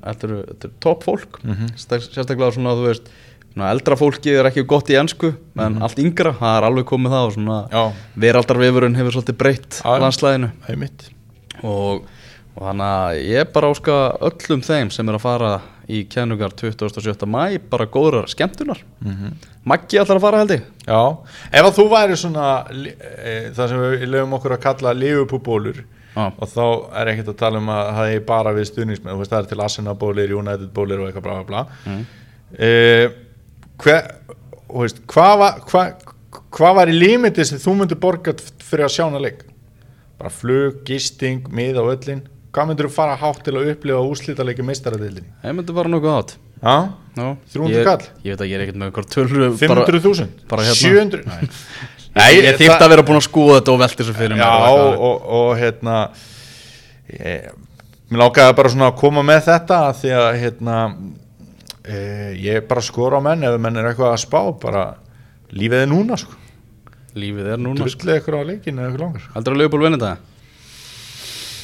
Þetta 0.00 0.24
eru, 0.28 0.38
þetta 0.50 0.64
eru 0.68 0.72
topp 0.80 1.04
fólk. 1.04 1.40
Mhm. 1.44 1.70
Stek- 1.76 2.08
Sérstaklega 2.10 2.52
svona, 2.54 2.74
þú 2.76 2.86
veist 2.88 3.08
svona, 3.52 3.72
Eldra 3.74 3.98
fólki 3.98 4.34
er 4.36 4.48
ekki 4.50 4.66
gott 4.68 4.90
í 4.92 4.98
ensku 5.00 5.32
En 5.60 5.80
allt 5.82 6.00
yngra, 6.02 6.34
það 6.38 6.56
er 6.56 6.68
alveg 6.70 6.88
komið 6.90 7.16
það 7.16 7.26
Og 7.26 7.36
svona 7.36 7.58
veraldarvefurinn 8.26 8.98
hefur 8.98 9.18
svolítið 9.18 9.40
breytt 9.42 9.82
landslæðinu 9.84 10.52
og, 11.60 12.06
og 12.54 12.62
þannig 12.64 12.86
að 12.86 13.18
ég 13.26 13.52
bara 13.52 13.68
áska 13.74 13.98
öllum 14.30 14.62
þeim 14.64 14.92
sem 14.94 15.10
er 15.10 15.18
að 15.18 15.24
fara 15.26 15.52
í 15.90 16.02
Kjænugar 16.10 16.54
27. 16.54 17.26
mæ 17.26 17.58
bara 17.70 17.86
góðrar 17.90 18.28
skemmtunar. 18.30 18.82
Mhm. 19.00 19.38
Maggi 19.64 19.98
ætlar 20.00 20.16
að 20.18 20.24
fara 20.24 20.38
held 20.40 20.52
ég. 20.54 20.62
Já, 20.86 21.18
ef 21.52 21.64
að 21.66 21.76
þú 21.76 21.86
væri 21.90 22.16
svona 22.16 22.66
e, 22.70 23.50
það 23.56 23.68
sem 23.68 23.80
við 23.80 24.06
lögum 24.08 24.36
okkur 24.38 24.54
að 24.56 24.62
kalla 24.62 24.94
lífupúbólur 24.96 25.82
Já. 26.14 26.32
og 26.32 26.46
þá 26.48 26.64
er 27.00 27.10
ekkert 27.12 27.32
að 27.34 27.40
tala 27.42 27.58
um 27.58 27.68
að 27.68 27.90
það 27.96 28.14
er 28.14 28.22
bara 28.30 28.54
við 28.56 28.70
stuðningsmenn, 28.70 29.24
það 29.24 29.38
er 29.38 29.50
til 29.50 29.60
Arsenal 29.60 29.96
bólir, 29.98 30.32
United 30.32 30.72
bólir 30.74 31.02
og 31.02 31.10
eitthvað 31.10 31.26
bla 31.26 31.34
bla 31.34 31.44
bla. 31.50 31.66
Mm. 31.86 32.06
e, 32.58 32.70
hver, 33.84 34.10
veist, 34.74 35.00
hvað 35.10 35.36
var 35.44 35.60
hvað 35.70 36.08
hva 36.50 36.72
var 36.80 36.90
í 36.90 36.94
límiti 36.98 37.44
sem 37.46 37.58
þú 37.62 37.76
myndir 37.80 37.98
borga 38.02 38.34
t- 38.38 38.50
fyrir 38.66 38.86
að 38.88 38.94
sjá 38.96 39.04
hana 39.06 39.20
leik 39.22 39.44
bara 40.20 40.30
flug, 40.34 40.82
gisting, 40.86 41.46
mið 41.54 41.78
á 41.80 41.84
öllin 41.86 42.22
hvað 42.54 42.70
myndir 42.70 42.88
þú 42.88 42.94
fara 42.96 43.16
hátt 43.18 43.42
til 43.46 43.54
að 43.56 43.70
upplifa 43.74 44.02
úslita 44.10 44.44
leiki 44.46 44.64
meistaradildinni? 44.66 45.30
Ég 45.46 45.54
myndi 45.56 45.76
bara 45.76 45.92
nokkuð 45.92 46.16
átt 46.18 46.36
Já, 46.60 46.74
Já, 47.16 47.28
300 47.54 47.72
ég, 47.72 47.86
kall? 47.86 48.08
Ég 48.26 48.34
veit 48.34 48.42
að 48.44 48.50
ég 48.50 48.58
er 48.58 48.64
ekkert 48.66 48.80
með 48.80 48.90
einhver 48.90 49.06
tölur 49.14 49.54
500.000? 49.56 50.26
bara 50.50 50.66
hérna. 50.66 50.80
700? 50.82 51.22
Nei. 51.30 51.48
Nei, 52.18 52.28
ég, 52.36 52.42
ég 52.50 52.58
þýtti 52.60 52.84
að 52.84 52.92
vera 52.92 53.04
búin 53.08 53.20
að 53.20 53.24
skoða 53.30 53.56
þetta 53.60 53.72
og 53.72 53.80
velta 53.80 54.02
þessu 54.02 54.16
fyrir 54.18 54.36
mér 54.36 54.44
Já, 54.44 54.50
og 54.66 54.82
og, 54.82 55.06
og, 55.08 55.30
og 55.38 55.50
hérna 55.62 55.96
ég, 57.14 57.48
Mér 58.10 58.22
lákaði 58.24 58.56
bara 58.58 58.72
svona 58.74 58.90
að 58.90 58.98
koma 59.00 59.22
með 59.24 59.44
þetta 59.46 59.80
af 59.88 60.00
því 60.02 60.12
að 60.18 60.28
hérna 60.42 60.76
e, 61.84 61.98
ég 62.40 62.60
er 62.60 62.66
bara 62.68 62.82
að 62.82 62.88
skora 62.90 63.20
á 63.20 63.22
menn 63.24 63.46
ef 63.46 63.56
menn 63.60 63.80
er 63.80 63.90
eitthvað 63.90 64.14
að 64.14 64.22
spá 64.24 64.40
bara 64.62 64.84
lífið 65.54 65.84
er 65.84 65.90
núna 65.90 66.18
sko. 66.20 66.36
Lífið 67.18 67.52
er 67.54 67.60
núna 67.60 67.84
sko. 67.84 67.98
drullið 68.00 68.16
eitthvað 68.16 68.42
á 68.42 68.48
leikinu 68.50 68.82
eða 68.82 68.90
eitthvað 68.90 69.04
langar. 69.06 69.28
Heldur 69.34 69.56
að 69.56 69.62
Leopold 69.62 69.86
vinna 69.86 70.00
þetta? 70.00 70.16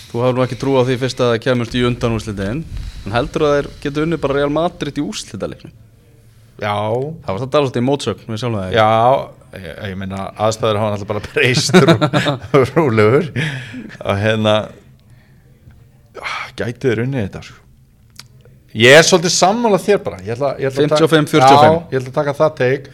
Þú 0.06 0.22
hafði 0.22 0.36
nú 0.38 0.44
ekki 0.46 0.58
trú 0.60 0.76
á 0.78 0.82
því 0.86 0.96
fyrst 1.02 1.20
að 1.22 1.32
það 1.32 1.42
kemurst 1.46 1.74
í 1.76 1.82
undan 1.86 2.14
úrslitin 2.16 2.62
En 3.06 3.14
heldur 3.14 3.44
að 3.46 3.56
þeir 3.56 3.66
getur 3.82 4.06
unni 4.06 4.18
bara 4.22 4.36
Real 4.38 4.52
Madrid 4.54 4.96
í 4.98 5.02
úrslitaleiknum? 5.04 5.74
Já, 6.56 6.72
Það 6.72 7.28
var 7.28 7.42
þetta 7.42 7.58
alveg 7.60 7.68
svolítið 7.68 7.82
í 7.82 7.86
mótsögn 7.86 8.30
við 8.32 8.40
sjálfum 8.40 8.62
það 8.62 8.76
já 8.78 8.86
ég, 9.56 9.68
ég 9.90 9.98
meina 10.00 10.22
aðstæður 10.46 10.80
hafa 10.80 10.96
alltaf 10.96 11.10
bara 11.10 11.24
breyst 11.26 11.76
rú, 11.84 11.96
rúlegur. 12.72 13.28
Og 14.00 14.22
hérna 14.22 14.56
gætið 16.56 16.94
er 16.94 17.04
unnið 17.04 17.26
þetta 17.26 17.44
sko 17.50 17.65
Ég 18.76 18.92
er 18.98 19.06
svolítið 19.06 19.32
sammála 19.32 19.78
þér 19.80 20.02
bara. 20.04 20.18
Ég 20.26 20.34
ætla, 20.36 20.50
ég 20.60 20.68
ætla 20.68 20.84
að 20.84 20.90
taka- 20.92 21.08
55, 21.08 21.30
45. 21.32 21.70
Já, 21.72 21.82
ég 21.92 22.00
ætla 22.00 22.10
að 22.10 22.18
taka 22.20 22.36
það 22.40 22.56
teik 22.60 22.90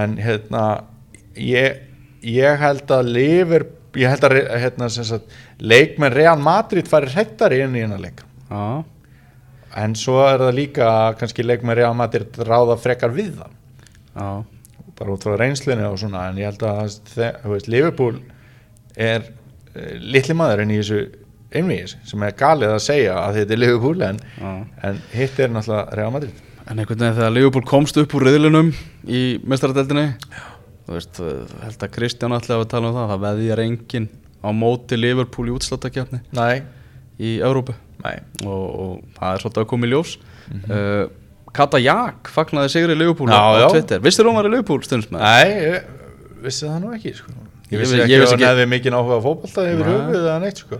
En 0.00 0.16
hérna 0.20 0.64
Ég, 1.36 1.80
ég 2.26 2.58
held 2.60 2.92
að 2.96 3.10
lifir 3.14 3.66
Ég 3.96 4.12
held 4.12 4.26
að 4.28 4.34
hérna, 4.60 4.88
sagt, 4.92 5.32
leikmenn 5.64 6.12
Real 6.12 6.36
Madrid 6.42 6.88
færi 6.90 7.08
hrettari 7.14 7.62
inn 7.64 7.76
í 7.78 7.80
hennar 7.80 8.02
leik. 8.02 8.20
Já, 8.50 8.84
En 9.76 9.94
svo 9.96 10.18
er 10.24 10.40
það 10.40 10.54
líka 10.56 10.90
kannski 11.20 11.44
leikmenn 11.44 11.76
Real 11.76 11.96
Madrid 11.96 12.36
ráða 12.48 12.76
frekar 12.80 13.12
við 13.16 13.34
það. 13.40 13.54
Já, 14.16 14.28
bara 14.98 15.12
út 15.12 15.24
frá 15.24 15.36
reynslunni 15.40 15.84
og 15.88 15.98
svona 16.00 16.26
en 16.30 16.40
ég 16.40 16.48
held 16.50 16.64
að 16.64 16.98
þú 17.14 17.54
veist, 17.54 17.68
Liverpool 17.72 18.20
er 18.96 19.24
uh, 19.26 19.96
litli 20.00 20.36
maðurinn 20.36 20.72
í 20.72 20.78
þessu 20.80 21.00
einvíðis 21.54 21.96
sem 22.08 22.24
er 22.26 22.34
galið 22.38 22.74
að 22.74 22.82
segja 22.86 23.14
að 23.22 23.40
þetta 23.40 23.56
er 23.56 23.62
Liverpool 23.62 24.04
en, 24.06 24.20
en 24.82 25.00
hitt 25.14 25.40
er 25.40 25.52
náttúrulega 25.54 25.98
Real 26.00 26.12
Madrid. 26.14 26.42
En 26.66 26.80
einhvern 26.82 26.98
veginn 26.98 27.16
þegar 27.20 27.34
Leopold 27.36 27.66
komst 27.70 27.98
upp 28.00 28.14
úr 28.18 28.26
riðlunum 28.26 28.72
í 29.06 29.22
mestaradeldinni 29.46 30.06
Þú 30.86 30.94
veist, 30.94 31.18
uh, 31.22 31.44
held 31.62 31.82
að 31.82 31.92
Kristján 31.94 32.34
ætlaði 32.34 32.64
að 32.64 32.72
tala 32.72 32.90
um 32.90 32.96
það 32.96 33.12
Það 33.12 33.22
veðjar 33.26 33.62
enginn 33.62 34.08
á 34.42 34.48
móti 34.54 34.98
Liverpool 34.98 35.46
í 35.50 35.54
útslátakefni 35.54 36.20
í 37.16 37.36
Európu 37.42 37.74
og, 38.44 38.50
og 38.50 38.90
það 39.16 39.30
er 39.30 39.42
svolítið 39.42 39.62
að 39.62 39.68
koma 39.70 39.86
í 39.86 39.90
ljós. 39.90 40.10
Uh, 40.68 41.06
Kata 41.56 41.80
Jak 41.80 42.28
fagnaði 42.30 42.72
sigri 42.74 42.94
Leopold 42.98 43.32
Já, 43.32 43.66
á. 43.66 43.70
Twitter. 43.72 44.02
Vissir 44.04 44.28
hún 44.28 44.36
var 44.36 44.46
í 44.46 44.52
Leopold 44.52 44.86
stundsmæð? 44.86 45.24
Nei, 45.24 45.54
ég 45.64 46.42
vissi 46.44 46.68
það 46.68 46.82
nú 46.84 46.92
ekki 46.94 47.14
sko. 47.16 47.32
Ég 47.70 47.78
vissi 47.82 47.96
vi- 47.96 48.02
ekki 48.04 48.16
að 48.22 48.30
hann 48.30 48.44
hefði 48.46 48.66
mikið 48.72 48.92
áhuga 48.98 49.16
á 49.18 49.20
fótbolta 49.26 49.60
yfir 49.66 49.86
höfuð 49.90 50.18
eða 50.20 50.36
neitt 50.44 50.58
sko. 50.62 50.76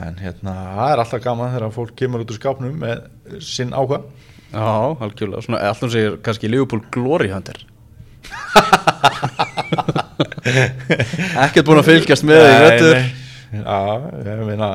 En 0.00 0.14
hérna, 0.22 0.52
það 0.78 0.90
er 0.94 0.98
alltaf 1.04 1.20
gaman 1.24 1.52
þegar 1.54 1.72
fólk 1.74 1.92
kemur 1.98 2.22
út 2.24 2.30
úr 2.32 2.38
skápnum 2.40 2.74
með 2.80 2.96
sinn 3.44 3.72
áhuga. 3.76 3.98
Já, 4.50 4.70
algjörlega. 5.06 5.42
Svona, 5.46 5.58
alltaf 5.68 5.88
segir 5.92 6.12
kannski 6.24 6.46
Leopold 6.50 6.84
Glory 6.94 7.28
Hunter. 7.30 7.58
Ekkert 11.44 11.66
búin 11.68 11.80
að 11.80 11.88
fylgjast 11.90 12.24
með 12.26 12.40
því 12.44 12.56
vettur. 12.64 12.96
Já, 13.50 13.78
ég 14.26 14.42
meina 14.46 14.68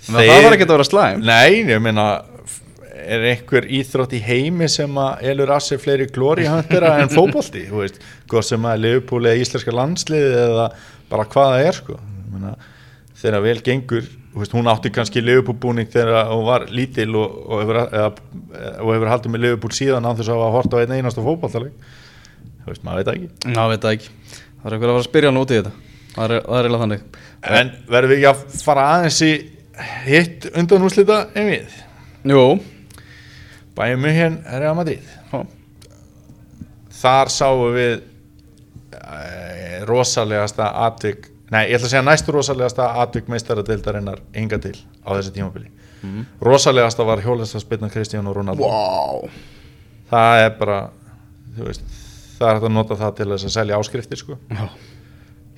Það 0.00 0.28
var 0.30 0.54
ekkert 0.56 0.70
að 0.70 0.76
vera 0.78 0.86
slæm 0.88 1.18
Nei, 1.28 1.50
ég 1.68 1.80
meina 1.84 2.04
er 3.14 3.26
einhver 3.32 3.66
íþrótt 3.78 4.14
í 4.16 4.20
heimi 4.24 4.68
sem 4.70 5.00
að 5.00 5.24
elur 5.32 5.52
að 5.54 5.64
sér 5.66 5.82
fleiri 5.82 6.06
glórihandera 6.12 6.94
en 7.02 7.12
fótbolti, 7.16 7.66
þú 7.70 7.82
veist, 7.82 8.00
hvað 8.30 8.46
sem 8.50 8.68
að 8.70 8.84
Leopold 8.84 9.30
eða 9.30 9.42
íslenska 9.44 9.74
landsliði 9.74 10.30
eða 10.44 10.66
bara 11.10 11.26
hvað 11.32 11.52
það 11.54 11.66
er, 11.66 11.78
sko. 11.80 11.98
Ég 12.00 12.32
meina, 12.34 12.54
þegar 13.20 13.44
vel 13.46 13.56
gengur, 13.66 14.08
veist, 14.36 14.56
hún 14.56 14.70
átti 14.72 14.94
kannski 14.94 15.24
Leopold 15.24 15.60
búning 15.62 15.90
þegar 15.92 16.30
hún 16.30 16.46
var 16.48 16.66
lítil 16.70 17.10
og, 17.18 17.38
og, 17.46 17.62
hefur, 17.64 17.80
eða, 17.86 18.10
og 18.80 18.94
hefur 18.94 19.12
haldið 19.14 19.34
með 19.36 19.46
Leopold 19.46 19.76
síðan 19.76 20.08
án 20.08 20.18
þess 20.18 20.32
að 20.32 20.40
hafa 20.40 20.56
hort 20.58 20.76
á 20.76 20.80
einn 20.82 20.96
einasta 20.98 21.24
fótboltaleg 21.24 21.72
þú 22.60 22.72
veist, 22.72 22.84
maður 22.86 23.00
veit 23.00 23.14
ekki. 23.14 23.30
Já, 23.54 23.62
veit 23.70 23.88
ekki. 23.94 24.12
Það 24.60 24.66
er 24.68 24.76
einhver 24.76 24.90
að 24.90 24.94
fara 24.94 25.00
að 25.00 25.08
spyrja 25.08 25.30
hann 25.30 25.40
út 25.40 25.52
í 25.52 25.58
þetta. 25.60 25.72
Það 26.10 26.24
er, 26.24 26.34
er 26.36 26.66
eiginlega 26.66 26.84
þannig. 26.84 27.18
En 27.60 27.72
verðum 27.88 28.12
við 28.12 28.18
ekki 28.18 28.30
að 28.30 28.60
fara 28.66 28.86
aðeins 28.96 29.20
í 29.24 29.32
hitt 30.04 30.48
undan 30.56 30.84
úrslita 30.84 31.22
einvið 31.34 31.76
Jú, 32.28 32.42
Við 33.78 34.14
hér 34.16 34.38
Real 34.60 34.74
Madrid. 34.76 35.04
Já, 35.32 35.44
þar 37.00 37.30
sáum 37.32 37.74
við 37.74 38.02
e, 38.92 39.84
rosalegasta 39.88 40.70
atvik 40.86 41.30
nei, 41.50 41.66
ég 41.70 41.78
ætla 41.78 41.86
að 41.88 41.92
segja 41.94 42.06
næstu 42.06 42.34
rosalegasta 42.34 42.88
atvik 43.02 43.30
meistaradeildarinnar 43.32 44.20
enga 44.36 44.58
til 44.62 44.76
á 45.06 45.10
þessu 45.16 45.34
tímabili. 45.34 45.70
Mhm. 46.02 46.26
rosalegasta 46.40 47.04
var 47.04 47.20
hjólastarspilna 47.20 47.90
Kristján 47.92 48.26
og 48.26 48.36
Ronaldo. 48.36 48.64
Vá. 48.64 49.28
Það 50.10 50.44
er 50.44 50.50
bara 50.58 50.78
veist, 51.56 51.82
það 52.38 52.48
er 52.48 52.54
hægt 52.54 52.64
að 52.64 52.72
nota 52.72 52.96
það 52.96 53.16
til 53.16 53.28
þess 53.32 53.44
að 53.44 53.54
selja 53.56 53.78
áskriftir 53.78 54.20
sko. 54.20 54.38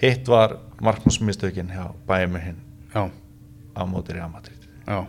Hitt 0.03 0.29
var 0.29 0.57
markmannsmistökin 0.83 1.71
hjá 1.71 1.93
hinn 2.43 2.57
já, 2.95 3.11
á 3.77 3.83
móti 3.87 4.13
Real 4.13 4.29
Madrid. 4.29 4.59
Já. 4.87 5.07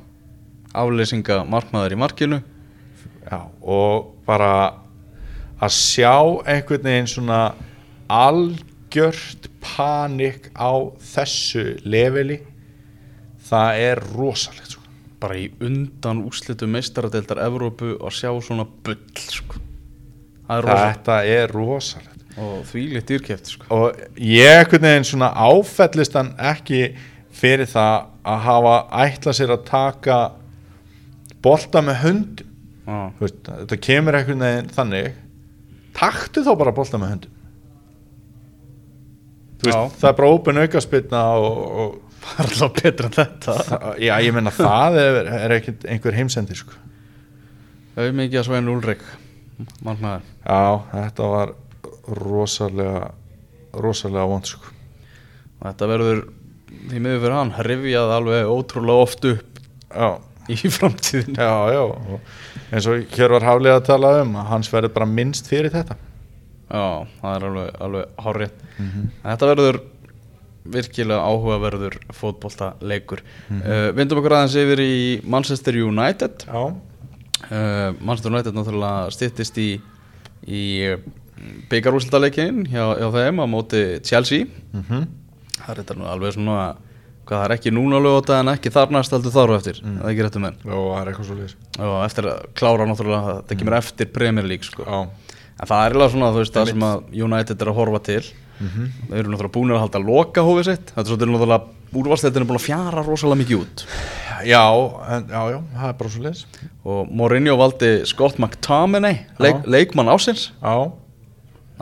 Afleysinga 0.74 1.44
markmaður 1.46 1.94
í 1.94 1.98
markinu 1.98 2.42
Já, 3.24 3.40
og 3.62 4.14
bara 4.28 4.54
að 5.64 5.76
sjá 5.76 6.16
einhvern 6.50 6.88
veginn 6.88 7.10
svona 7.10 7.42
algjört 8.12 9.50
panik 9.64 10.50
á 10.60 10.92
þessu 11.00 11.78
leveli 11.88 12.42
það 13.48 13.84
er 13.88 14.02
rosalegt 14.14 14.76
sko. 14.76 14.82
bara 15.24 15.38
í 15.40 15.46
undan 15.64 16.26
úslitu 16.28 16.68
meistaradeildar 16.68 17.40
Evrópu 17.46 17.94
að 17.96 18.18
sjá 18.18 18.32
svona 18.44 18.66
bull 18.84 19.00
sko. 19.16 19.62
það 20.48 20.58
er 20.58 20.68
rosa 20.68 20.90
þetta 20.90 21.18
er 21.38 21.56
rosalegt 21.56 22.38
og 22.44 22.64
því 22.68 22.84
litt 22.98 23.10
dýrkeft 23.10 23.56
sko. 23.56 23.68
og 23.70 24.04
ég 24.20 24.60
einhvern 24.60 24.90
veginn 24.90 25.12
svona 25.14 25.32
áfellist 25.32 26.20
hann 26.20 26.34
ekki 26.38 26.86
fyrir 27.34 27.70
það 27.70 28.10
að 28.24 28.40
hafa 28.48 28.76
ætla 29.04 29.34
sér 29.36 29.54
að 29.56 29.66
taka 29.68 30.18
bolta 31.44 31.82
með. 31.84 32.04
Þú 32.04 32.53
veist, 33.20 33.40
þetta 33.48 33.80
kemur 33.88 34.18
einhvern 34.18 34.44
veginn 34.44 34.74
þannig 34.76 35.14
taktu 35.96 36.44
þá 36.46 36.52
bara 36.60 36.74
bolta 36.76 37.00
með 37.00 37.14
höndum. 37.14 37.40
Veist, 39.64 40.00
það 40.02 40.10
er 40.10 40.18
bara 40.18 40.32
ópen 40.34 40.62
aukaspilna 40.64 41.24
og, 41.40 41.60
og 41.84 42.22
það 42.24 42.44
er 42.44 42.50
alltaf 42.50 42.74
betra 42.80 43.10
en 43.10 43.18
þetta. 43.18 43.58
Það, 43.70 43.90
já, 44.04 44.14
ég 44.26 44.36
menna 44.36 44.54
það 44.56 45.00
er, 45.04 45.20
er 45.40 45.56
ekkert 45.58 45.86
einhver 45.88 46.18
heimsendir 46.18 46.60
sko. 46.60 46.80
auð 47.96 48.14
mikið 48.20 48.42
að 48.42 48.48
Svein 48.50 48.72
Ulrik 48.74 49.04
mannmaður. 49.86 50.30
Já, 50.44 50.64
þetta 50.92 51.30
var 51.36 51.54
rosalega 52.20 53.12
rosalega 53.74 54.30
vond 54.30 54.50
sko. 54.50 54.74
og 55.60 55.68
þetta 55.70 55.90
verður 55.90 56.24
því 56.90 57.00
miður 57.00 57.22
fyrir 57.24 57.38
hann 57.38 57.54
rifjað 57.70 58.14
alveg 58.18 58.52
ótrúlega 58.52 59.08
oft 59.08 59.28
upp. 59.30 59.62
Já, 59.94 60.10
í 60.52 60.58
framtíðin 60.72 61.38
já, 61.38 61.52
já 61.72 61.84
eins 62.74 62.88
og 62.90 63.16
hér 63.16 63.36
var 63.36 63.46
haflega 63.48 63.80
að 63.80 63.88
tala 63.88 64.12
um 64.24 64.36
að 64.42 64.50
hans 64.50 64.72
verður 64.74 64.94
bara 64.96 65.10
minnst 65.10 65.50
fyrir 65.50 65.74
þetta. 65.74 65.98
Já, 66.74 67.06
það 67.22 67.36
er 67.36 67.48
alveg, 67.50 67.74
alveg 67.86 68.22
hárið 68.24 68.54
Þetta 69.24 69.50
verður 69.52 69.80
virkilega 70.74 71.26
áhugaverður 71.28 71.98
fótbolta 72.16 72.70
leikur 72.82 73.20
uh, 73.52 73.90
Vindum 73.94 74.22
okkur 74.22 74.38
aðeins 74.38 74.56
yfir 74.58 74.82
í 74.82 74.96
Manchester 75.28 75.76
United. 75.76 76.46
Já, 76.48 76.64
uh, 76.72 77.90
Manchester 78.00 78.32
United 78.32 78.56
náttúrulega 78.58 79.12
styttist 79.14 79.60
í, 79.62 79.70
í 80.48 80.64
byggarúsildaleikinn 81.70 82.64
hjá, 82.72 82.86
hjá 83.02 83.10
þeim 83.18 83.44
á 83.44 83.46
móti 83.50 83.84
Chelsea. 84.08 84.48
Mhm. 84.74 85.06
Það 85.60 85.70
er 85.70 85.84
þetta 85.84 86.00
nú 86.00 86.10
alveg 86.10 86.36
svona 86.36 86.58
hvað 87.24 87.40
það 87.40 87.46
er 87.46 87.56
ekki 87.56 87.74
núna 87.74 88.00
lögóta 88.04 88.40
en 88.42 88.52
ekki 88.54 88.72
þar 88.74 88.94
næst 88.94 89.16
heldur 89.16 89.34
þar 89.34 89.54
og 89.54 89.60
eftir, 89.60 89.82
mm. 89.84 89.98
það 90.00 90.08
er 90.08 90.14
ekki 90.14 90.26
réttum 90.28 90.48
enn 90.50 90.58
Já, 90.64 90.76
það 90.76 91.02
er 91.02 91.12
eitthvað 91.12 91.30
svo 91.30 91.38
lýs 91.40 91.58
og 91.80 91.98
eftir 92.04 92.30
að 92.30 92.48
klára 92.60 92.88
náttúrulega 92.90 93.36
þetta 93.42 93.60
kemur 93.60 93.78
eftir 93.80 94.10
Premier 94.14 94.48
League 94.48 94.68
sko. 94.68 94.88
En 94.88 95.70
það 95.70 95.78
er 95.84 95.94
eiginlega 95.94 96.14
svona 96.16 96.32
þú 96.34 96.42
veist 96.42 96.58
það 96.58 96.74
sem 96.74 96.88
að 96.88 97.22
United 97.28 97.62
er 97.62 97.72
að 97.72 97.80
horfa 97.80 98.04
til. 98.10 98.24
Mhm. 98.64 98.90
þau 99.10 99.16
eru 99.18 99.32
náttúrulega 99.32 99.56
búin 99.56 99.72
að 99.74 99.82
halda 99.84 100.04
loka 100.04 100.44
hófið 100.46 100.68
sitt. 100.70 100.92
Þetta 100.94 101.04
er 101.04 101.10
svolítið 101.12 101.32
náttúrulega 101.34 101.64
úrvarsleitin 101.94 102.44
er 102.44 102.50
búin 102.50 102.60
að 102.60 102.68
fjara 102.68 103.06
rosalega 103.06 103.42
mikið 103.44 103.64
út. 103.64 103.86
Já, 104.44 104.66
en, 105.08 105.28
já, 105.30 105.42
já, 105.54 105.60
það 105.78 105.88
er 105.88 105.96
bara 106.00 106.12
svo 106.12 106.24
lýs 106.24 106.42
og 106.84 107.12
Mourinho 107.16 107.56
valdi 107.60 107.92
Scott 108.10 108.40
McTominay 108.42 109.22
leik, 109.40 109.64
leikmann 109.70 110.12
ásins 110.12 110.50
Já, 110.60 110.92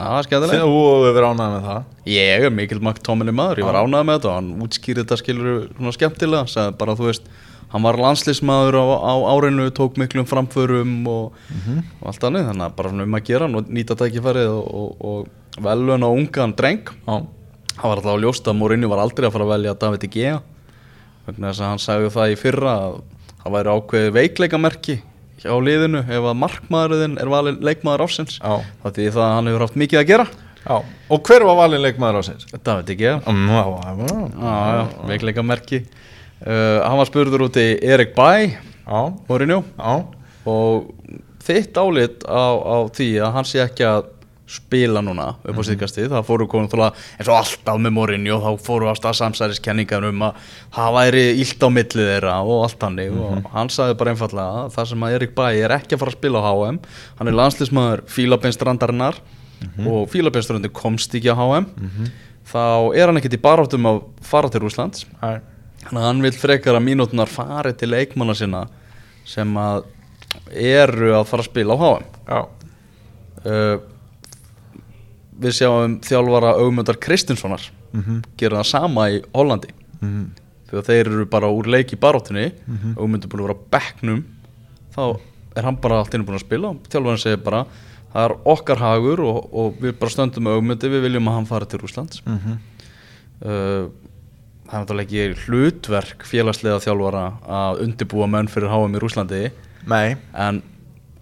það 0.02 0.18
er 0.18 0.26
skemmtileg 0.28 0.62
þú 0.62 0.82
hefur 0.82 1.16
verið 1.16 1.28
ánægð 1.32 1.54
með 1.54 1.64
það? 1.68 1.86
Ég 2.12 2.46
er 2.46 2.54
mikil 2.56 2.80
McTominay 2.82 3.36
maður, 3.38 3.62
ég 3.62 3.68
var 3.68 3.78
ánægð 3.82 4.06
með 4.08 4.18
þetta 4.18 4.30
og 4.30 4.36
hann 4.38 4.50
útskýrði 4.66 5.04
þetta 5.04 5.18
skilur 5.20 5.92
skemmtilega 5.96 6.52
sagði 6.52 6.76
bara 6.80 6.96
þú 6.98 7.08
veist, 7.08 7.28
hann 7.72 7.86
var 7.86 8.00
landslismadur 8.00 8.78
á, 8.78 8.84
á 9.00 9.14
árinu, 9.32 9.68
tók 9.72 10.00
miklum 10.00 10.28
framförum 10.28 10.96
og, 11.08 11.38
og 12.00 12.10
allt 12.10 12.26
annað 12.28 12.50
þannig 12.50 12.66
að 12.66 12.74
bara 12.80 12.92
svona 12.92 13.06
um 13.08 13.16
að 13.18 13.26
gera 13.30 13.48
hann 13.48 13.60
og 13.60 13.70
nýta 13.72 13.96
tækifærið 14.00 14.50
og, 14.52 14.66
og, 14.82 15.06
og 15.12 15.62
velun 15.64 16.04
á 16.04 16.10
ungan 16.10 16.56
dreng. 16.56 16.92
Það 17.06 17.86
var 17.88 18.02
alltaf 18.02 18.20
ljóst 18.20 18.48
að 18.50 18.58
Mourinho 18.60 18.90
var 18.92 19.00
aldrei 19.00 19.26
að 19.28 19.34
fara 19.36 19.46
að 19.48 19.54
velja 19.54 19.78
David 19.80 20.02
De 20.04 20.10
Gea 20.12 20.40
vegna 21.26 21.52
þess 21.52 21.62
að 21.62 21.70
hann 21.70 21.82
sagði 21.82 22.10
það 22.12 22.32
í 22.34 22.36
fyrra 22.40 22.74
að 22.82 22.94
það 23.42 23.54
væri 23.56 23.74
ákveðið 23.76 24.14
veikleikamerki 24.18 24.96
hjá 25.42 25.52
liðinu 25.66 26.00
ef 26.06 26.28
að 26.30 26.38
markmaðurinn 26.42 27.18
er 27.22 27.30
valin 27.32 27.58
leikmaður 27.64 28.04
ásins 28.06 28.38
það 28.82 28.96
því 28.98 29.06
það 29.16 29.24
að 29.26 29.34
hann 29.36 29.50
hefur 29.50 29.64
haft 29.66 29.78
mikið 29.82 30.00
að 30.02 30.08
gera. 30.12 30.26
Já. 30.62 30.76
Og 31.10 31.22
hver 31.26 31.44
var 31.48 31.56
valin 31.58 31.82
leikmaður 31.82 32.18
á 32.18 32.22
De 32.86 32.94
Gea 33.00 33.16
Já, 33.50 33.62
já, 33.66 33.92
já. 33.98 34.20
Já, 34.38 34.54
já, 34.78 34.84
veikleikamerki. 35.10 35.82
Uh, 36.42 36.78
Hann 36.86 36.98
var 36.98 37.06
spurður 37.10 37.44
út 37.48 37.58
í 37.58 37.66
Erik 37.82 38.14
Bæ 38.14 38.30
já, 39.78 39.94
og 40.46 40.88
þitt 41.42 41.78
álit 41.78 42.22
á, 42.26 42.44
á 42.62 42.76
því 42.94 43.08
að 43.22 43.32
hann 43.36 43.46
sé 43.50 43.60
ekki 43.62 43.86
að 43.86 44.11
spila 44.52 45.02
núna 45.04 45.28
upp 45.40 45.58
á 45.58 45.62
síðkastið, 45.66 46.08
það 46.12 46.26
fóru 46.28 46.46
konum 46.50 46.70
þóla 46.72 46.88
eins 47.16 47.28
og 47.28 47.36
alltaf 47.38 47.78
með 47.82 47.94
Mourinho, 47.96 48.38
þá 48.42 48.66
fóru 48.66 48.90
á 48.90 48.94
stað 48.98 49.18
samsæriskenningar 49.20 50.06
um 50.08 50.24
að 50.28 50.50
það 50.76 50.96
væri 50.98 51.22
illt 51.42 51.64
á 51.64 51.68
millið 51.76 52.10
þeirra 52.12 52.34
og 52.42 52.64
allt 52.66 52.86
hannig 52.86 53.14
og 53.16 53.48
hann 53.54 53.72
sagði 53.72 53.96
bara 54.00 54.14
einfallega 54.14 54.64
að 54.64 54.74
það 54.76 54.90
sem 54.92 55.06
að 55.06 55.16
Erik 55.18 55.32
Bæ 55.38 55.46
er 55.52 55.76
ekki 55.78 55.96
að 55.96 56.02
fara 56.02 56.14
að 56.14 56.18
spila 56.18 56.42
á 56.42 56.52
HM 56.52 56.82
hann 57.20 57.32
er 57.32 57.38
landslýsmaður 57.40 58.04
Fílabeinstrandarinnar 58.16 59.22
og 59.86 60.04
Fílabeinstrandin 60.12 60.74
komst 60.76 61.16
ekki 61.16 61.32
á 61.32 61.36
HM 61.38 61.70
þá 62.52 62.62
er 62.98 63.08
hann 63.08 63.20
ekkert 63.20 63.38
í 63.38 63.42
baráttum 63.42 63.88
að 63.88 64.04
fara 64.26 64.52
til 64.52 64.66
að 65.90 65.98
hann 65.98 66.22
vil 66.22 66.32
frekar 66.36 66.78
að 66.78 66.86
mínútunar 66.86 67.30
fari 67.30 67.72
til 67.74 67.90
leikmanna 67.90 68.36
sinna 68.38 68.66
sem 69.26 69.50
að 69.58 69.88
eru 70.52 71.12
að 71.16 71.28
fara 71.28 71.42
að 71.44 71.50
spila 71.50 71.74
á 71.74 71.78
HM. 71.82 72.04
já, 72.28 72.42
Uh, 73.42 73.80
við 75.42 75.56
sjáum 75.58 75.98
þjálfara 76.04 76.54
augmyndar 76.60 76.98
Kristinssonar 77.02 77.64
mhm, 77.92 78.22
gera 78.40 78.60
það 78.60 78.70
sama 78.70 79.08
í 79.12 79.22
Hollandi. 79.34 79.72
Mhm. 80.00 80.24
Þegar 80.70 80.86
þeir 80.88 81.10
eru 81.10 81.26
bara 81.28 81.52
úr 81.52 81.68
leik 81.68 81.92
í 81.92 82.00
baróttunni 82.00 82.48
mm 82.50 82.96
augmyndur 82.96 83.28
búin 83.28 83.42
að 83.42 83.48
vera 83.48 83.56
á 83.58 83.64
bekknum 83.76 84.20
þá 84.94 85.02
er 85.56 85.66
hann 85.68 85.80
bara 85.82 85.98
allt 86.00 86.14
einu 86.14 86.24
búin 86.24 86.38
að 86.38 86.46
spila 86.46 86.74
þjálfarinn 86.88 87.20
segir 87.20 87.42
bara 87.44 87.66
það 88.12 88.24
er 88.24 88.34
okkar 88.54 88.80
hagur 88.80 89.20
og, 89.24 89.50
og 89.52 89.82
við 89.82 89.98
bara 90.00 90.14
stöndum 90.14 90.46
með 90.46 90.56
augmyndi 90.56 90.92
við 90.92 91.04
viljum 91.06 91.28
að 91.28 91.36
hann 91.36 91.50
fari 91.50 91.68
til 91.68 91.82
Rúslands 91.82 92.22
mhm. 92.24 92.56
uh, 93.44 93.84
það 94.64 94.72
er 94.72 94.80
náttúrulega 94.86 95.26
ekki 95.28 95.44
hlutverk 95.44 96.24
félagslega 96.28 96.80
þjálfara 96.86 97.26
að 97.60 97.84
undirbúa 97.84 98.30
menn 98.32 98.48
fyrir 98.52 98.72
HM 98.72 98.96
í 98.96 99.04
Rúslandi 99.04 99.42
Nei, 99.88 100.14
en 100.38 100.62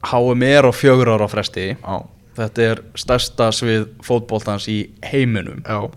HM 0.05 0.43
er 0.45 0.69
á 0.69 0.73
fjögur 0.73 1.13
ára 1.15 1.29
fresti. 1.29 1.73
Já, 1.77 1.97
þetta 2.39 2.67
er 2.67 2.83
stærsta 2.99 3.51
svið 3.55 3.89
fótboltans 4.07 4.69
í 4.71 4.79
heiminum. 5.07 5.65
Já. 5.67 5.91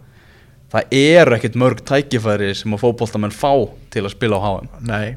Það 0.73 0.95
eru 0.97 1.35
ekkert 1.35 1.57
mörg 1.61 1.83
tækifæri 1.85 2.53
sem 2.57 2.73
að 2.73 2.81
fótboltamenn 2.81 3.33
fá 3.35 3.51
til 3.93 4.01
að 4.07 4.13
spila 4.15 4.39
á 4.41 4.45
HM 4.47 4.69
Nei. 4.89 5.15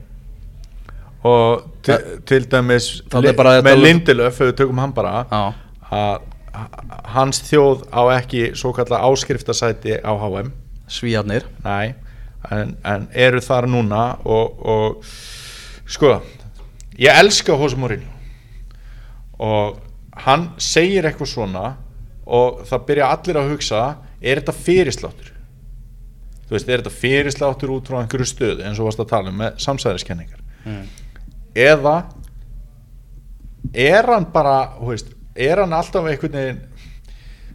Og 1.26 1.62
til, 1.86 1.96
til 2.28 2.42
dæmis 2.50 2.90
er 3.08 3.40
að 3.40 3.62
með 3.64 3.80
Lindelöf, 3.80 4.42
við 4.44 4.58
tökum 4.60 4.82
hann 4.82 4.92
bara 4.94 5.24
að 5.88 6.26
hans 7.12 7.40
þjóð 7.48 7.86
á 7.88 8.02
ekki 8.18 8.50
svo 8.56 8.72
kalla 8.76 9.00
áskriftasæti 9.08 9.96
á 10.00 10.12
HM 10.12 10.52
svíjarnir 10.92 11.48
Nei, 11.64 11.94
en, 12.52 12.76
en 12.84 13.08
eru 13.12 13.40
þar 13.42 13.68
núna 13.70 14.04
og, 14.24 14.60
og 14.60 15.08
sko, 15.88 16.18
ég 17.00 17.16
elska 17.16 17.56
Jose 17.56 17.80
Mourinho. 17.80 18.12
Og 19.42 19.80
hann 20.24 20.50
segir 20.62 21.06
eitthvað 21.06 21.32
svona 21.32 21.64
og 22.26 22.62
það 22.66 22.86
byrja 22.90 23.08
allir 23.14 23.40
að 23.40 23.50
hugsa 23.52 23.82
er 24.20 24.40
þetta 24.40 24.54
fyrirsláttur 24.56 25.32
þú 26.46 26.54
veist, 26.54 26.68
er 26.68 26.82
þetta 26.82 26.94
fyrirsláttur 26.94 27.74
út 27.74 27.90
frá 27.90 28.00
einhverju 28.00 28.28
stöðu 28.30 28.66
eins 28.66 28.80
og 28.80 28.88
varst 28.88 29.02
að 29.02 29.12
tala 29.12 29.32
um 29.32 29.40
með 29.42 29.60
samsæðiskenningar 29.62 30.42
mm. 30.66 30.82
eða 31.66 31.96
er 33.74 34.10
hann 34.12 34.28
bara 34.32 34.56
veist, 34.80 35.12
er 35.34 35.62
hann 35.62 35.76
alltaf 35.76 36.06
einhvern 36.06 36.38
veginn 36.40 36.60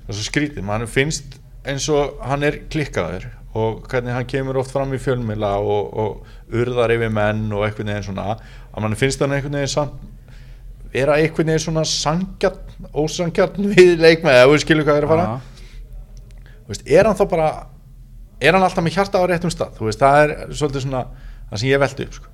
það 0.02 0.14
er 0.14 0.18
svo 0.18 0.28
skrítið, 0.28 0.66
mann 0.68 0.88
finnst 0.92 1.38
eins 1.68 1.88
og 1.94 2.20
hann 2.26 2.46
er 2.48 2.64
klikkaður 2.72 3.30
og 3.58 3.84
hvernig 3.92 4.16
hann 4.16 4.30
kemur 4.30 4.62
oft 4.62 4.72
fram 4.72 4.94
í 4.96 5.00
fjölmila 5.02 5.58
og, 5.60 5.92
og 5.92 6.56
urðar 6.56 6.94
yfir 6.96 7.12
menn 7.14 7.50
og 7.52 7.66
einhvern 7.68 7.92
veginn 7.92 8.08
svona 8.12 8.36
að 8.38 8.84
mann 8.86 9.00
finnst 9.00 9.24
hann 9.24 9.36
einhvern 9.36 9.60
veginn 9.60 9.76
samt 9.76 10.11
vera 10.92 11.18
einhvern 11.20 11.52
veginn 11.52 11.64
svona 11.66 11.84
sangjarn, 11.88 12.60
ósangjarn 12.94 13.72
við 13.76 14.02
leikmenn 14.02 14.36
eða 14.36 14.50
þú 14.52 14.60
skilur 14.64 14.88
hvað 14.88 15.00
ég 15.00 15.04
er 15.04 15.08
að 15.08 15.14
fara. 15.14 15.28
Veist, 16.68 16.88
er 16.88 17.08
hann 17.10 17.20
þá 17.20 17.26
bara 17.32 17.50
er 18.42 18.56
hann 18.58 18.66
alltaf 18.66 18.84
með 18.86 18.98
hjarta 18.98 19.22
á 19.22 19.26
réttum 19.30 19.54
stað? 19.54 19.80
Veist, 19.80 20.02
það 20.02 20.24
er 20.24 20.36
svolítið 20.50 20.86
svona 20.88 21.06
það 21.52 21.62
sem 21.62 21.70
ég 21.70 21.84
veldi 21.84 22.08
upp 22.08 22.18
sko. 22.18 22.28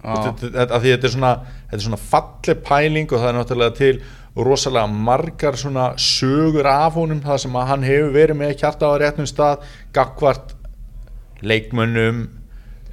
Þetta- 0.00 0.80
er 1.04 1.12
svona, 1.12 1.30
þetta 1.68 1.76
er 1.76 1.84
svona 1.84 2.00
falleg 2.00 2.62
pæling 2.64 3.12
og 3.12 3.20
það 3.20 3.28
er 3.28 3.36
náttúrulega 3.36 3.76
til 3.76 4.02
rosalega 4.36 4.86
margar 4.86 5.56
svona 5.56 5.94
sögur 5.98 6.66
af 6.66 6.94
honum 6.94 7.20
það 7.20 7.38
sem 7.38 7.52
að 7.52 7.66
hann 7.66 7.82
hefur 7.82 8.12
verið 8.14 8.36
með 8.36 8.56
hjarta 8.62 8.86
á 8.86 8.94
réttum 8.96 9.26
stað 9.26 9.64
gagvart 9.92 10.54
leikmönnum 11.42 12.28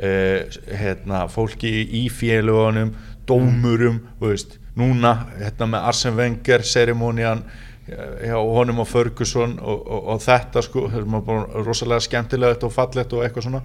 uh, 0.01 0.39
hérna, 0.67 1.27
fólki 1.29 1.71
í 1.85 2.07
félugunum 2.09 2.95
dómurum, 3.27 4.01
þú 4.19 4.31
veist 4.31 4.57
núna 4.77 5.13
hérna 5.37 5.67
með 5.71 5.87
Arsene 5.91 6.17
Wenger, 6.17 6.63
ceremonían 6.67 7.43
hjá 7.87 8.35
honum 8.35 8.81
og 8.83 8.87
Ferguson 8.89 9.55
og, 9.63 9.85
og, 9.87 10.07
og 10.13 10.21
þetta 10.25 10.63
sko 10.65 10.87
rosalega 11.63 12.03
skemmtilegt 12.03 12.65
og 12.67 12.73
fallegt 12.75 13.15
og 13.15 13.23
eitthvað 13.23 13.47
svona. 13.47 13.61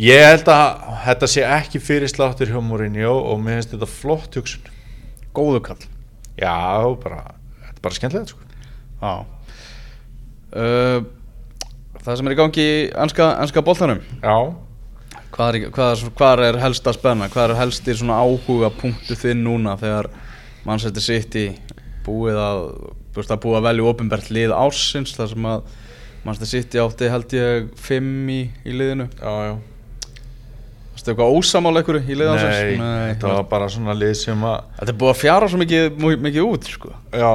Ég 0.00 0.24
held 0.26 0.50
að 0.50 0.86
þetta 1.04 1.30
sé 1.30 1.44
ekki 1.46 1.80
fyrir 1.82 2.10
sláttur 2.10 2.50
hjá 2.50 2.58
Mourinho 2.58 3.14
og 3.14 3.42
mér 3.42 3.60
finnst 3.60 3.76
þetta 3.76 3.90
flott 3.90 4.38
hugsun. 4.40 4.72
Góðu 5.34 5.60
kall. 5.68 5.84
Já, 6.34 6.82
bara, 7.02 7.20
þetta 7.60 7.76
er 7.76 7.84
bara 7.86 7.98
skemmtilegt 8.00 8.34
sko. 8.34 8.40
Já. 9.04 9.14
Uh, 10.54 11.06
Það 12.04 12.18
sem 12.18 12.28
er 12.28 12.34
í 12.34 12.36
gangi 12.36 12.64
anska, 13.00 13.26
anska 13.40 13.62
boltanum. 13.64 14.00
Já, 14.20 14.34
hvað 15.34 15.48
er, 15.58 15.68
hvað, 15.74 15.92
er, 15.94 16.12
hvað 16.18 16.42
er 16.48 16.58
helst 16.62 16.86
að 16.90 16.98
spenna? 16.98 17.28
Hvað 17.32 17.50
er 17.50 17.58
helst 17.58 17.88
í 17.90 17.96
svona 17.98 18.20
áhuga 18.22 18.70
punktu 18.78 19.16
þinn 19.18 19.42
núna 19.46 19.76
þegar 19.80 20.08
Manchester 20.64 21.04
City 21.04 21.46
búið 22.06 22.38
að 22.40 22.60
að 23.14 23.40
búið 23.44 23.56
að 23.60 23.66
velja 23.68 23.84
ofinbært 23.90 24.30
lið 24.34 24.52
ársins 24.56 25.12
þar 25.14 25.28
sem 25.30 25.44
að 25.46 25.68
Manchester 26.24 26.50
City 26.50 26.80
átti 26.82 27.10
held 27.12 27.34
ég 27.36 27.68
fimm 27.78 28.28
í, 28.32 28.40
í 28.66 28.72
liðinu? 28.74 29.06
Já, 29.20 29.34
já. 29.50 29.54
Þú 30.14 30.96
veist, 30.96 31.08
eitthvað 31.10 31.34
ósamála 31.36 31.82
ykkur 31.84 31.98
í 32.00 32.16
lið 32.16 32.30
ársins? 32.32 32.80
Nei, 32.80 33.12
þetta 33.12 33.30
var 33.36 33.46
bara 33.50 33.68
svona 33.70 33.94
lið 33.98 34.14
sem 34.22 34.46
að 34.48 34.56
Þetta 34.80 34.94
er 34.94 34.98
búið 35.02 35.12
að 35.12 35.20
fjara 35.20 35.50
svo 35.52 35.60
mikið, 35.62 36.02
mikið 36.26 36.48
út 36.48 36.68
sko. 36.70 36.92
Já, 37.12 37.30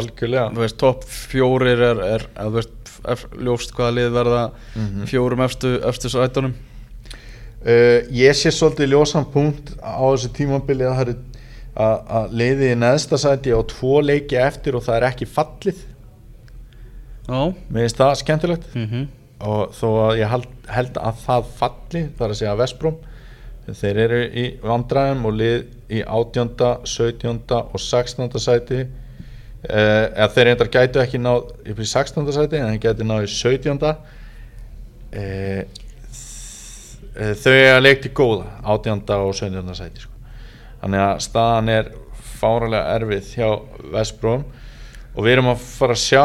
algjörlega. 0.00 0.44
Þú 0.56 0.62
veist, 0.64 0.78
topp 0.82 1.06
fjórir 1.10 1.84
er, 1.90 2.02
er 2.16 2.26
veist, 2.56 2.74
ef, 3.12 3.24
ljóst 3.38 3.74
hvaða 3.76 3.96
lið 3.98 4.10
verða 4.18 4.42
Mhm. 4.78 5.06
fjórum 5.10 5.42
efstu, 5.46 5.72
efstu 5.90 6.10
sætunum 6.12 6.54
uh, 7.66 7.98
Ég 8.12 8.34
sé 8.38 8.50
svolítið 8.54 8.92
ljósan 8.94 9.26
punkt 9.32 9.74
á 9.82 10.02
þessu 10.02 10.32
tímabili 10.36 10.84
að, 10.88 10.94
það 10.98 11.06
eru- 11.06 11.46
að, 11.72 11.96
að 12.18 12.32
leiði 12.42 12.70
í 12.72 12.78
neðsta 12.82 13.18
sæti 13.22 13.54
á 13.54 13.60
tvo 13.70 14.00
leiki 14.04 14.36
eftir 14.42 14.76
og 14.76 14.84
það 14.86 14.98
er 15.00 15.08
ekki 15.12 15.26
fallið 15.30 15.80
Já 17.28 17.40
Mér 17.70 17.84
finnst 17.86 18.00
það 18.02 18.16
skemmtilegt 18.22 18.72
mm 18.78 18.86
og 19.42 19.72
þó 19.74 19.86
að 20.06 20.18
ég 20.20 20.28
held, 20.30 20.44
held 20.70 20.98
að 21.02 21.16
það 21.24 21.46
falli 21.58 22.00
þar 22.14 22.30
að 22.30 22.36
segja 22.38 22.52
Vestbróm 22.60 22.98
þeir 23.74 23.98
eru 24.04 24.18
í 24.38 24.44
vandræðum 24.62 25.24
og 25.26 25.34
lið 25.34 25.64
í 25.98 26.02
18., 26.06 26.52
17. 26.86 27.40
og 27.50 27.74
16. 27.82 28.38
sæti 28.44 28.78
eh, 28.78 30.04
eða 30.14 30.28
þeir 30.36 30.46
reyndar 30.46 30.70
gætu 30.76 31.02
ekki 31.02 31.18
náð 31.18 31.50
upp 31.72 31.82
í 31.82 31.88
16. 31.90 32.30
sæti 32.38 32.60
en 32.60 32.70
þeir 32.70 32.80
gætu 32.86 33.08
náð 33.10 33.26
í 33.26 33.32
17. 33.34 33.82
Eh, 33.82 33.90
þ- 35.10 35.18
eh, 35.18 35.64
þau 37.12 37.52
er 37.52 37.74
að 37.76 37.82
leikti 37.84 38.10
góða 38.16 38.46
18. 38.64 39.02
og 39.18 39.34
17. 39.36 39.74
sæti 39.76 40.00
sko. 40.06 40.12
þannig 40.82 41.02
að 41.04 41.20
staðan 41.26 41.68
er 41.72 41.90
fáralega 42.40 42.94
erfið 42.96 43.28
hjá 43.36 43.48
Vestbróm 43.92 44.44
og 45.12 45.20
við 45.26 45.32
erum 45.36 45.50
að 45.52 45.64
fara 45.66 45.96
að 45.96 46.02
sjá 46.02 46.24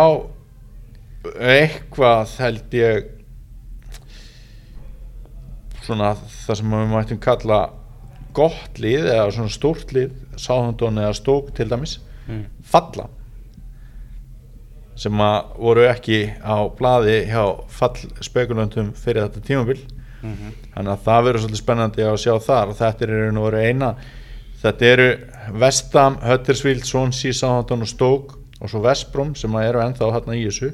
eitthvað 1.44 2.36
held 2.40 2.78
ég 2.78 3.10
svona 5.88 6.14
það 6.20 6.60
sem 6.62 6.74
við 6.78 6.90
mættum 6.92 7.20
kalla 7.24 7.60
gott 8.38 8.80
lið 8.82 9.08
eða 9.12 9.30
svona 9.34 9.52
stórt 9.54 9.94
lið 9.96 10.12
Sáhandón 10.38 11.00
eða 11.02 11.16
Stók 11.18 11.54
til 11.58 11.70
dæmis 11.72 12.00
Mm. 12.28 12.42
falla 12.60 13.06
sem 15.00 15.22
að 15.24 15.54
voru 15.64 15.86
ekki 15.88 16.18
á 16.44 16.68
blaði 16.76 17.22
hjá 17.30 17.44
fallspekulöntum 17.72 18.90
fyrir 19.00 19.30
þetta 19.30 19.44
tímabil 20.22 20.38
Mhm. 20.38 20.54
þannig 20.76 20.92
að 20.94 21.04
það 21.06 21.24
verður 21.28 21.42
svolítið 21.44 21.62
spennandi 21.64 22.02
að 22.04 22.18
sjá 22.24 22.34
þar 22.42 22.68
og 22.70 22.76
þetta 22.78 23.02
er 23.02 23.08
raun 23.08 23.38
og 23.38 23.52
veru 23.52 23.62
eina 23.68 23.96
þetta 24.64 24.82
eru 24.82 25.08
Vestam, 25.54 26.16
Huddersfield, 26.22 26.84
Swansea, 26.86 27.32
Southampton 27.34 27.82
og 27.82 27.88
Stoke 27.88 28.36
og 28.62 28.70
svo 28.70 28.82
Vestbrom 28.82 29.36
sem 29.36 29.54
eru 29.56 29.80
ennþá 29.80 30.12
hérna 30.16 30.34
í 30.36 30.46
þessu 30.48 30.74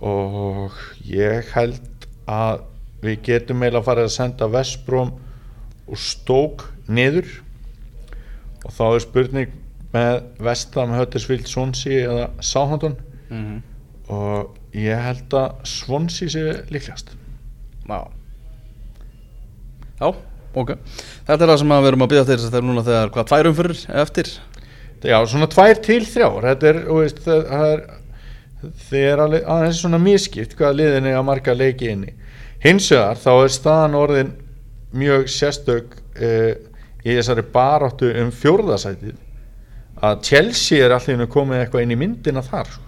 og 0.00 0.72
ég 1.06 1.44
held 1.54 2.06
að 2.30 2.62
við 3.04 3.18
getum 3.26 3.60
eiginlega 3.62 3.82
að 3.82 3.88
fara 3.88 4.04
að 4.06 4.14
senda 4.14 4.48
Vestbrom 4.48 5.12
og 5.88 5.98
Stoke 6.00 6.64
niður 6.88 7.26
og 8.64 8.72
þá 8.72 8.84
er 8.94 9.04
spurning 9.04 9.52
með 9.94 10.22
Vestam, 10.42 10.94
Huddersfield, 10.96 11.46
Swansea 11.46 12.08
eða 12.08 12.30
Southampton 12.42 12.96
Mhm. 13.30 13.62
og 14.08 14.56
ég 14.72 14.98
held 15.02 15.28
að 15.30 15.66
Swansea 15.66 16.28
sé 16.28 16.64
líklegast 16.70 17.14
Já 17.88 18.00
Já, 20.00 20.10
ok. 20.58 20.72
Þetta 21.26 21.38
er 21.38 21.50
það 21.50 21.58
sem 21.60 21.74
að 21.74 21.84
við 21.84 21.90
erum 21.92 22.04
að 22.04 22.12
byggja 22.12 22.26
til 22.28 22.36
að 22.36 22.46
það 22.48 22.58
er 22.58 22.66
núna 22.68 22.86
þegar 22.88 23.12
hvað 23.14 23.28
tvær 23.30 23.48
umfyrir 23.50 23.82
eftir? 24.02 24.30
Já, 25.04 25.18
svona 25.28 25.48
tvær 25.52 25.80
til 25.84 26.00
þrjár. 26.08 26.46
Þetta 26.48 26.70
er, 26.70 26.80
veist, 26.88 27.20
það, 27.24 27.84
er 28.98 29.22
alveg 29.24 29.48
aðeins 29.54 29.82
svona 29.82 30.00
miskipt 30.02 30.56
hvaða 30.58 30.78
liðin 30.80 31.10
er 31.10 31.18
að 31.18 31.26
marga 31.28 31.56
leiki 31.56 31.90
inni. 31.92 32.14
Hins 32.64 32.88
vegar 32.92 33.20
þá 33.20 33.30
er 33.34 33.52
staðan 33.54 33.98
orðin 34.00 34.32
mjög 34.94 35.28
sérstök 35.32 35.98
uh, 36.16 36.52
í 37.04 37.12
þessari 37.12 37.44
baráttu 37.54 38.08
um 38.22 38.32
fjórðasætið 38.34 39.20
að 40.04 40.22
Chelsea 40.26 40.84
er 40.84 40.94
allir 40.96 41.28
komið 41.30 41.60
eitthvað 41.60 41.84
inn 41.84 41.94
í 41.94 42.00
myndina 42.00 42.42
þar 42.44 42.72
sko. 42.72 42.82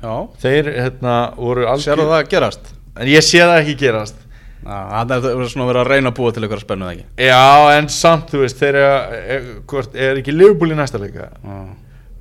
Já. 0.00 0.14
Þeir 0.40 0.70
hérna 0.78 1.16
voru 1.36 1.66
Sérðu 1.80 2.06
það 2.08 2.28
gerast? 2.32 2.70
En 2.96 3.10
ég 3.10 3.24
sé 3.24 3.42
það 3.42 3.60
ekki 3.60 3.76
gerast. 3.84 4.18
Það 4.60 5.14
er 5.16 5.46
svona 5.48 5.64
að 5.64 5.70
vera 5.70 5.82
að 5.84 5.88
reyna 5.88 6.10
að 6.10 6.16
búa 6.18 6.32
til 6.36 6.42
ykkur 6.44 6.58
að 6.58 6.64
spennu 6.66 6.86
það 6.86 6.96
ekki? 6.98 7.04
Já 7.30 7.76
en 7.78 7.86
samt 7.94 8.32
þú 8.32 8.42
veist 8.42 8.58
þeir 8.60 8.76
er, 8.76 9.14
er, 9.32 10.18
ekki 10.20 10.34
Liverpool 10.34 10.74
í 10.74 10.76
næsta 10.76 11.00
leika 11.00 11.30
Já, 11.30 11.54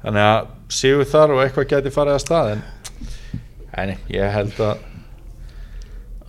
þannig 0.05 0.23
að 0.23 0.53
séu 0.71 1.03
þar 1.11 1.33
og 1.35 1.41
eitthvað 1.43 1.67
geti 1.73 1.91
farið 1.91 2.15
að 2.15 2.23
stað 2.23 2.51
en 2.53 2.63
Nei, 3.75 3.97
ég 4.15 4.31
held 4.31 4.55
að 4.63 4.85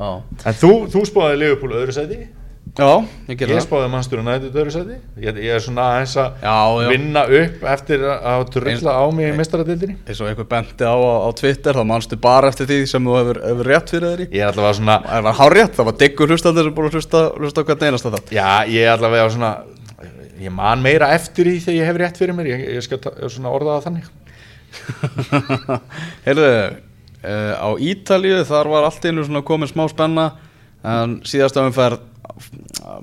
já, 0.00 0.10
En 0.50 0.58
þú, 0.58 0.72
þú 0.90 1.04
spáði 1.12 1.38
Liverpool 1.44 1.78
öðru 1.78 1.94
sæti 1.94 2.18
já. 2.78 3.04
Ég 3.28 3.36
ger 3.40 3.48
Ég 3.50 3.56
það. 3.58 3.64
spáði 3.66 3.88
Manchester 3.90 4.18
United 4.22 4.54
öðru 4.60 4.72
sæti. 4.74 4.96
Ég, 5.20 5.36
ég 5.42 5.54
er 5.56 5.60
svona 5.64 5.86
aðeins 5.90 6.14
að 6.20 6.88
vinna 6.90 7.22
upp 7.26 7.64
eftir 7.74 8.04
að- 8.06 8.22
að 8.30 8.44
drulla 8.54 8.92
á 8.94 9.04
mig 9.12 9.32
í 9.32 9.36
mestaradildinni 9.36 9.96
eins 10.06 10.20
og 10.20 10.28
einhver 10.30 10.48
bendi 10.48 10.84
á, 10.86 10.94
á 10.96 11.28
Twitter 11.34 11.72
þá 11.74 11.84
manstu 11.86 12.16
bara 12.20 12.48
eftir 12.48 12.66
því 12.70 12.78
sem 12.88 13.04
þú 13.04 13.16
hefur, 13.18 13.40
hefur 13.48 13.66
rétt 13.72 13.90
fyrir 13.90 14.08
þeirri 14.14 14.28
Ég 14.30 14.40
er 14.46 14.52
allavega 14.52 14.78
svona 14.78 14.96
Það 15.10 15.22
var 15.28 15.34
hár 15.40 15.52
rétt, 15.58 15.74
það 15.76 15.84
var 15.90 15.98
diggur 16.04 16.28
hlustandi 16.28 16.62
sem 16.64 16.74
búin 16.74 16.88
að 16.90 16.96
hlusta, 17.00 17.20
hlusta 17.36 17.60
á 17.60 17.64
hvern 17.66 17.86
einasta 17.90 18.10
það 18.14 18.32
Já, 18.32 18.48
ég 18.70 18.82
er 18.86 18.94
allavega 18.96 19.30
svona 19.30 19.52
Ég 20.40 20.50
man 20.56 20.80
meira 20.80 21.10
eftir 21.12 21.44
því 21.44 21.58
þegar 21.60 21.76
ég 21.76 21.84
hef 21.90 21.96
rétt 22.00 22.16
fyrir 22.16 22.32
mér. 22.32 22.46
Ég, 22.48 22.60
ég 22.78 22.82
skal 22.86 22.96
svona 23.28 23.50
orða 23.52 23.74
það 23.76 23.84
þannig. 23.90 24.06
Heyrðu, 26.24 26.48
uh, 27.20 27.52
á 27.60 27.68
Ítalíu 27.76 28.38
þar 28.48 28.70
var 28.72 28.86
allt 28.88 29.04
einu 29.04 29.24
svona 29.26 29.42
komin 29.44 29.68
smá 29.68 29.84
spenna 29.90 30.24
en 30.80 31.18
síðasta 31.28 31.60
umferð 31.66 32.00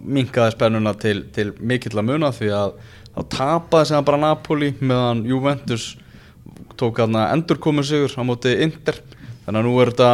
minkaði 0.03 0.55
spennuna 0.55 0.93
til, 0.99 1.22
til 1.34 1.51
mikill 1.59 1.97
að 1.97 2.07
muna 2.09 2.32
því 2.36 2.49
að 2.55 2.76
þá 3.15 3.22
tapaði 3.34 3.89
sem 3.91 4.07
bara 4.07 4.22
Napoli 4.22 4.72
meðan 4.80 5.24
Juventus 5.28 5.88
tók 6.78 7.01
hann 7.01 7.18
endurkomin 7.18 7.86
sigur 7.88 8.13
á 8.13 8.22
móti 8.28 8.53
Inter. 8.63 8.99
Þannig 9.45 9.61
að 9.61 9.68
nú 9.68 9.76
er 9.82 9.91
þetta 9.93 10.11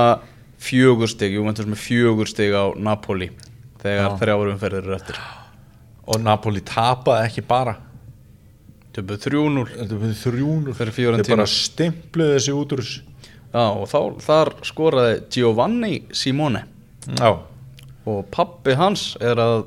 fjögur 0.63 1.11
stig, 1.11 1.33
Juventus 1.35 1.67
með 1.67 1.81
fjögur 1.83 2.29
stig 2.29 2.53
á 2.55 2.71
Napoli 2.79 3.31
þegar 3.83 4.13
Já. 4.13 4.19
þrjáður 4.21 4.51
umferðir 4.53 4.85
eru 4.85 4.95
eftir. 4.95 5.19
Og 6.07 6.19
Napoli 6.23 6.61
tapaði 6.67 7.27
ekki 7.29 7.43
bara. 7.47 7.77
Töpuð 8.93 9.23
3-0 9.25 9.63
Þetta 9.73 9.95
er 9.97 10.11
þrjúnur 10.19 10.75
Fyrir 10.77 10.91
Þetta 10.91 10.95
Fiorentina. 10.99 11.37
bara 11.39 11.49
stimpluði 11.49 12.35
þessi 12.37 12.53
út 12.53 12.75
úr 12.75 12.83
Já, 13.53 13.63
og 13.69 13.87
þá, 13.89 13.97
þar 14.21 14.51
skoraði 14.65 15.17
Giovanni 15.33 15.95
Simone. 16.13 16.63
Já, 17.17 17.31
og 18.09 18.25
pappi 18.33 18.75
hans 18.79 19.13
er 19.23 19.39
að 19.41 19.63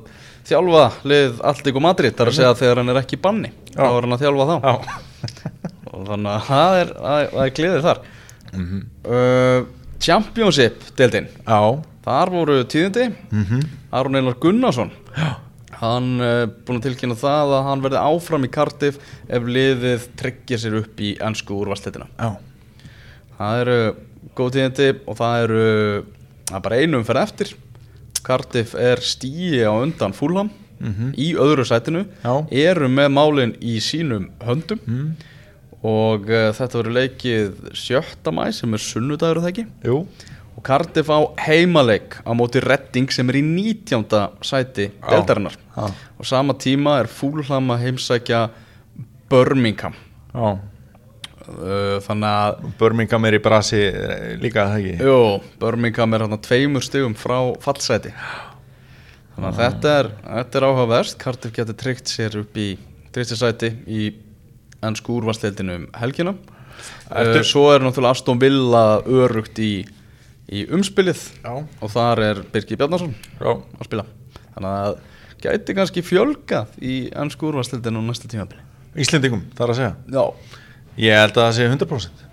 þjálfa 0.47 0.83
lið 1.09 1.41
Alltík 1.49 1.79
og 1.79 1.83
Madrid 1.83 2.15
þar 2.17 2.31
að 2.31 2.37
segja 2.37 2.53
þegar 2.59 2.81
hann 2.81 2.93
er 2.93 2.99
ekki 3.01 3.19
banni. 3.21 3.51
Þá 3.73 3.81
Já. 3.81 3.89
er 3.89 4.05
hann 4.07 4.15
að 4.17 4.23
þjálfa 4.25 4.47
þá. 4.51 4.55
Já. 4.67 5.01
Og 5.97 6.03
þannig 6.05 6.29
að 6.29 6.45
það 6.45 6.77
er, 6.77 6.89
það 7.01 7.19
er, 7.23 7.29
er 7.41 7.51
gleðið 7.57 7.85
þar. 7.87 7.99
Mhm. 8.53 8.81
uh, 9.09 9.59
Championship 9.97 10.83
deildin. 10.99 11.27
Já. 11.41 11.59
Þar 12.07 12.31
voru 12.35 12.57
tíðindi. 12.69 13.07
Mhm. 13.33 13.63
Aron 13.97 14.19
Einar 14.19 14.37
Gunnarsson. 14.43 14.91
Hann 15.77 16.11
uh, 16.21 16.45
búin 16.65 16.79
að 16.79 16.87
tilkynna 16.87 17.17
það 17.17 17.55
að 17.57 17.65
hann 17.67 17.83
verði 17.85 18.01
áfram 18.01 18.45
í 18.47 18.51
Cardiff 18.53 19.01
ef 19.29 19.49
liðið 19.57 20.07
tryggja 20.17 20.57
sér 20.61 20.79
upp 20.79 21.01
í 21.05 21.11
ennsku 21.21 21.53
úrvarsleitina 21.53 22.07
Já. 22.17 22.31
Það 23.37 23.61
eru 23.61 23.75
góð 24.37 24.55
tíðindi 24.55 24.87
og 25.05 25.19
það 25.19 25.43
eru 25.43 25.65
er 26.47 26.63
bara 26.65 26.79
einum 26.81 27.05
fyrir 27.05 27.21
eftir 27.27 27.51
Cardiff 28.27 28.75
er 28.75 28.99
stíi 29.03 29.63
á 29.63 29.71
undan 29.71 30.13
Fulham 30.17 30.49
Mhm. 30.77 31.13
í 31.17 31.31
öðru 31.33 31.63
sætinu 31.65 32.03
Já. 32.21 32.33
eru 32.53 32.85
með 32.87 33.07
málin 33.09 33.53
í 33.65 33.79
sínum 33.81 34.27
höndum 34.45 34.77
mm. 34.85 35.07
og 35.81 36.27
uh, 36.29 36.51
þetta 36.53 36.77
verður 36.77 36.93
leikið 36.99 37.55
7. 37.73 38.29
mæ 38.29 38.51
sem 38.53 38.73
er 38.77 38.83
sunnudagur 38.85 39.39
er 39.39 39.41
það 39.47 39.51
ekki 39.55 39.65
Jú 39.89 39.97
og 40.57 40.63
Cardiff 40.65 41.09
á 41.09 41.19
heimaleik 41.47 42.19
á 42.21 42.31
móti 42.37 42.61
Redding 42.61 43.09
sem 43.13 43.29
er 43.29 43.39
í 43.39 43.43
19. 43.45 44.05
sæti 44.45 44.91
Já. 45.73 45.89
og 46.19 46.25
sama 46.29 46.53
tíma 46.53 46.99
er 47.01 47.09
Fulham 47.09 47.73
að 47.73 47.83
heimsækja 47.87 48.43
Birmingham 49.29 49.93
Já, 50.33 50.57
Þannig 51.47 52.27
að 52.27 52.67
Birmingham 52.79 53.25
er 53.29 53.37
í 53.37 53.41
brasi 53.43 53.79
eh, 53.87 54.35
líka 54.41 54.65
það 54.67 54.77
ekki? 54.81 55.07
Jú, 55.07 55.17
Birmingham 55.61 56.13
er 56.17 56.25
hérna 56.25 56.39
tveimur 56.43 56.83
stigum 56.85 57.15
frá 57.17 57.37
fallseti 57.63 58.11
Þannig 59.37 59.51
að 59.51 59.57
þetta 59.61 59.89
er, 60.01 60.07
er 60.41 60.65
áhugaverst. 60.65 61.17
Cardiff 61.21 61.53
getur 61.53 61.75
tryggt 61.77 62.09
sér 62.09 62.39
upp 62.39 62.55
í 62.57 62.71
tristisæti 63.13 63.69
í 63.85 64.07
ennsku 64.81 65.13
úrvarsleildinu 65.19 65.75
um 65.77 65.83
helgina. 66.01 66.33
Ertu- 67.13 67.43
uh, 67.43 67.45
Svo 67.45 67.67
er 67.73 67.85
náttúrulega 67.85 68.17
Aston 68.17 68.41
Villa 68.41 68.81
örugt 69.05 69.61
í, 69.61 69.85
í 70.49 70.63
umspilið. 70.73 71.21
Já, 71.45 71.53
og 71.53 71.93
þar 71.93 72.23
er 72.25 72.41
Birgir 72.49 72.81
Bjarnason 72.81 73.13
já, 73.13 73.51
að 73.53 73.85
spila. 73.85 74.07
Þannig 74.55 74.71
að 74.73 74.97
gæti 75.45 75.77
kannski 75.77 76.05
fjölgað 76.05 76.73
í 76.81 76.95
ennsku 77.13 77.51
úrvarsleildinu 77.51 78.01
næsta 78.07 78.29
tímabili. 78.31 78.65
Íslendingum, 78.97 79.45
það 79.53 79.67
er 79.67 79.73
að 79.75 79.79
segja. 79.83 79.93
Já, 80.17 80.57
Ég 80.97 81.13
held 81.17 81.35
að 81.37 81.43
það 81.45 81.57
sé 81.57 81.67
100% 81.69 82.23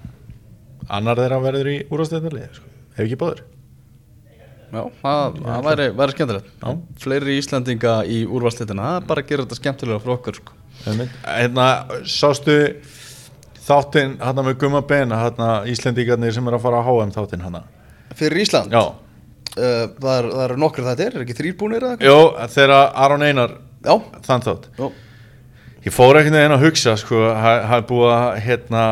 Annar 0.95 1.21
þeirra 1.21 1.39
verður 1.41 1.69
í 1.73 1.77
úrastæðinarlið 1.93 2.57
sko. 2.59 2.71
Ef 2.95 3.03
ekki 3.07 3.19
báður 3.21 3.43
Já, 4.75 4.81
það, 5.05 5.37
væri, 5.63 5.85
væri 5.95 6.15
skemmtilegt. 6.17 6.47
Já. 6.59 6.71
Fleiri 7.05 7.37
Íslandinga 7.39 7.93
í 8.11 8.25
úrvarsleitina 8.27 8.89
Það 8.89 8.97
er 8.99 9.05
bara 9.13 9.23
að 9.23 9.29
gera 9.31 9.45
þetta 9.45 9.59
skemmtilega 9.61 10.01
fyrir 10.03 10.15
okkur 10.17 10.39
sko. 10.41 10.57
Hérna, 11.29 11.67
sástu 12.11 12.57
þáttinn 13.65 14.17
hérna 14.19 14.45
með 14.49 14.59
Gumma 14.65 14.83
Ben 14.89 15.15
hérna 15.15 15.51
Íslendingarnir 15.71 16.35
sem 16.35 16.51
er 16.51 16.57
að 16.59 16.65
fara 16.67 16.83
á 16.83 16.87
HM 16.89 17.15
þáttinn 17.15 17.45
hérna? 17.47 17.63
Fyrir 18.19 18.45
Ísland? 18.47 18.75
Já, 18.75 18.85
Uh, 19.55 19.85
það, 20.03 20.15
er, 20.17 20.27
það 20.33 20.41
eru 20.49 20.55
nokkur 20.59 20.83
þetta 20.83 21.03
er, 21.05 21.13
er 21.15 21.23
ekki 21.23 21.35
þrýrbúnir 21.39 21.85
eða 21.87 22.07
Jó, 22.09 22.15
þegar 22.51 22.89
Aron 23.05 23.23
Einar 23.23 23.53
Já, 23.85 23.93
þann 24.27 24.43
þátt. 24.43 24.65
Já, 24.75 24.89
Ég 25.85 25.93
fór 25.93 26.17
ekkert 26.17 26.33
veginn 26.39 26.55
að 26.55 26.63
hugsa 26.65 26.95
sko, 26.97 27.19
það 27.29 27.75
er 27.77 27.83
búið 27.91 28.13
að 28.15 28.39
hérna, 28.47 28.85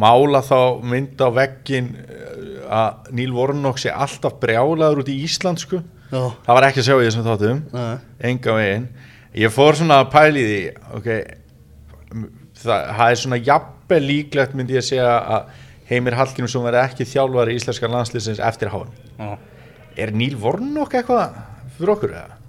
mála 0.00 0.40
þá 0.44 0.58
mynd 0.88 1.20
á 1.20 1.28
veggin 1.36 1.90
eh, 2.00 2.62
að 2.72 3.10
Níl 3.18 3.32
Vornokk 3.36 3.80
sé 3.80 3.92
alltaf 3.92 4.38
brjálaður 4.40 5.02
út 5.04 5.10
í 5.12 5.18
Ísland 5.26 5.60
sko. 5.60 5.82
það 6.46 6.56
var 6.56 6.68
ekki 6.68 6.80
að 6.82 6.88
sjá 6.88 6.94
í 6.96 7.04
þessum 7.04 7.26
þáttum 7.26 7.60
enga 8.30 8.56
veginn. 8.56 8.88
Ég 9.36 9.52
fór 9.52 9.76
svona 9.76 10.00
að 10.04 10.10
pæli 10.14 10.44
því 10.46 10.60
ok, 10.96 11.08
það, 12.62 12.88
það 12.96 13.10
er 13.10 13.20
svona 13.22 13.40
jafnvel 13.50 14.02
líklegt 14.06 14.56
myndi 14.56 14.76
ég 14.78 14.84
að 14.84 14.88
segja 14.88 15.12
að 15.36 15.50
Heimir 15.90 16.16
Hallgrímsson 16.18 16.64
verði 16.66 16.80
ekki 16.82 17.06
þjálfari 17.12 17.58
íslenska 17.58 17.90
landsliðsins 17.92 18.40
eftir 18.42 18.72
háan 18.72 18.88
já. 19.18 19.36
Er 19.96 20.12
Níl 20.16 20.34
Vornokk 20.40 20.96
eitthvað 20.96 21.36
fyrir 21.76 21.92
okkur 21.96 22.16
eða? 22.16 22.40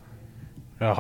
Já, 0.77 0.93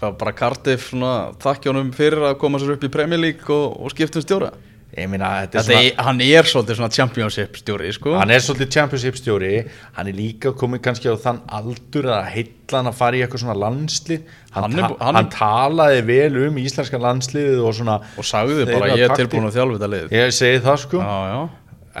var 0.00 0.12
bara 0.20 0.32
Cardiff 0.38 0.90
svona 0.92 1.12
þakkjónum 1.42 1.92
fyrir 1.96 2.24
að 2.30 2.38
koma 2.40 2.58
sér 2.62 2.74
upp 2.76 2.84
í 2.86 2.90
Premier 2.92 3.20
League 3.20 3.50
og, 3.54 3.78
og 3.84 3.90
skiptum 3.94 4.22
stjóra? 4.24 4.52
Ég 4.96 5.04
meina 5.12 5.28
þetta 5.44 5.58
er 5.58 5.60
Þetta 5.60 5.64
svona 5.68 5.82
er, 5.84 5.98
hann 6.06 6.20
er 6.24 6.46
svolítið 6.48 6.78
svona 6.78 6.94
championship 6.96 7.58
stjóri, 7.60 7.90
sko. 7.92 8.14
Hann 8.18 8.30
er 8.32 8.40
svolítið 8.40 8.70
championship 8.72 9.18
stjóri. 9.20 9.50
Hann 9.98 10.08
er 10.08 10.16
líka 10.16 10.54
komið 10.56 10.80
kannski 10.86 11.10
á 11.12 11.14
þann 11.20 11.42
aldur 11.58 12.08
að 12.14 12.30
heilla 12.32 12.78
hann 12.80 12.88
að 12.88 12.96
fara 12.96 13.18
í 13.18 13.20
eitthvað 13.26 13.42
svona 13.44 13.58
landslið 13.60 14.22
hann, 14.54 14.62
Hann 14.64 14.72
er 14.72 14.80
ta 14.80 14.88
bú- 14.88 14.98
hann 15.04 15.12
er- 15.14 15.18
hann 15.20 15.30
talaði 15.36 16.00
vel 16.08 16.40
um 16.48 16.56
íslenska 16.64 16.98
landsliðið 17.04 17.60
og 17.68 17.76
svona 17.76 17.98
Og 18.16 18.24
sagði 18.24 18.64
bara, 18.72 18.90
ég 18.96 19.04
er 19.10 19.16
tilbúin 19.20 19.46
að 19.50 19.58
þjálfa 19.60 19.76
þetta 19.78 19.92
lið 19.94 20.16
ég 20.18 20.34
segi 20.40 20.64
það 20.64 20.80
sko. 20.86 21.04
Já, 21.04 21.16
já, 21.28 21.40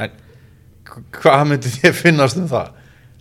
en 0.02 0.10
hvað 1.20 1.46
myndi 1.52 1.74
þið 1.78 1.94
finnast 2.02 2.40
um 2.40 2.48
það? 2.50 2.70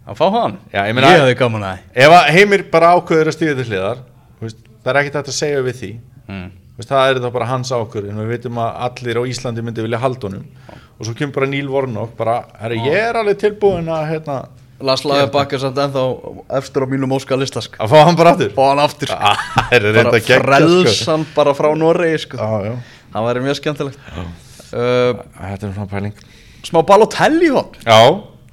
Að 0.07 0.15
fá 0.21 0.27
hann? 0.39 0.57
Já, 0.71 0.81
ég 0.87 0.95
meina- 0.95 1.11
Ég 1.11 1.19
hefði 1.25 1.37
gaman 1.43 1.67
að 1.67 1.79
ef 2.07 2.31
heimir 2.37 2.63
bara 2.71 2.93
ákveður 2.95 3.27
að 3.33 3.35
stíða 3.35 3.57
til 3.59 3.67
hliðar 3.73 3.97
veist, 4.41 4.59
það 4.83 4.91
er 4.93 4.99
ekkert 5.01 5.19
að 5.21 5.37
segja 5.37 5.63
við 5.65 5.79
því. 5.81 5.91
Mm. 6.27 6.47
Veist, 6.77 6.91
það 6.91 7.09
er 7.11 7.19
þá 7.23 7.29
bara 7.33 7.49
hans 7.49 7.71
ákvörðin 7.73 8.19
og 8.19 8.27
við 8.27 8.35
veitum 8.35 8.61
að 8.61 8.79
allir 8.87 9.19
á 9.19 9.23
Íslandi 9.33 9.65
myndi 9.65 9.85
vilja 9.85 10.01
halda 10.03 10.29
honum. 10.29 10.45
Og 10.97 11.05
svo 11.07 11.15
kemur 11.17 11.39
bara 11.39 11.49
Níl 11.49 11.67
Vornokk 11.69 12.15
bara, 12.17 12.37
herri, 12.61 12.79
ég 12.85 13.01
er 13.09 13.17
alveg 13.19 13.39
tilbúin 13.41 13.89
að 13.93 14.07
hérna, 14.11 14.37
Lars 14.87 15.01
Lagerbakk 15.09 15.55
er 15.57 15.61
samt 15.63 15.79
ennþá 15.81 16.03
efstur 16.59 16.85
á 16.85 16.87
mínum 16.89 17.13
óska 17.15 17.33
listask 17.37 17.79
að 17.81 17.95
fá 17.95 18.03
hann 18.05 18.17
bara 18.17 18.35
aftur? 18.35 18.51
Fá 18.53 18.63
hann 18.67 18.81
aftur, 18.83 19.09
sko 19.09 19.31
Það 19.57 19.71
er 19.73 19.85
reynda 19.87 20.03
Bara 20.05 20.19
gegja 20.19 20.37
sko. 20.37 20.45
frelsan 20.45 21.25
bara 21.33 21.53
frá 21.57 21.69
Noregi, 21.77 22.19
sko. 22.27 22.37
Já, 22.37 22.67
já, 22.69 23.05
Það 23.13 23.25
væri 23.29 23.43
mjög 23.47 23.57
skemmtilegt. 23.61 24.03
Uh, 24.17 25.23
þetta 25.39 25.69
er 25.69 25.71
svona 25.71 25.89
pæling. 25.89 26.19
Smá 26.67 26.81
Balotelli 26.85 27.49
hótt 27.55 27.77
Já, 27.87 27.97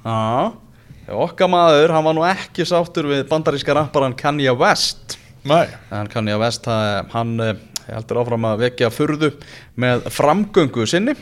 Já, 0.05 1.13
okkar 1.13 1.49
maður, 1.51 1.93
hann 1.93 2.05
var 2.07 2.17
nú 2.17 2.23
ekki 2.25 2.65
sáttur 2.65 3.09
við 3.11 3.25
bandaríska 3.29 3.75
rapparan 3.77 4.15
Kanye 4.17 4.53
West 4.57 5.19
næ, 5.45 5.61
en 5.93 6.09
Kanye 6.09 6.37
West, 6.41 6.65
hann 6.65 7.39
eh, 7.43 7.55
heldur 7.85 8.23
áfram 8.23 8.47
að 8.49 8.65
vekja 8.65 8.91
furðu 8.93 9.31
með 9.77 10.07
framgöngu 10.13 10.87
sinni 10.89 11.13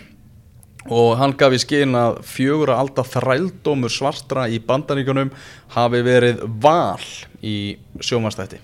og 0.92 1.18
hann 1.20 1.36
gaf 1.40 1.56
í 1.56 1.60
skinn 1.64 1.96
að 1.96 2.22
fjögura 2.28 2.78
alda 2.80 3.06
þrældómur 3.08 3.92
svartra 3.92 4.50
í 4.52 4.60
bandaríkunum 4.64 5.32
hafi 5.76 6.02
verið 6.04 6.44
val 6.64 7.04
í 7.44 7.76
sjómanstætti 8.04 8.60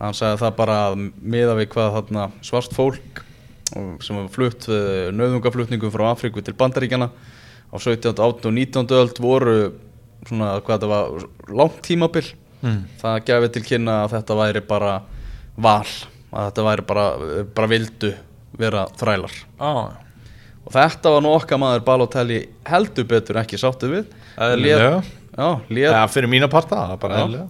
hann 0.00 0.16
sagði 0.16 0.40
það 0.44 0.56
bara 0.58 0.78
að 0.88 1.02
miða 1.18 1.56
við 1.58 1.70
hvað 1.74 1.92
þarna 1.98 2.28
svart 2.46 2.74
fólk 2.74 3.22
sem 3.70 4.16
var 4.18 4.30
flutt 4.34 4.66
eh, 4.70 5.10
nauðungaflutningum 5.14 5.92
frá 5.94 6.08
Afríku 6.10 6.42
til 6.42 6.56
bandaríkjana 6.58 7.10
á 7.10 7.76
17. 7.78 8.14
18. 8.14 8.50
og 8.50 8.54
19. 8.54 8.86
öld 8.98 9.22
voru 9.22 9.56
svona 10.26 10.56
hvað 10.58 10.76
þetta 10.76 10.90
var 10.90 11.28
langt 11.54 11.82
tímabil 11.86 12.24
Mm. 12.60 12.80
það 13.00 13.20
gefi 13.28 13.48
til 13.54 13.62
kynna 13.64 13.92
að 14.04 14.14
þetta 14.18 14.36
væri 14.36 14.60
bara 14.68 14.94
val 15.56 15.86
að 16.30 16.48
þetta 16.48 16.64
væri 16.66 16.84
bara, 16.88 17.04
bara 17.56 17.70
vildu 17.70 18.10
vera 18.60 18.84
þrælar. 19.00 19.36
Á, 19.56 19.70
og 20.66 20.74
þetta 20.74 21.14
var 21.14 21.24
nú 21.24 21.32
okkar 21.34 21.60
maður 21.62 21.86
Balotelli 21.86 22.40
heldur 22.68 23.08
betur 23.10 23.40
ekki 23.40 23.60
sáttu 23.60 23.90
við. 23.90 24.12
Eðlilega. 24.36 25.00
Já, 25.94 26.02
fyrir 26.12 26.30
mína 26.30 26.50
parta, 26.52 26.84
það 26.84 26.94
er 26.94 27.00
bara 27.04 27.16
Já. 27.16 27.24
eðlilega. 27.24 27.48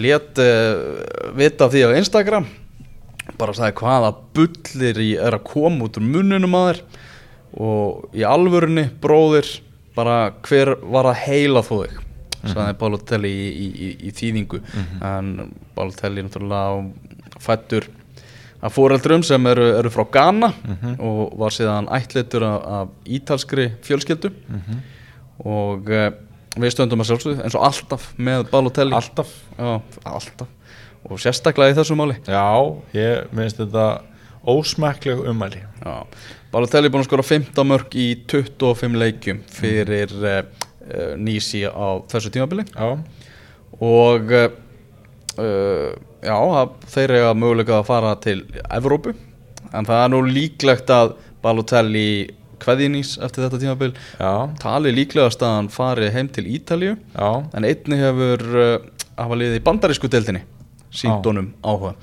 Lét 0.00 0.42
uh, 0.42 1.30
vita 1.38 1.66
af 1.66 1.74
því 1.74 1.84
á 1.86 1.90
Instagram. 2.00 2.50
Bara 3.38 3.54
sagði 3.54 3.78
hvaða 3.78 4.12
bullir 4.34 5.00
í 5.04 5.10
er 5.20 5.36
að 5.36 5.46
koma 5.46 5.86
út 5.86 5.98
úr 6.00 6.06
munnunum 6.06 6.56
að 6.58 6.70
þér. 6.70 6.84
Og 7.60 8.16
í 8.18 8.26
alvörunni 8.26 8.88
bróðir 9.02 9.48
bara 9.94 10.30
hver 10.46 10.76
var 10.90 11.10
að 11.10 11.22
heila 11.26 11.62
þú 11.66 11.84
þig 11.84 11.98
sagði 12.44 12.76
Balotelli 12.80 13.30
í, 13.30 13.48
í, 13.50 13.66
í, 13.70 13.88
í 14.08 14.12
þýðingu. 14.16 14.60
En 15.06 15.32
Balotelli 15.76 16.24
náttúrulega 16.26 17.40
fættur 17.40 17.88
af 18.60 18.74
fóreldrum 18.76 19.22
sem 19.24 19.46
eru, 19.48 19.66
eru 19.78 19.92
frá 19.92 20.04
Ghana 20.12 20.52
og 21.00 21.36
var 21.40 21.54
síðan 21.56 21.88
ættleitur 21.96 22.44
af, 22.44 22.66
af 22.80 22.88
ítalskri 23.08 23.70
fjölskyldu. 23.86 24.32
Og 25.40 25.88
uh, 25.88 26.10
við 26.60 26.74
stöndum 26.74 27.00
að 27.00 27.12
sjálfsögðu 27.12 27.44
eins 27.44 27.56
og 27.56 27.64
alltaf 27.64 28.10
með 28.20 28.48
Balotelli. 28.52 28.96
Alltaf. 28.96 29.32
Já, 29.56 29.80
alltaf. 30.04 30.48
Og 31.08 31.16
sérstaklega 31.16 31.72
í 31.72 31.76
þessu 31.78 31.96
máli. 31.96 32.18
Já, 32.28 32.44
ég 32.92 33.30
minnst 33.32 33.56
þetta 33.62 34.02
ósmekkleg 34.46 35.20
umæli 35.28 35.60
Já, 35.84 36.04
Balotelli 36.52 36.88
er 36.88 36.92
búin 36.92 37.04
að 37.04 37.10
skora 37.10 37.24
15 37.26 37.68
mörg 37.68 37.94
í 37.94 38.06
25 38.28 38.96
leikjum 38.98 39.42
fyrir 39.52 40.14
uh, 40.20 40.40
uh, 40.90 41.14
Nísi 41.20 41.62
á 41.66 42.02
þessu 42.10 42.32
tímabili. 42.34 42.66
Já, 42.74 42.98
og 43.80 44.34
uh, 44.36 44.50
uh, 45.38 45.94
já, 46.26 46.36
þeir 46.94 47.16
eiga 47.16 47.32
möguleika 47.38 47.78
að 47.78 47.88
fara 47.88 48.12
til 48.22 48.42
Evrópu. 48.68 49.14
En 49.70 49.86
það 49.86 50.04
er 50.04 50.12
nú 50.12 50.22
líklegt 50.26 50.90
að 50.90 51.16
Balotelli 51.40 52.06
kveðinís 52.60 53.14
eftir 53.22 53.46
þetta 53.46 53.60
tímabil. 53.62 53.92
Já, 54.20 54.32
tali 54.60 54.92
líklegast 54.92 55.40
að 55.46 55.56
hann 55.56 55.70
fari 55.72 56.10
heim 56.12 56.28
til 56.28 56.44
Ítalíu. 56.50 56.96
Já. 57.14 57.30
En 57.56 57.64
einni 57.64 58.00
hefur 58.02 58.44
hafa 59.20 59.38
liðið 59.38 59.60
í 59.60 59.64
bandarísku 59.64 60.10
Já. 61.22 61.22
honum 61.22 61.50
áhuga. 61.62 61.94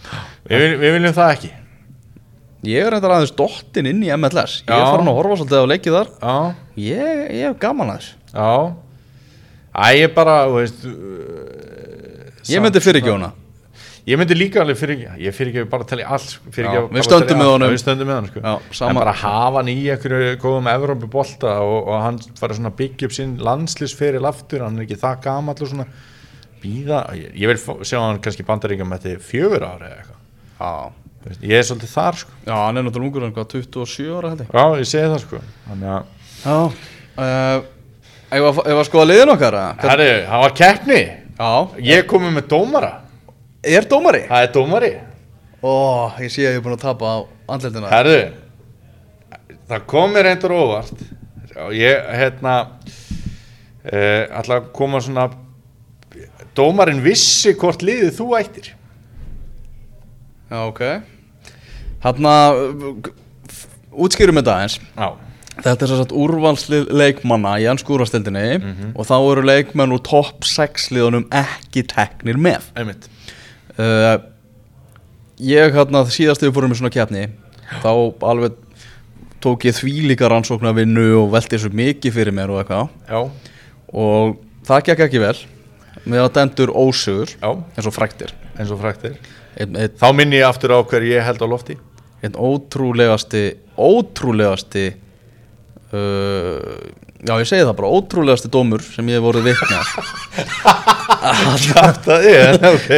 Við, 0.48 0.78
við 0.80 0.94
viljum 0.96 1.16
það 1.18 1.32
ekki. 1.36 1.50
Ég 2.68 2.86
er 2.88 2.94
reyndar 2.96 3.14
aðeins 3.18 3.34
dottin 3.38 3.90
inn 3.92 4.00
í 4.02 4.10
MLS 4.18 4.62
ég 4.64 4.72
er 4.74 4.88
farin 4.90 5.10
að 5.12 5.18
horfa 5.20 5.36
svolítið 5.42 5.62
á 5.62 5.72
leikið 5.72 5.98
þar. 5.98 6.14
Já, 6.18 6.38
ég, 6.82 7.20
ég 7.38 7.44
hef 7.46 7.60
gaman 7.62 7.92
að 7.94 8.00
þessu 8.00 8.27
já. 8.38 8.54
Æ, 9.78 9.88
ég 10.00 10.16
bara, 10.16 10.38
þú 10.48 10.62
veist 10.62 10.88
uh, 10.90 12.48
ég 12.50 12.64
myndi 12.64 12.82
fyrir 12.82 13.02
ekki 13.04 13.14
hana. 13.14 13.34
Ég 14.08 14.16
myndi 14.16 14.38
líka 14.38 14.62
alveg 14.64 14.78
fyrir 14.80 15.02
ekki 15.02 15.26
Ég 15.26 15.34
fyrir 15.36 15.50
ekki 15.52 15.68
bara 15.68 15.84
að 15.84 16.00
í 16.00 16.06
allt 16.16 16.30
við 16.56 17.04
stöndum 17.04 17.42
með 17.42 17.50
honum. 17.52 17.74
Við 17.74 17.82
stöndum 17.82 18.08
með 18.08 18.20
honum 18.22 18.30
sko. 18.32 18.44
Já, 18.80 18.86
En 18.88 19.00
bara 19.02 19.16
hafa 19.20 19.60
hann 19.60 19.72
í 19.74 19.76
einhverju 19.92 20.38
góðum 20.40 20.70
Evrópu 20.72 21.10
bolta 21.12 21.58
og, 21.66 21.90
og 21.92 22.06
hann 22.06 22.22
fara 22.40 22.56
svona 22.56 22.72
byggja 22.78 23.10
upp 23.10 23.18
sinn 23.18 23.36
landslýsferil 23.44 24.24
aftur, 24.30 24.64
hann 24.64 24.80
er 24.80 24.88
ekki 24.88 25.00
það 25.02 25.20
gamall 25.28 25.60
og 25.60 25.74
svona. 25.74 25.88
Býða, 26.64 27.02
ég, 27.20 27.36
ég 27.38 27.52
vil 27.52 27.84
sjá 27.86 28.00
hann 28.00 28.24
kannski 28.24 28.48
bandaríkjum 28.48 28.96
eftir 28.96 29.20
fjögur 29.22 29.68
ári 29.68 29.92
eða 29.92 30.00
eitthvað. 30.00 30.24
Já. 30.64 30.72
Ég 31.44 31.60
er 31.60 31.66
svolítið 31.68 31.92
þar 31.92 32.22
sko. 32.22 32.38
Já, 32.48 32.56
hann 32.56 32.80
er 32.80 32.88
náttúrulega 32.88 33.12
ungur 33.12 33.28
hann 33.28 33.36
hvað 33.36 33.50
27 33.58 34.16
ára 34.16 34.32
held 34.32 34.46
ég. 34.46 34.54
Já, 34.56 34.80
ég 34.80 34.88
segi 34.88 35.12
það 35.12 35.24
sko. 35.26 35.42
Þannig 35.68 35.92
að, 35.98 36.14
já 36.46 36.58
uh, 36.64 37.66
ef 38.32 38.62
að, 38.64 38.82
skoða 38.88 39.08
liðin 39.12 39.34
okkar 39.34 39.58
herri, 39.84 40.10
það 40.28 40.44
var 40.44 40.56
keppni. 40.58 41.02
Já, 41.38 41.52
Ég 41.86 42.08
komið 42.10 42.34
með 42.40 42.48
dómara. 42.52 42.92
Er 43.68 43.88
dómari? 43.90 44.24
Það 44.30 44.46
er 44.46 44.52
dómari. 44.56 44.92
Ó, 45.62 45.72
ég 46.22 46.32
sé 46.34 46.46
að 46.46 46.56
ég 46.56 46.60
er 46.60 46.64
búin 46.66 46.76
að 46.78 46.84
tapa 46.84 47.10
á 47.10 47.18
andletina 47.50 47.90
Herðu 47.90 48.20
Það 49.68 49.86
kom 49.90 50.14
mér 50.14 50.30
eindur 50.30 50.54
óvart. 50.56 51.00
Ég, 51.76 52.04
hérna 52.16 52.54
uh, 52.64 54.24
ætla 54.38 54.62
að 54.62 54.70
koma 54.78 55.02
svona 55.04 55.26
dómarinn 56.58 57.02
vissi 57.04 57.52
hvort 57.58 57.84
liðið 57.84 58.14
þú 58.16 58.28
ættir. 58.38 58.70
Já, 60.48 60.60
ok. 60.64 60.84
Þarna 62.06 62.34
útskýrum 63.98 64.38
þetta 64.40 64.56
eins 64.64 64.78
Já, 64.80 65.08
Þetta 65.64 65.84
er 65.84 65.90
svo 65.90 65.98
sagt 66.00 66.14
úrvalslið 66.16 66.92
leikmanna 66.94 67.56
í 67.60 67.66
anskúrastildinni 67.72 68.92
og 68.94 69.06
þá 69.10 69.16
eru 69.18 69.44
leikmenn 69.48 69.96
úr 69.96 70.02
topp 70.06 70.46
6 70.46 70.92
liðunum 70.96 71.28
ekki 71.34 71.84
teknir 71.90 72.38
með. 72.38 72.70
Uh, 73.78 74.18
Ég 75.38 75.76
hérna 75.76 76.02
síðast 76.10 76.42
þegar 76.42 76.50
við 76.50 76.56
fórum 76.56 76.72
í 76.74 76.78
svona 76.80 76.90
keppni 76.94 77.28
þá 77.84 77.92
alveg 78.26 78.56
tók 79.44 79.68
ég 79.68 79.76
því 79.78 79.92
líka 80.10 80.30
rannsóknarvinnu 80.32 81.12
og 81.20 81.28
velti 81.36 81.60
svo 81.62 81.70
mikið 81.78 82.16
fyrir 82.16 82.34
mér 82.34 82.50
og 82.50 82.64
eitthvað. 82.64 82.88
Já, 83.06 83.20
og 83.94 84.40
það 84.66 84.82
gekk 84.88 85.04
ekki 85.06 85.22
vel 85.22 85.36
með 86.08 86.24
að 86.24 86.32
dendur 86.40 86.74
ósugur 86.74 87.30
já, 87.36 87.50
eins 87.54 87.86
og 87.86 87.94
fræktir. 87.94 88.34
Eins 88.58 88.74
og 88.74 88.82
fræktir. 88.82 89.20
Einn, 89.60 89.78
einn, 89.78 89.94
Þá 90.00 90.08
minni 90.18 90.40
ég 90.40 90.48
aftur 90.48 90.74
á 90.74 90.82
hver 90.82 91.06
ég 91.06 91.22
held 91.28 91.44
á 91.46 91.48
lofti. 91.54 91.78
Einn 92.26 92.34
ótrúlegasti 92.34 93.44
ótrúlegasti 93.78 94.88
uh, 95.94 96.58
já 97.28 97.34
ég 97.42 97.48
segi 97.50 97.64
það 97.66 97.78
bara 97.80 97.94
ótrúlegasti 97.98 98.52
dómur 98.54 98.84
sem 98.86 99.08
ég 99.12 99.20
hef 99.20 99.26
voruð 99.26 99.48
vitna 99.48 99.80
Það 102.08 102.28
er, 102.30 102.60
ok. 102.74 102.92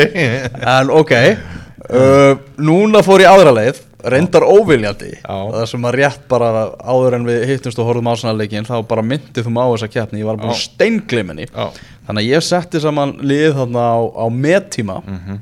En 0.60 0.90
ok 0.94 1.14
uh, 1.18 2.34
núna 2.62 3.04
fór 3.06 3.24
ég 3.24 3.32
aðra 3.32 3.54
leið 3.56 3.86
reyndar 4.00 4.46
óviljandi. 4.48 5.10
Það 5.28 5.66
sem 5.68 5.86
að 5.90 5.96
rétt 6.00 6.22
bara 6.32 6.50
áður 6.80 7.18
en 7.18 7.26
við 7.28 7.42
hittumst 7.50 7.80
og 7.82 7.90
horfum 7.90 8.08
ásanarleikin 8.08 8.68
þá 8.68 8.78
bara 8.88 9.04
myndið 9.04 9.44
þú 9.48 9.52
maður 9.52 9.82
þessa 9.82 9.92
keppni. 9.92 10.22
Ég 10.22 10.30
var 10.30 10.40
bara 10.40 10.56
steingliminni 10.56 11.50
þannig 11.52 12.22
að 12.22 12.30
ég 12.30 12.46
setti 12.48 12.80
saman 12.80 13.18
lið 13.20 13.58
þarna 13.58 13.84
á, 13.92 14.00
á 14.00 14.26
mettíma. 14.32 15.02
Mhm. 15.04 15.42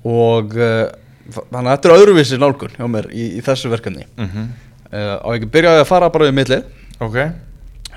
og 0.00 0.54
uh, 0.56 0.88
þannig 1.30 1.66
að 1.66 1.70
þetta 1.74 1.88
er 1.88 1.94
öðruvísi 1.98 2.38
nálgun 2.40 2.76
hjá 2.76 2.86
mér 2.88 3.08
í, 3.12 3.26
í 3.36 3.42
þessu 3.44 3.68
verkefni. 3.72 4.06
Mhm, 4.16 4.46
uh, 4.92 5.16
og 5.24 5.38
ég 5.38 5.48
byrjaði 5.52 5.84
að 5.84 5.90
fara 5.90 6.10
bara 6.12 6.28
við 6.28 6.36
millið 6.40 6.64
ok. 7.00 7.18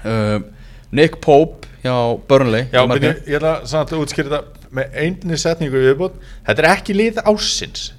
Uh, 0.04 0.38
Nick 0.94 1.20
Pope 1.24 1.70
hjá 1.84 1.96
Burnley 2.30 2.70
Já, 2.72 2.84
Markið. 2.88 3.26
ég 3.28 3.40
ætla 3.40 3.56
samt 3.70 3.92
að 3.94 4.06
útskýra 4.06 4.30
þetta 4.30 4.70
með 4.74 4.96
einni 5.04 5.38
setningu 5.40 5.84
viðbútt 5.84 6.16
Þetta 6.48 6.64
er 6.64 6.70
ekki 6.72 6.96
lið 6.98 7.20
ársins. 7.24 7.92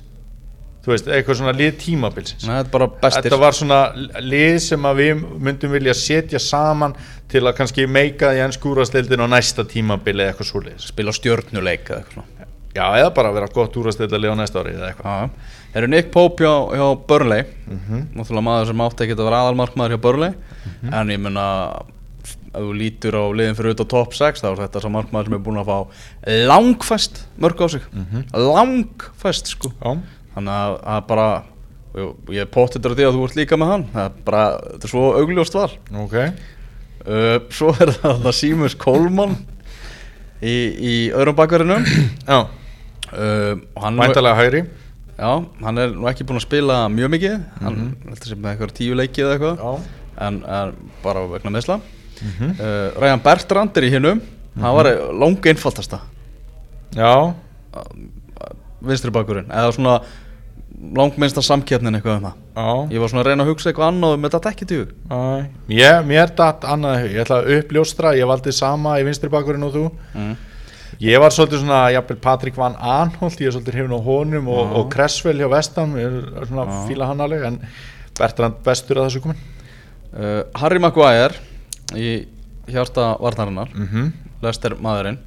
Þú 0.84 0.92
veist, 0.92 1.06
eitthvað 1.08 1.36
svona 1.38 1.52
lið 1.56 1.76
tímabilsins. 1.80 2.44
Nei, 2.44 2.58
þetta 2.60 3.10
Þetta 3.14 3.36
var 3.40 3.54
svona 3.56 3.78
lið 4.20 4.58
sem 4.60 4.82
að 4.84 4.98
við 5.00 5.22
myndum 5.46 5.72
vilja 5.72 5.94
setja 5.96 6.40
saman 6.42 6.92
til 7.32 7.40
að 7.40 7.54
kannski 7.56 7.86
meika 7.88 8.34
því 8.34 8.42
ennskúrastildin 8.44 9.24
á 9.24 9.28
næsta 9.32 9.64
tímabili 9.64 10.26
eitthvað 10.26 10.50
svoleiðis. 10.50 10.90
Spila 10.92 11.14
stjörnuleik 11.16 11.88
eða 11.88 12.02
eitthvað. 12.02 12.26
Já, 12.74 12.84
eða 12.98 13.10
bara 13.14 13.30
vera 13.36 13.46
gott 13.54 13.76
úrastildalið 13.78 14.34
á 14.34 14.36
næsta 14.40 14.62
ári 14.64 14.72
eða 14.74 14.88
eitthvað. 14.90 15.34
Þeir 15.74 15.80
eru 15.84 15.90
Nick 15.92 16.08
Pope 16.14 16.42
hjá, 16.42 16.54
hjá 16.74 16.86
Burnley. 17.06 17.44
Mhm. 17.70 18.00
náttúrulega 18.18 18.46
maður 18.48 18.66
sem 18.72 18.82
átti 18.86 19.04
ekki 19.04 19.14
að 19.18 19.26
vera 19.28 19.42
aðalmarkmaður 19.44 19.94
hjá 19.94 20.00
Burnley. 20.02 20.34
En 20.92 21.12
ég 21.14 21.20
menna 21.22 21.46
ef 22.54 22.62
þú 22.62 22.74
lítur 22.78 23.14
á 23.18 23.24
liðin 23.34 23.56
fyrir 23.58 23.72
auðvitað 23.74 23.88
top 23.90 24.12
6 24.14 24.42
þá 24.42 24.46
er 24.50 24.60
þetta 24.64 24.82
sá 24.82 24.88
markmaður 24.94 25.24
sem 25.30 25.34
er 25.34 25.42
búin 25.46 25.58
að 25.58 25.70
fá 25.70 25.78
langfæst 26.50 27.22
mörg 27.42 27.62
á 27.62 27.66
sig. 27.70 27.82
Langfæst 28.34 29.50
sko. 29.54 29.70
Já, 29.82 29.94
þannig 30.34 30.54
að, 30.54 30.76
að 30.94 31.06
bara 31.10 31.28
ég 32.34 32.50
potið 32.50 32.82
þetta 32.82 32.94
því 32.98 33.06
að 33.08 33.16
þú 33.18 33.24
ert 33.28 33.38
líka 33.38 33.58
með 33.60 33.72
hann. 33.72 33.86
Það 33.94 34.04
er 34.08 34.20
bara, 34.26 34.44
þetta 34.72 34.88
er 34.88 34.92
svo 34.94 35.04
augljóst 35.20 35.58
var 35.58 35.74
ok. 36.04 36.16
Uh, 37.04 37.38
svo 37.52 37.70
er 37.84 37.92
það 37.98 38.22
það 38.24 38.36
Símus 38.38 38.74
Kólmann 38.80 39.34
í, 40.42 40.54
í 40.74 40.94
öðrum 41.12 41.36
bakverðinum. 41.38 41.84
Já, 42.30 42.38
uh, 43.14 43.54
hann, 43.82 43.98
væntalega 44.02 44.36
hægri. 44.42 44.62
Já, 45.18 45.30
hann 45.62 45.78
er 45.78 45.92
nú 45.94 46.08
ekki 46.10 46.24
búinn 46.26 46.40
að 46.40 46.46
spila 46.48 46.78
mjög 46.90 47.12
mikið. 47.14 47.36
Hann 47.62 47.76
heldur 48.08 48.30
sem 48.32 48.40
með 48.42 48.52
eitthvað 48.56 48.72
tíu 48.80 48.96
leiki 48.98 49.22
eða 49.22 49.36
eitthvað. 49.38 49.84
En, 50.24 50.40
bara 51.02 51.26
vegna 51.30 51.50
meðsla 51.56 51.80
Mhm. 52.24 52.50
uh, 52.62 53.00
Ræjan 53.02 53.20
Bertrand 53.24 53.76
er 53.76 53.82
í 53.82 53.90
hinnum 53.90 54.20
hann 54.62 54.74
var 54.76 54.86
langa 55.18 55.50
einfaldasta. 55.50 55.98
Já, 56.94 57.34
vinstri 58.84 59.10
bakurinn 59.10 59.48
eða 59.50 59.72
svona 59.74 59.96
langminnsta 60.94 61.42
samkeppnin 61.42 61.96
eitthvað 61.98 62.18
um 62.20 62.24
það. 62.28 62.38
Ég 62.94 63.00
var 63.02 63.10
svona 63.10 63.22
að 63.24 63.28
reyna 63.30 63.44
að 63.44 63.50
hugsa 63.50 63.70
eitthvað 63.70 63.88
annað 63.92 64.16
með 64.22 64.34
þetta 64.36 64.50
ekki 64.54 64.66
tíu 64.70 64.86
Mér 66.06 66.32
datt 66.38 66.66
annað 66.70 67.04
Ég 67.14 67.20
ætla 67.24 67.38
að 67.42 67.50
uppljóstra, 67.58 68.12
ég 68.18 68.26
valdi 68.30 68.52
sama 68.54 68.96
í 69.00 69.04
vinstri 69.06 69.30
bakurinn 69.32 69.66
og 69.66 69.74
þú. 69.74 69.84
Mm. 70.14 70.34
Ég 71.02 71.18
var 71.22 71.34
svolítið 71.34 71.64
svona, 71.64 71.80
jafnvel 71.94 72.20
Patrik 72.22 72.58
Van 72.58 72.76
Anholt 72.78 73.40
Ég 73.40 73.50
er 73.50 73.56
svolítið 73.56 73.80
hefinn 73.80 73.96
á 73.96 74.00
honum 74.06 74.50
og, 74.52 74.76
og 74.78 74.86
Cresswell 74.92 75.40
hjá 75.40 75.48
Vestam 75.50 75.96
Ég 75.98 76.20
er 76.22 76.46
svona 76.50 76.66
Já. 76.68 76.76
fíla 76.88 77.08
hann 77.10 77.24
alveg 77.24 77.48
En 77.48 77.58
Bertrand 78.14 78.60
bestur 78.64 79.00
að 79.00 79.08
þessu 79.08 79.24
komin 79.24 79.40
uh, 80.14 80.42
Harry 80.60 80.78
Maguire 80.78 81.34
í 81.98 82.24
hjarta 82.70 83.16
varnarinnar 83.20 83.72
mm 83.74 83.88
-hmm. 83.90 84.12
Lester 84.44 84.76
maðurinn 84.80 85.18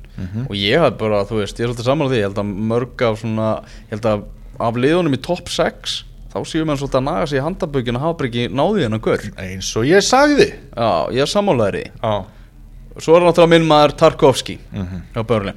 og 0.49 0.55
ég 0.57 0.79
hafði 0.81 0.97
bara, 0.97 1.25
þú 1.29 1.41
veist, 1.41 1.59
ég 1.59 1.67
er 1.67 1.69
svolítið 1.69 1.85
saman 1.85 2.07
á 2.07 2.09
því 2.09 2.17
ég 2.17 2.25
held 2.25 2.39
að 2.41 2.53
mörg 2.71 3.01
af 3.05 3.19
svona 3.19 3.49
ég 3.91 3.91
held 3.91 4.05
að 4.05 4.23
af 4.59 4.79
liðunum 4.81 5.13
í 5.13 5.21
topp 5.21 5.49
6 5.53 6.03
þá 6.33 6.39
séum 6.45 6.71
við 6.71 6.79
svolítið 6.81 6.99
að 6.99 7.05
naga 7.07 7.27
sig 7.27 7.39
í 7.39 7.43
handabökin 7.45 7.99
og 7.99 8.01
hafa 8.01 8.25
ekki 8.27 8.47
náðið 8.49 8.83
hennar 8.85 9.03
gaur. 9.05 9.27
Eins 9.37 9.69
og 9.77 9.85
ég 9.87 10.03
sagði. 10.05 10.49
Já, 10.75 10.89
ég 11.15 11.21
er 11.21 11.31
sammálaður 11.31 11.79
í 11.79 11.83
því. 11.85 11.93
Já, 12.97 13.01
svo 13.03 13.15
er 13.17 13.21
náttúrulega 13.21 13.49
minn 13.53 13.67
maður 13.67 13.93
Tarkovski 13.97 14.57
Mhm. 14.73 15.01
hjá 15.13 15.23
Börli 15.27 15.53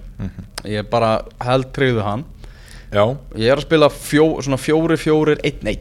ég 0.65 0.91
bara 0.91 1.23
held 1.41 1.73
tryggðu 1.73 2.03
hann. 2.05 2.25
Já, 2.93 3.17
ég 3.37 3.51
er 3.53 3.57
að 3.57 3.63
spila 3.63 3.89
fjó, 3.89 4.41
svona 4.43 4.59
fjóri 4.59 4.97
fjórir 4.99 5.39
einn 5.45 5.67
einn. 5.67 5.79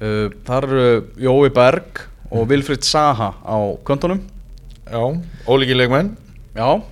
Uh, 0.00 0.30
þar 0.46 0.64
eru 0.64 1.04
Jói 1.18 1.50
Berg 1.52 2.06
og 2.30 2.46
Vilfrid 2.48 2.82
Saha 2.84 3.34
á 3.44 3.56
kontunum 3.84 4.20
Já, 4.90 5.20
ólíki 5.46 5.74
leikmenn. 5.76 6.16
Já, 6.56 6.82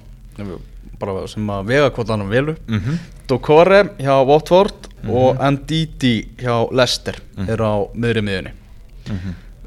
bara 0.98 1.26
sem 1.26 1.46
að 1.48 1.64
vega 1.66 1.90
hvort 1.90 2.08
hann 2.08 2.28
velu 2.28 2.56
mm 2.66 2.78
-hmm. 2.80 2.98
Dokore 3.28 3.84
hjá 3.98 4.26
Watford 4.26 4.88
og 5.08 5.36
Ndidi 5.40 6.28
hjá 6.38 6.68
Leicester 6.72 7.14
eru 7.48 7.64
á 7.64 7.76
miðri 7.94 8.20
miðunni 8.22 8.50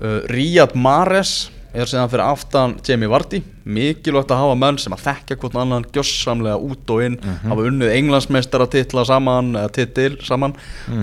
uh, 0.01 0.21
Riyad 0.29 0.75
Mahrez 0.75 1.49
er 1.73 1.87
síðan 1.87 2.09
fyrir 2.11 2.25
aftan 2.25 2.73
Jamie 2.87 3.07
Vardy. 3.11 3.39
Mikilvægt 3.63 4.31
að 4.33 4.41
hafa 4.43 4.55
menn 4.59 4.77
sem 4.81 4.91
að 4.95 5.03
þekkja 5.05 5.37
hvort 5.39 5.55
annan 5.61 5.85
gjössamlega 5.95 6.57
út 6.59 6.89
og 6.91 7.03
inn. 7.05 7.15
Hafa 7.45 7.67
unnið 7.69 7.93
englandsmeistara 7.95 8.67
titla 8.73 9.05
saman 9.07 9.53
eða 9.55 9.71
titil 9.77 10.17
saman 10.25 10.55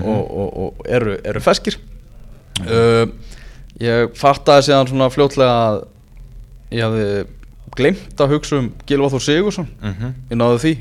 og, 0.03 0.19
og, 0.29 0.49
og 0.65 0.83
eru, 0.85 1.15
eru 1.25 1.41
feskir 1.41 1.79
uh, 2.67 3.05
ég 3.79 4.13
fattaði 4.19 4.67
síðan 4.69 4.89
svona 4.91 5.09
fljótlega 5.13 5.57
að 5.69 5.79
ég 6.75 6.85
hafði 6.85 7.09
glemt 7.79 8.21
að 8.21 8.33
hugsa 8.35 8.57
um 8.59 8.69
Gilvað 8.89 9.13
Þór 9.15 9.23
Sigursson 9.25 9.67
Mhm. 9.81 10.13
ég 10.29 10.37
náði 10.37 10.59
því. 10.63 10.73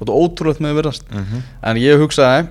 Þetta 0.00 0.12
er 0.12 0.20
ótrúlegt 0.24 0.60
með 0.64 0.70
að 0.72 0.78
virðast. 0.80 1.02
En 1.62 1.76
ég 1.76 1.98
hugsaði 2.00 2.46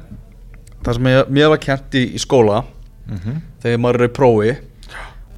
það 0.86 0.94
sem 0.96 1.08
ég, 1.10 1.30
mér 1.30 1.50
var 1.50 1.58
kent 1.58 1.92
í, 1.98 2.04
í 2.16 2.20
skóla 2.22 2.64
Mhm. 3.10 3.42
þegar 3.64 3.80
maður 3.82 4.02
er 4.02 4.08
í 4.08 4.14
prófi 4.14 4.52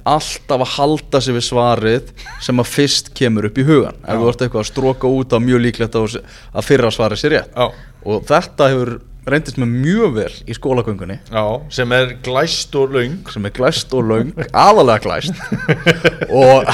alltaf 0.08 0.64
að 0.64 0.74
halda 0.76 1.20
sig 1.22 1.36
við 1.36 1.46
svarið 1.46 2.10
sem 2.42 2.62
að 2.62 2.70
fyrst 2.72 3.12
kemur 3.18 3.48
upp 3.48 3.60
í 3.60 3.66
hugan 3.68 4.02
ef 4.02 4.18
þú 4.18 4.28
ert 4.32 4.44
eitthvað 4.44 4.64
að 4.64 4.68
stróka 4.72 5.12
út 5.20 5.36
á 5.36 5.38
mjög 5.42 5.64
líklegt 5.66 5.96
að, 5.98 6.18
að 6.52 6.68
fyrra 6.68 6.92
svarið 6.94 7.22
sér 7.22 7.34
rétt. 7.36 7.56
Já, 7.56 7.88
og 8.02 8.28
þetta 8.28 8.68
hefur 8.72 8.92
reyndist 9.22 9.58
með 9.62 9.74
mjög 9.84 10.14
vel 10.16 10.34
í 10.50 10.56
skólagöngunni. 10.56 11.18
Já, 11.30 11.44
sem 11.70 11.94
er 11.94 12.16
glæst 12.26 12.74
og 12.78 12.94
löng. 12.96 13.20
Sem 13.30 13.46
er 13.46 13.54
glæst 13.54 13.94
og 13.94 14.08
löng 14.10 14.32
aðalega 14.50 15.02
glæst. 15.04 15.38
Og 16.42 16.66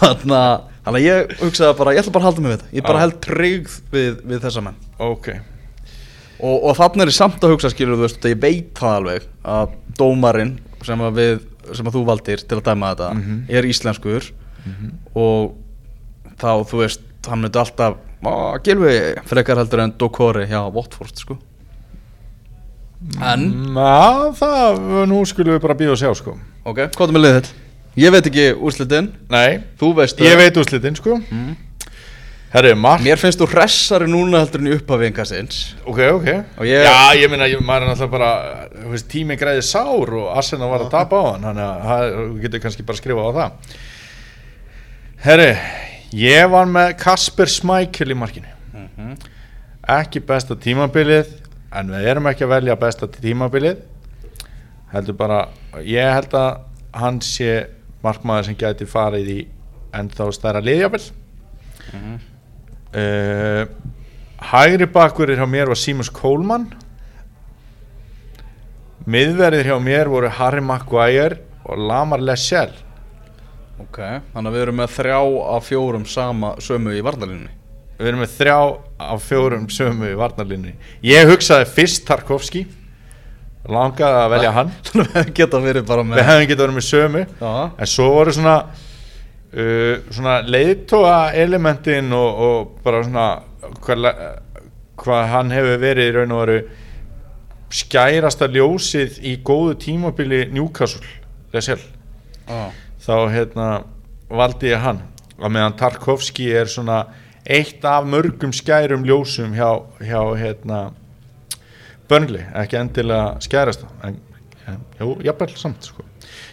þannig 0.00 0.36
að 0.84 1.00
ég 1.04 1.34
hugsaði 1.40 1.78
bara, 1.78 1.94
ég 1.94 2.02
ætla 2.02 2.14
bara 2.16 2.24
að 2.24 2.30
halda 2.30 2.42
mig 2.44 2.50
við 2.50 2.56
þetta. 2.58 2.70
Ég 2.76 2.86
bara 2.88 3.02
held 3.04 3.18
tryggð 3.24 3.76
við, 3.94 4.14
við 4.26 4.42
þessa 4.42 4.64
menn. 4.64 4.80
Ok, 5.04 5.30
og, 6.44 6.56
og 6.58 6.76
þannig 6.78 7.04
er 7.04 7.12
ég 7.12 7.16
samt 7.16 7.44
að 7.44 7.54
hugsa 7.54 7.70
skilur 7.72 7.98
þú 7.98 8.06
veist, 8.06 8.28
ég 8.28 8.40
veit 8.42 8.70
það 8.78 8.98
alveg 8.98 9.26
að 9.54 9.74
dómarinn 9.98 10.54
sem 10.84 11.04
að, 11.04 11.18
við, 11.20 11.44
sem 11.72 11.86
að 11.86 11.94
þú 11.96 12.04
valdir 12.08 12.42
til 12.44 12.58
að 12.58 12.64
dæma 12.68 12.94
þetta 12.94 13.08
Mhm. 13.14 13.38
er 13.48 13.62
íslenskur 13.64 14.30
og 15.14 15.54
þá 16.38 16.50
þú 16.68 16.78
veist, 16.82 17.00
hann 17.28 17.40
myndi 17.42 17.58
alltaf 17.58 17.96
að 18.24 18.62
gilvi 18.64 18.94
frekar 19.28 19.56
heldur 19.60 19.80
en 19.84 19.92
Dokori 19.98 20.46
hjá 20.48 20.72
Watford 20.72 21.16
sko. 21.16 21.38
En, 23.20 23.42
Já, 23.76 24.32
það, 24.38 24.78
nú 25.10 25.18
skulum 25.28 25.58
við 25.58 25.60
bara 25.60 25.74
býða 25.76 25.92
og 25.92 26.00
sjá 26.00 26.14
sko. 26.16 26.38
Ok, 26.64 26.78
hvað 26.96 27.10
er 27.10 27.12
með 27.16 27.24
liðið 27.26 27.38
þitt? 27.42 27.50
ég 28.00 28.10
veit 28.14 28.26
ekki 28.30 28.46
úrslitin, 28.58 29.08
Nei, 29.30 29.58
þú 29.78 29.90
veist 29.94 30.18
ég 30.24 30.36
veit 30.40 30.56
úrslitin 30.56 30.96
sko. 30.96 31.18
Mm. 31.30 31.56
Herru, 32.54 32.74
mark 32.78 33.02
Mér 33.02 33.18
finnst 33.18 33.40
þú 33.40 33.48
hressari 33.50 34.06
núna 34.06 34.44
heldur 34.44 34.62
en 34.62 34.68
í 34.70 34.74
upphafi 34.76 35.08
engasins 35.08 35.56
Ok, 35.90 35.98
ok. 36.14 36.26
Ég- 36.62 36.84
Já, 36.86 37.14
ég 37.18 37.32
ég, 37.34 37.60
maður 37.66 37.82
er 37.82 37.88
náttúrulega 37.90 38.10
bara 38.12 38.28
veist, 38.92 39.08
tíminn 39.10 39.38
græði 39.40 39.64
sár 39.66 40.12
og 40.14 40.28
Arsenal 40.38 40.68
var 40.70 40.84
að 40.84 40.92
tapa 40.92 41.18
á 41.18 41.24
hann 41.32 41.46
þannig 41.48 41.88
að 41.94 42.04
þú 42.14 42.36
getur 42.44 42.62
kannski 42.62 42.84
bara 42.86 43.00
skrifað 43.00 43.26
á 43.26 43.32
það. 43.38 43.78
Herri, 45.24 45.48
ég 46.20 46.50
var 46.52 46.66
með 46.70 46.92
Kasper 47.00 47.50
Schmeichel 47.50 48.12
í 48.14 48.16
markinu. 48.18 48.52
Ekki 49.88 50.22
besta 50.24 50.54
tímabilið 50.54 51.32
en 51.74 51.90
við 51.90 52.06
erum 52.12 52.28
ekki 52.30 52.46
að 52.46 52.52
velja 52.54 52.76
besta 52.78 53.08
tímabilið. 53.10 53.80
Heldur 54.94 55.16
bara 55.18 55.48
ég 55.82 56.06
held 56.14 56.38
að 56.38 56.60
hann 56.94 57.18
sé 57.20 57.66
markmaður 58.04 58.44
sem 58.52 58.54
gæti 58.62 58.86
farið 58.86 59.32
í 59.34 59.40
ennþá 59.94 60.30
stærra 60.38 60.62
liðjafel 60.62 61.02
uh, 62.94 63.64
hægri 64.52 64.88
bakverðir 64.94 65.42
hjá 65.42 65.48
mér 65.50 65.72
var 65.72 65.80
Símus 65.80 66.10
Kólmann 66.14 66.68
miðverðir 69.10 69.68
hjá 69.72 69.76
mér 69.82 70.08
voru 70.12 70.30
Harry 70.32 70.62
Maguire 70.64 71.42
og 71.64 71.80
Lamar 71.80 72.22
Lessell. 72.24 72.72
Ok, 73.82 73.98
þannig 74.32 74.48
að 74.48 74.54
við 74.54 74.62
erum 74.64 74.80
með 74.80 74.94
þrjá 74.94 75.18
af 75.56 75.66
fjórum 75.68 76.06
sama 76.08 76.54
sömu 76.62 76.94
í 76.94 77.02
varnalínunni 77.04 77.52
við 77.98 78.08
erum 78.10 78.22
með 78.24 78.32
þrjá 78.38 78.56
af 79.06 79.26
fjórum 79.28 79.66
sömu 79.70 80.08
í 80.10 80.16
varnarlinni 80.18 80.72
ég 81.06 81.28
hugsaði 81.30 81.68
fyrst 81.70 82.06
Tarkovski. 82.08 82.64
Langaði 83.70 84.18
að 84.20 84.32
velja 84.34 84.50
hann. 84.58 84.72
Við 84.92 85.30
geta 85.38 85.60
verið 85.62 85.86
bara 85.88 86.02
með 86.04 86.18
við 86.20 86.26
hefum 86.28 86.48
getað 86.50 86.64
verið 86.66 86.76
með 86.76 86.86
sömu. 86.88 87.22
Já, 87.40 87.52
en 87.80 87.90
svo 87.94 88.08
voru 88.12 88.34
svona 88.36 88.56
uh, 89.54 90.04
svona 90.10 90.40
leiðtóa 90.46 91.32
elementin 91.40 92.12
og, 92.12 92.40
og 92.46 92.72
bara 92.84 93.02
svona 93.06 93.28
hvað, 93.84 94.08
hvað 95.00 95.28
hann 95.32 95.54
hefur 95.54 95.82
verið 95.82 96.10
í 96.10 96.16
raun 96.18 96.34
og 96.36 96.44
veru 96.44 96.58
skærasta 97.74 98.46
ljósið 98.50 99.18
í 99.26 99.38
góðu 99.42 99.78
tímabili 99.82 100.44
Newcastle 100.52 101.06
Lessell 101.54 101.82
já, 102.46 102.70
þá 103.02 103.16
hérna 103.32 103.68
valdi 104.28 104.70
ég 104.72 104.82
hann. 104.82 105.02
Og 105.38 105.50
meðan 105.50 105.74
Tarkovski 105.78 106.46
er 106.54 106.70
svona 106.70 107.04
eitt 107.44 107.84
af 107.84 108.06
mörgum 108.08 108.52
skærum 108.54 109.04
ljósum 109.04 109.54
hjá, 109.56 109.82
hjá 110.00 110.20
hérna 110.38 110.84
Burnley, 112.08 112.44
ekki 112.60 112.78
endilega 112.78 113.40
skærasta 113.44 113.88
en, 114.04 114.18
en 114.68 114.80
jú, 115.00 115.16
jafnvel 115.24 115.56
samt 115.58 115.88
sko. 115.88 116.04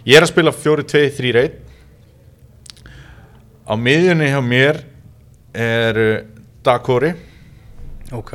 ég 0.07 0.17
er 0.17 0.25
að 0.25 0.31
spila 0.31 0.53
4-2-3-1 0.55 1.70
á 3.71 3.73
miðjunni 3.79 4.27
hjá 4.27 4.41
mér 4.43 4.81
er 5.55 5.99
Dakori 6.63 7.13
ok. 8.11 8.33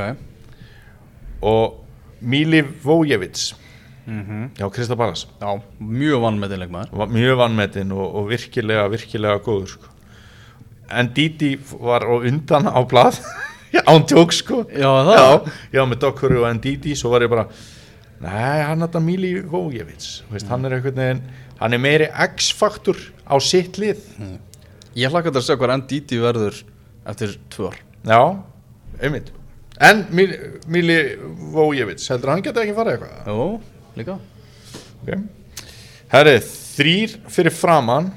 og 1.45 1.83
Mili 2.21 2.63
Vojevits 2.85 3.51
mm 4.07 4.53
hjá 4.57 4.71
Krista 4.73 4.97
Ballas 4.97 5.27
Já, 5.41 5.61
mjög 5.81 6.23
vannmetileg 6.23 6.71
maður 6.73 6.97
var 7.03 7.13
mjög 7.13 7.37
vannmetinn 7.43 7.93
og, 7.93 8.07
og 8.21 8.29
virkilega, 8.31 8.87
virkilega 8.89 9.41
góður 9.45 9.75
sko. 9.75 9.93
en 10.91 11.11
Didi 11.15 11.57
var 11.81 12.07
á 12.07 12.15
undan 12.17 12.71
á 12.71 12.81
blað 12.87 13.19
án 13.91 14.07
tjók 14.09 14.33
sko. 14.33 14.63
Já, 14.73 14.89
já, 15.05 15.41
já, 15.73 15.83
með 15.85 15.99
Dokuru 16.01 16.45
og 16.45 16.55
Ndidi 16.57 16.95
svo 16.97 17.11
var 17.13 17.27
ég 17.27 17.31
bara 17.33 17.49
nei, 18.23 18.63
hann 18.65 18.81
er 18.81 18.87
þetta 18.87 19.03
Mili 19.05 19.33
Vojevits 19.43 20.23
veist, 20.31 20.49
hann 20.49 20.65
er 20.65 20.79
einhvern 20.79 20.97
veginn 21.03 21.23
hann 21.61 21.77
er 21.77 21.83
meiri 21.83 22.07
X-faktur 22.31 22.97
á 23.29 23.37
sitt 23.43 23.77
lið 23.83 24.01
Ég 24.97 25.13
hlakka 25.13 25.29
til 25.29 25.43
að 25.43 25.45
segja 25.45 25.61
hvað 25.61 25.75
NDT 25.83 26.19
verður 26.23 26.61
eftir 27.11 27.35
tvö 27.53 27.69
ár. 27.69 27.81
Já, 28.07 28.21
einmitt. 29.05 29.29
En 29.77 30.07
Mili, 30.09 30.97
Vojevits 31.53 32.09
heldur 32.09 32.33
hann 32.33 32.45
geta 32.45 32.63
ekki 32.63 32.77
farið 32.79 32.97
eitthvað? 32.97 33.29
Jó, 33.29 33.49
líka. 33.99 34.17
Okay. 35.03 35.21
herri, 36.11 36.39
þrýr 36.41 37.13
fyrir 37.31 37.55
framann 37.55 38.09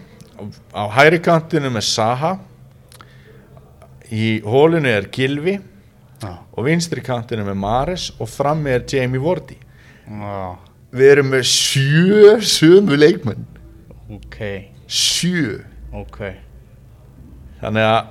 á 0.72 0.88
hæri 0.96 1.20
kantinu 1.22 1.70
með 1.70 1.86
Saha 1.90 2.32
í 4.10 4.40
hólinu 4.42 4.90
er 4.90 5.10
Gilvi 5.14 5.60
Já, 6.24 6.32
og 6.56 6.66
vinstri 6.66 7.04
kantinu 7.04 7.44
með 7.46 7.60
Mares 7.60 8.10
og 8.18 8.32
frammi 8.32 8.72
er 8.72 8.88
Jamie 8.88 9.22
Vardy. 9.22 9.60
Já. 10.08 10.56
Við 10.96 11.12
erum 11.14 11.34
með 11.36 11.46
sjö 11.52 12.38
sömu 12.42 12.98
leikmenn. 12.98 13.44
Ok, 14.16 14.40
sjö. 14.88 15.60
Ok 15.94 16.24
þannig 17.62 17.86
að, 17.90 18.10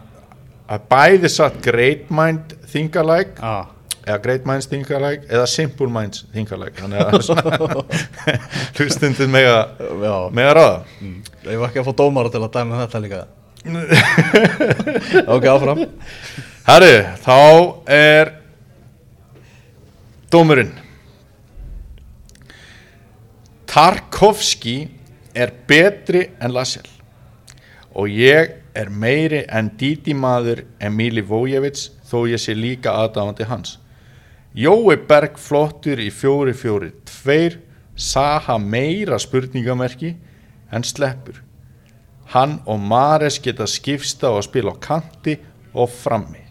að 0.68 0.86
bæði 0.92 1.32
satt 1.32 1.58
great 1.64 2.08
mind 2.14 2.54
think 2.68 2.96
alike 3.00 3.38
Já, 3.38 3.66
eða 4.08 4.18
great 4.24 4.46
minds 4.48 4.68
think 4.70 4.90
alike 4.96 5.28
eða 5.28 5.46
simple 5.50 5.88
minds 5.92 6.24
think 6.34 6.52
alike 6.56 6.80
þannig 6.80 6.98
að 7.04 7.12
hlustundin 8.78 9.36
já. 9.40 9.56
mega 10.32 10.54
ráða. 10.56 10.78
Ég 11.48 11.58
var 11.60 11.68
ekki 11.70 11.82
að 11.82 11.90
fá 11.90 11.98
dómara 12.02 12.32
til 12.32 12.44
að 12.44 12.54
dæma 12.56 12.84
þetta 12.86 13.04
líka. 13.04 13.26
Ok, 15.34 15.44
áfram. 15.50 15.80
Herri, 16.68 16.92
þá 17.24 17.38
er 17.90 18.30
dómurinn. 20.32 20.70
Tarkovski 23.68 24.76
er 25.36 25.52
betri 25.68 26.28
en 26.40 26.54
Lassell. 26.54 26.88
Og 27.92 28.08
ég 28.12 28.54
er 28.78 28.90
meiri 28.90 29.42
en 29.48 29.72
Didi 29.80 30.14
maður 30.14 30.62
Emíli 30.80 31.24
Vojevits 31.26 31.90
þó 32.08 32.22
ég 32.30 32.42
sé 32.42 32.54
líka 32.54 32.94
aðdáðandi 33.02 33.48
hans 33.50 33.76
Jói 34.54 34.96
Berg 35.08 35.36
flottur 35.38 36.00
í 36.00 36.08
4-4-2 36.14 37.58
Saha 37.98 38.56
meira 38.62 39.18
spurningamerki 39.18 40.14
en 40.72 40.86
sleppur 40.86 41.42
Hann 42.28 42.58
og 42.68 42.80
Mares 42.84 43.38
geta 43.40 43.64
skipsta 43.64 44.28
og 44.36 44.42
spila 44.44 44.74
á 44.76 44.76
kanti 44.76 45.38
og 45.72 45.88
frammi. 45.88 46.42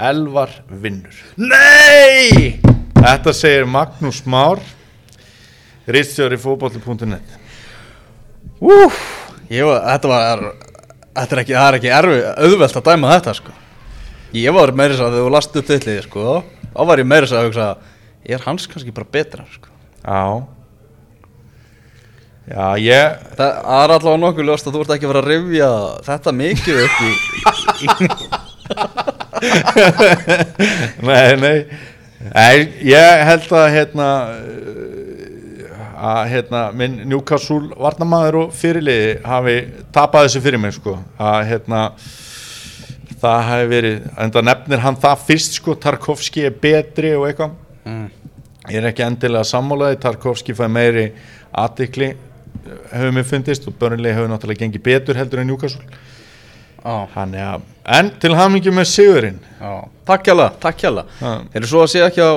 Elvar 0.00 0.52
vinnur. 0.80 1.16
Nei! 1.36 2.56
Þetta 2.96 3.34
segir 3.36 3.66
Magnús 3.68 4.22
Már, 4.24 4.60
rittstjóri 5.88 6.38
var, 9.66 9.84
þetta 9.90 10.08
var 10.08 10.42
Þetta 11.10 11.34
er 11.36 11.40
ekki, 11.42 11.54
það 11.56 11.68
er 11.68 11.76
ekki 11.80 11.90
erfi, 11.96 12.18
auðvelt 12.46 12.76
að 12.78 12.88
dæma 12.90 13.12
þetta 13.16 13.32
sko. 13.40 13.52
Ég 14.38 14.50
var 14.54 14.70
meira 14.78 14.94
þess 14.94 15.02
að 15.02 15.10
þegar 15.16 15.26
þú 15.26 15.30
last 15.34 15.56
upp 15.58 15.66
þitt 15.66 15.86
liði 15.88 16.02
sko 16.04 16.22
Þá 16.70 16.82
var 16.86 17.00
ég 17.02 17.08
meira 17.10 17.26
þess 17.26 17.34
að 17.34 17.46
hugsa 17.48 17.64
Er 18.30 18.40
hans 18.44 18.68
kannski 18.70 18.92
bara 18.94 19.10
betra 19.16 19.42
sko? 19.50 19.68
Já. 20.04 20.22
Já, 22.50 22.66
ég, 22.78 23.02
Það 23.38 23.50
er 23.50 23.56
allavega 23.96 24.20
nokkuð 24.22 24.46
ljóst 24.48 24.66
að 24.70 24.74
þú 24.76 24.80
ert 24.84 24.92
ekki 24.94 25.06
að 25.08 25.12
fara 25.12 25.22
að 25.24 25.30
rifja 25.30 25.70
þetta 26.06 26.30
mikið 26.38 26.76
upp 26.84 26.96
í, 27.00 27.02
nei, 31.08 31.30
nei, 31.40 31.58
nei, 32.34 32.56
ég 32.86 33.22
held 33.28 33.52
að 33.56 33.66
hérna, 33.74 34.08
að 36.00 36.20
hérna, 36.30 36.62
minn 36.76 37.00
Newcastle 37.08 37.74
varnamaður 37.76 38.38
og 38.44 38.54
fyrirliði 38.56 39.12
hafi 39.26 39.56
tapað 39.92 40.26
þessu 40.26 40.42
fyrir 40.44 40.62
mig, 40.62 40.74
sko, 40.78 40.96
að 41.20 41.40
hérna, 41.50 41.82
það 43.20 43.42
hafi 43.50 43.68
verið, 43.74 43.98
enda 44.24 44.44
nefnir 44.48 44.84
hann 44.84 44.98
það 45.00 45.26
fyrst, 45.28 45.58
sko, 45.60 45.76
Tarkovski 45.80 46.46
er 46.48 46.56
betri 46.62 47.12
og 47.18 47.26
eitthvað, 47.28 47.56
mm. 47.84 48.06
ég 48.70 48.80
er 48.80 48.90
ekki 48.90 49.04
endilega 49.04 49.48
sammálaði, 49.50 50.00
Tarkovski 50.06 50.56
fæði 50.56 50.74
meiri 50.78 51.06
aðtikli, 51.64 52.14
hefur 52.94 53.16
mér 53.16 53.28
fundist 53.28 53.68
og 53.68 53.76
börnlega 53.80 54.16
hefur 54.16 54.32
náttúrulega 54.32 54.64
gengið 54.64 54.86
betur 54.88 55.20
heldur 55.20 55.44
en 55.44 55.52
Newcastle, 55.52 56.00
á, 56.80 57.04
hann 57.12 57.36
er 57.36 57.56
að, 57.58 57.66
en 58.00 58.14
til 58.22 58.32
hamingi 58.38 58.72
með 58.72 58.88
sigurinn, 58.94 59.42
á. 59.60 59.84
Takk 60.10 60.30
hjá 60.30 60.48
takk 60.62 60.80
hjá 60.80 60.90
Já. 61.20 61.34
Eru 61.54 61.68
svo 61.68 61.84
að 61.84 61.92
sé 61.92 62.00
ekki 62.02 62.24
á 62.24 62.32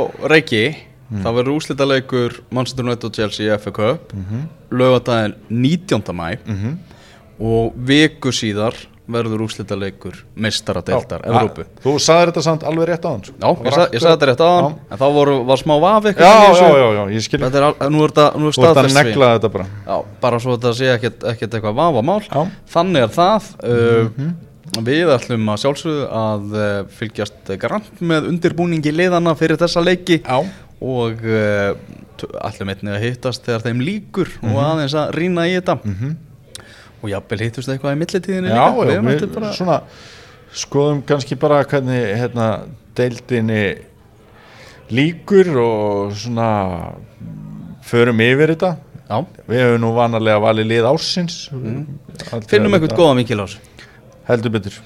Reiki 1.14 1.24
þá 1.26 1.30
verður 1.38 1.58
úslita 1.58 1.86
leikur 1.88 2.40
Manchester 2.52 2.86
United 2.86 3.06
og 3.10 3.14
Chelsea 3.14 3.46
í 3.56 3.60
FA 3.60 3.72
Cup. 3.72 4.14
Mm 4.14 4.26
-hmm. 4.30 4.48
lögadaginn 4.72 5.36
19. 5.50 6.02
mæ 6.14 6.38
mhm. 6.46 6.78
Og 7.40 7.74
viku 7.76 8.30
síðar 8.32 8.74
verður 9.10 9.42
úslita 9.44 9.76
leikur 9.76 10.14
meistaradeildar 10.36 11.22
Já, 11.26 11.30
Evrópu. 11.32 11.62
Að- 11.66 11.82
Þú 11.84 11.94
sagðir 12.00 12.32
þetta 12.32 12.42
samt 12.46 12.64
alveg 12.64 12.88
rétt 12.88 13.04
á 13.06 13.10
hann 13.12 13.22
Já, 13.24 13.50
ég, 13.66 13.74
sa, 13.74 13.88
ég 13.92 14.00
sagði 14.00 14.16
þetta 14.16 14.30
rétt 14.30 14.44
á 14.44 14.50
hann 14.54 14.76
en 14.92 14.98
þá 14.98 15.08
voru, 15.14 15.44
var 15.46 15.58
smá 15.58 15.76
vaf 15.82 16.04
Já, 16.04 16.14
já, 16.14 16.70
já, 16.72 16.88
já, 16.94 17.04
ég 17.12 17.22
skil. 17.22 17.40
Þetta 17.40 17.58
er, 17.58 17.64
al- 17.64 17.90
nú 17.92 18.04
er 18.04 18.10
þetta 18.10 18.28
nú 18.40 18.48
er 18.48 18.54
Þú 18.54 18.64
ert 18.64 18.70
að 18.70 18.74
staðfest 18.74 18.96
því. 18.98 19.04
negla 19.04 19.40
þetta 19.40 19.52
bara. 19.52 19.66
Já, 19.88 20.04
bara 20.22 20.40
svo 20.40 20.58
þetta 20.58 20.74
sé 20.74 20.86
ekkert, 20.96 21.24
ekkert 21.24 21.54
eitthvað 21.54 21.76
vafamál. 21.76 22.22
Já. 22.32 22.48
Þannig 22.74 23.04
er 23.04 23.08
það. 23.10 23.44
Uh, 23.64 24.10
Mhm. 24.18 24.36
Við 24.74 25.06
ætlum 25.14 25.50
að 25.54 25.60
sjálfsögðu 25.62 26.06
að 26.10 26.54
uh, 26.58 26.86
fylgjast 26.98 27.52
grann 27.60 27.84
með 28.02 28.26
undirbúningi 28.32 28.92
liðana 28.96 29.36
fyrir 29.38 29.58
þessa 29.58 29.84
leiki. 29.86 30.24
Já, 30.24 30.46
og 30.84 31.24
uh, 31.24 31.74
t- 32.20 32.30
ætlum 32.44 32.72
einnig 32.74 32.94
að 32.98 33.06
hittast 33.08 33.46
þegar 33.48 33.66
þeim 33.68 33.82
líkur 33.88 34.32
og 34.44 34.60
aðeins 34.64 34.96
að 35.00 35.14
rýna 35.18 35.48
í 35.50 35.56
þetta. 35.58 35.78
Mhm. 35.84 36.14
Og 37.04 37.12
jafnvel 37.12 37.42
hittust 37.44 37.72
eitthvað 37.72 37.98
í 37.98 38.00
millitíðinni 38.00 38.52
já, 38.54 38.64
líka? 38.64 38.94
já 38.94 39.02
Við 39.04 39.34
bara 39.34 39.52
svona 39.58 39.80
skoðum 40.54 41.02
kannski 41.08 41.36
bara 41.40 41.64
hvernig 41.68 42.06
hérna, 42.16 42.48
deildinni 42.96 43.64
líkur 44.94 45.50
og 45.60 46.16
svona 46.16 46.48
förum 47.84 48.24
yfir 48.24 48.54
þetta. 48.56 48.76
Já, 49.10 49.20
við 49.50 49.60
hefum 49.66 49.84
nú 49.84 49.92
vanalega 49.98 50.40
valið 50.40 50.70
lið 50.72 50.88
ársins. 50.94 51.38
Aldrei 51.52 52.50
finnum 52.56 52.72
að 52.78 52.80
eitthvað 52.86 53.00
góða 53.02 53.20
mikil 53.20 53.44
ás. 53.44 53.58
Heldur 54.30 54.54
betur. 54.54 54.80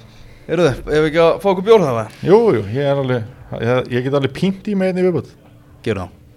Eru 0.47 0.63
þið, 0.63 0.77
ef 0.79 1.01
við 1.03 1.09
ekki 1.09 1.19
að 1.19 1.33
fá 1.43 1.47
okkur 1.51 1.65
bjór 1.67 1.81
það 1.83 1.97
jú, 2.23 2.37
jú, 2.55 2.61
ég 2.71 2.85
er 2.87 3.01
alveg 3.01 3.25
ég, 3.67 3.89
ég 3.97 4.05
get 4.05 4.15
alveg 4.15 4.33
pínt 4.35 4.69
í 4.71 4.75
með 4.79 4.93
einni 4.93 5.03
viðbútt 5.03 5.33
Gerum 5.87 6.09
það 6.09 6.16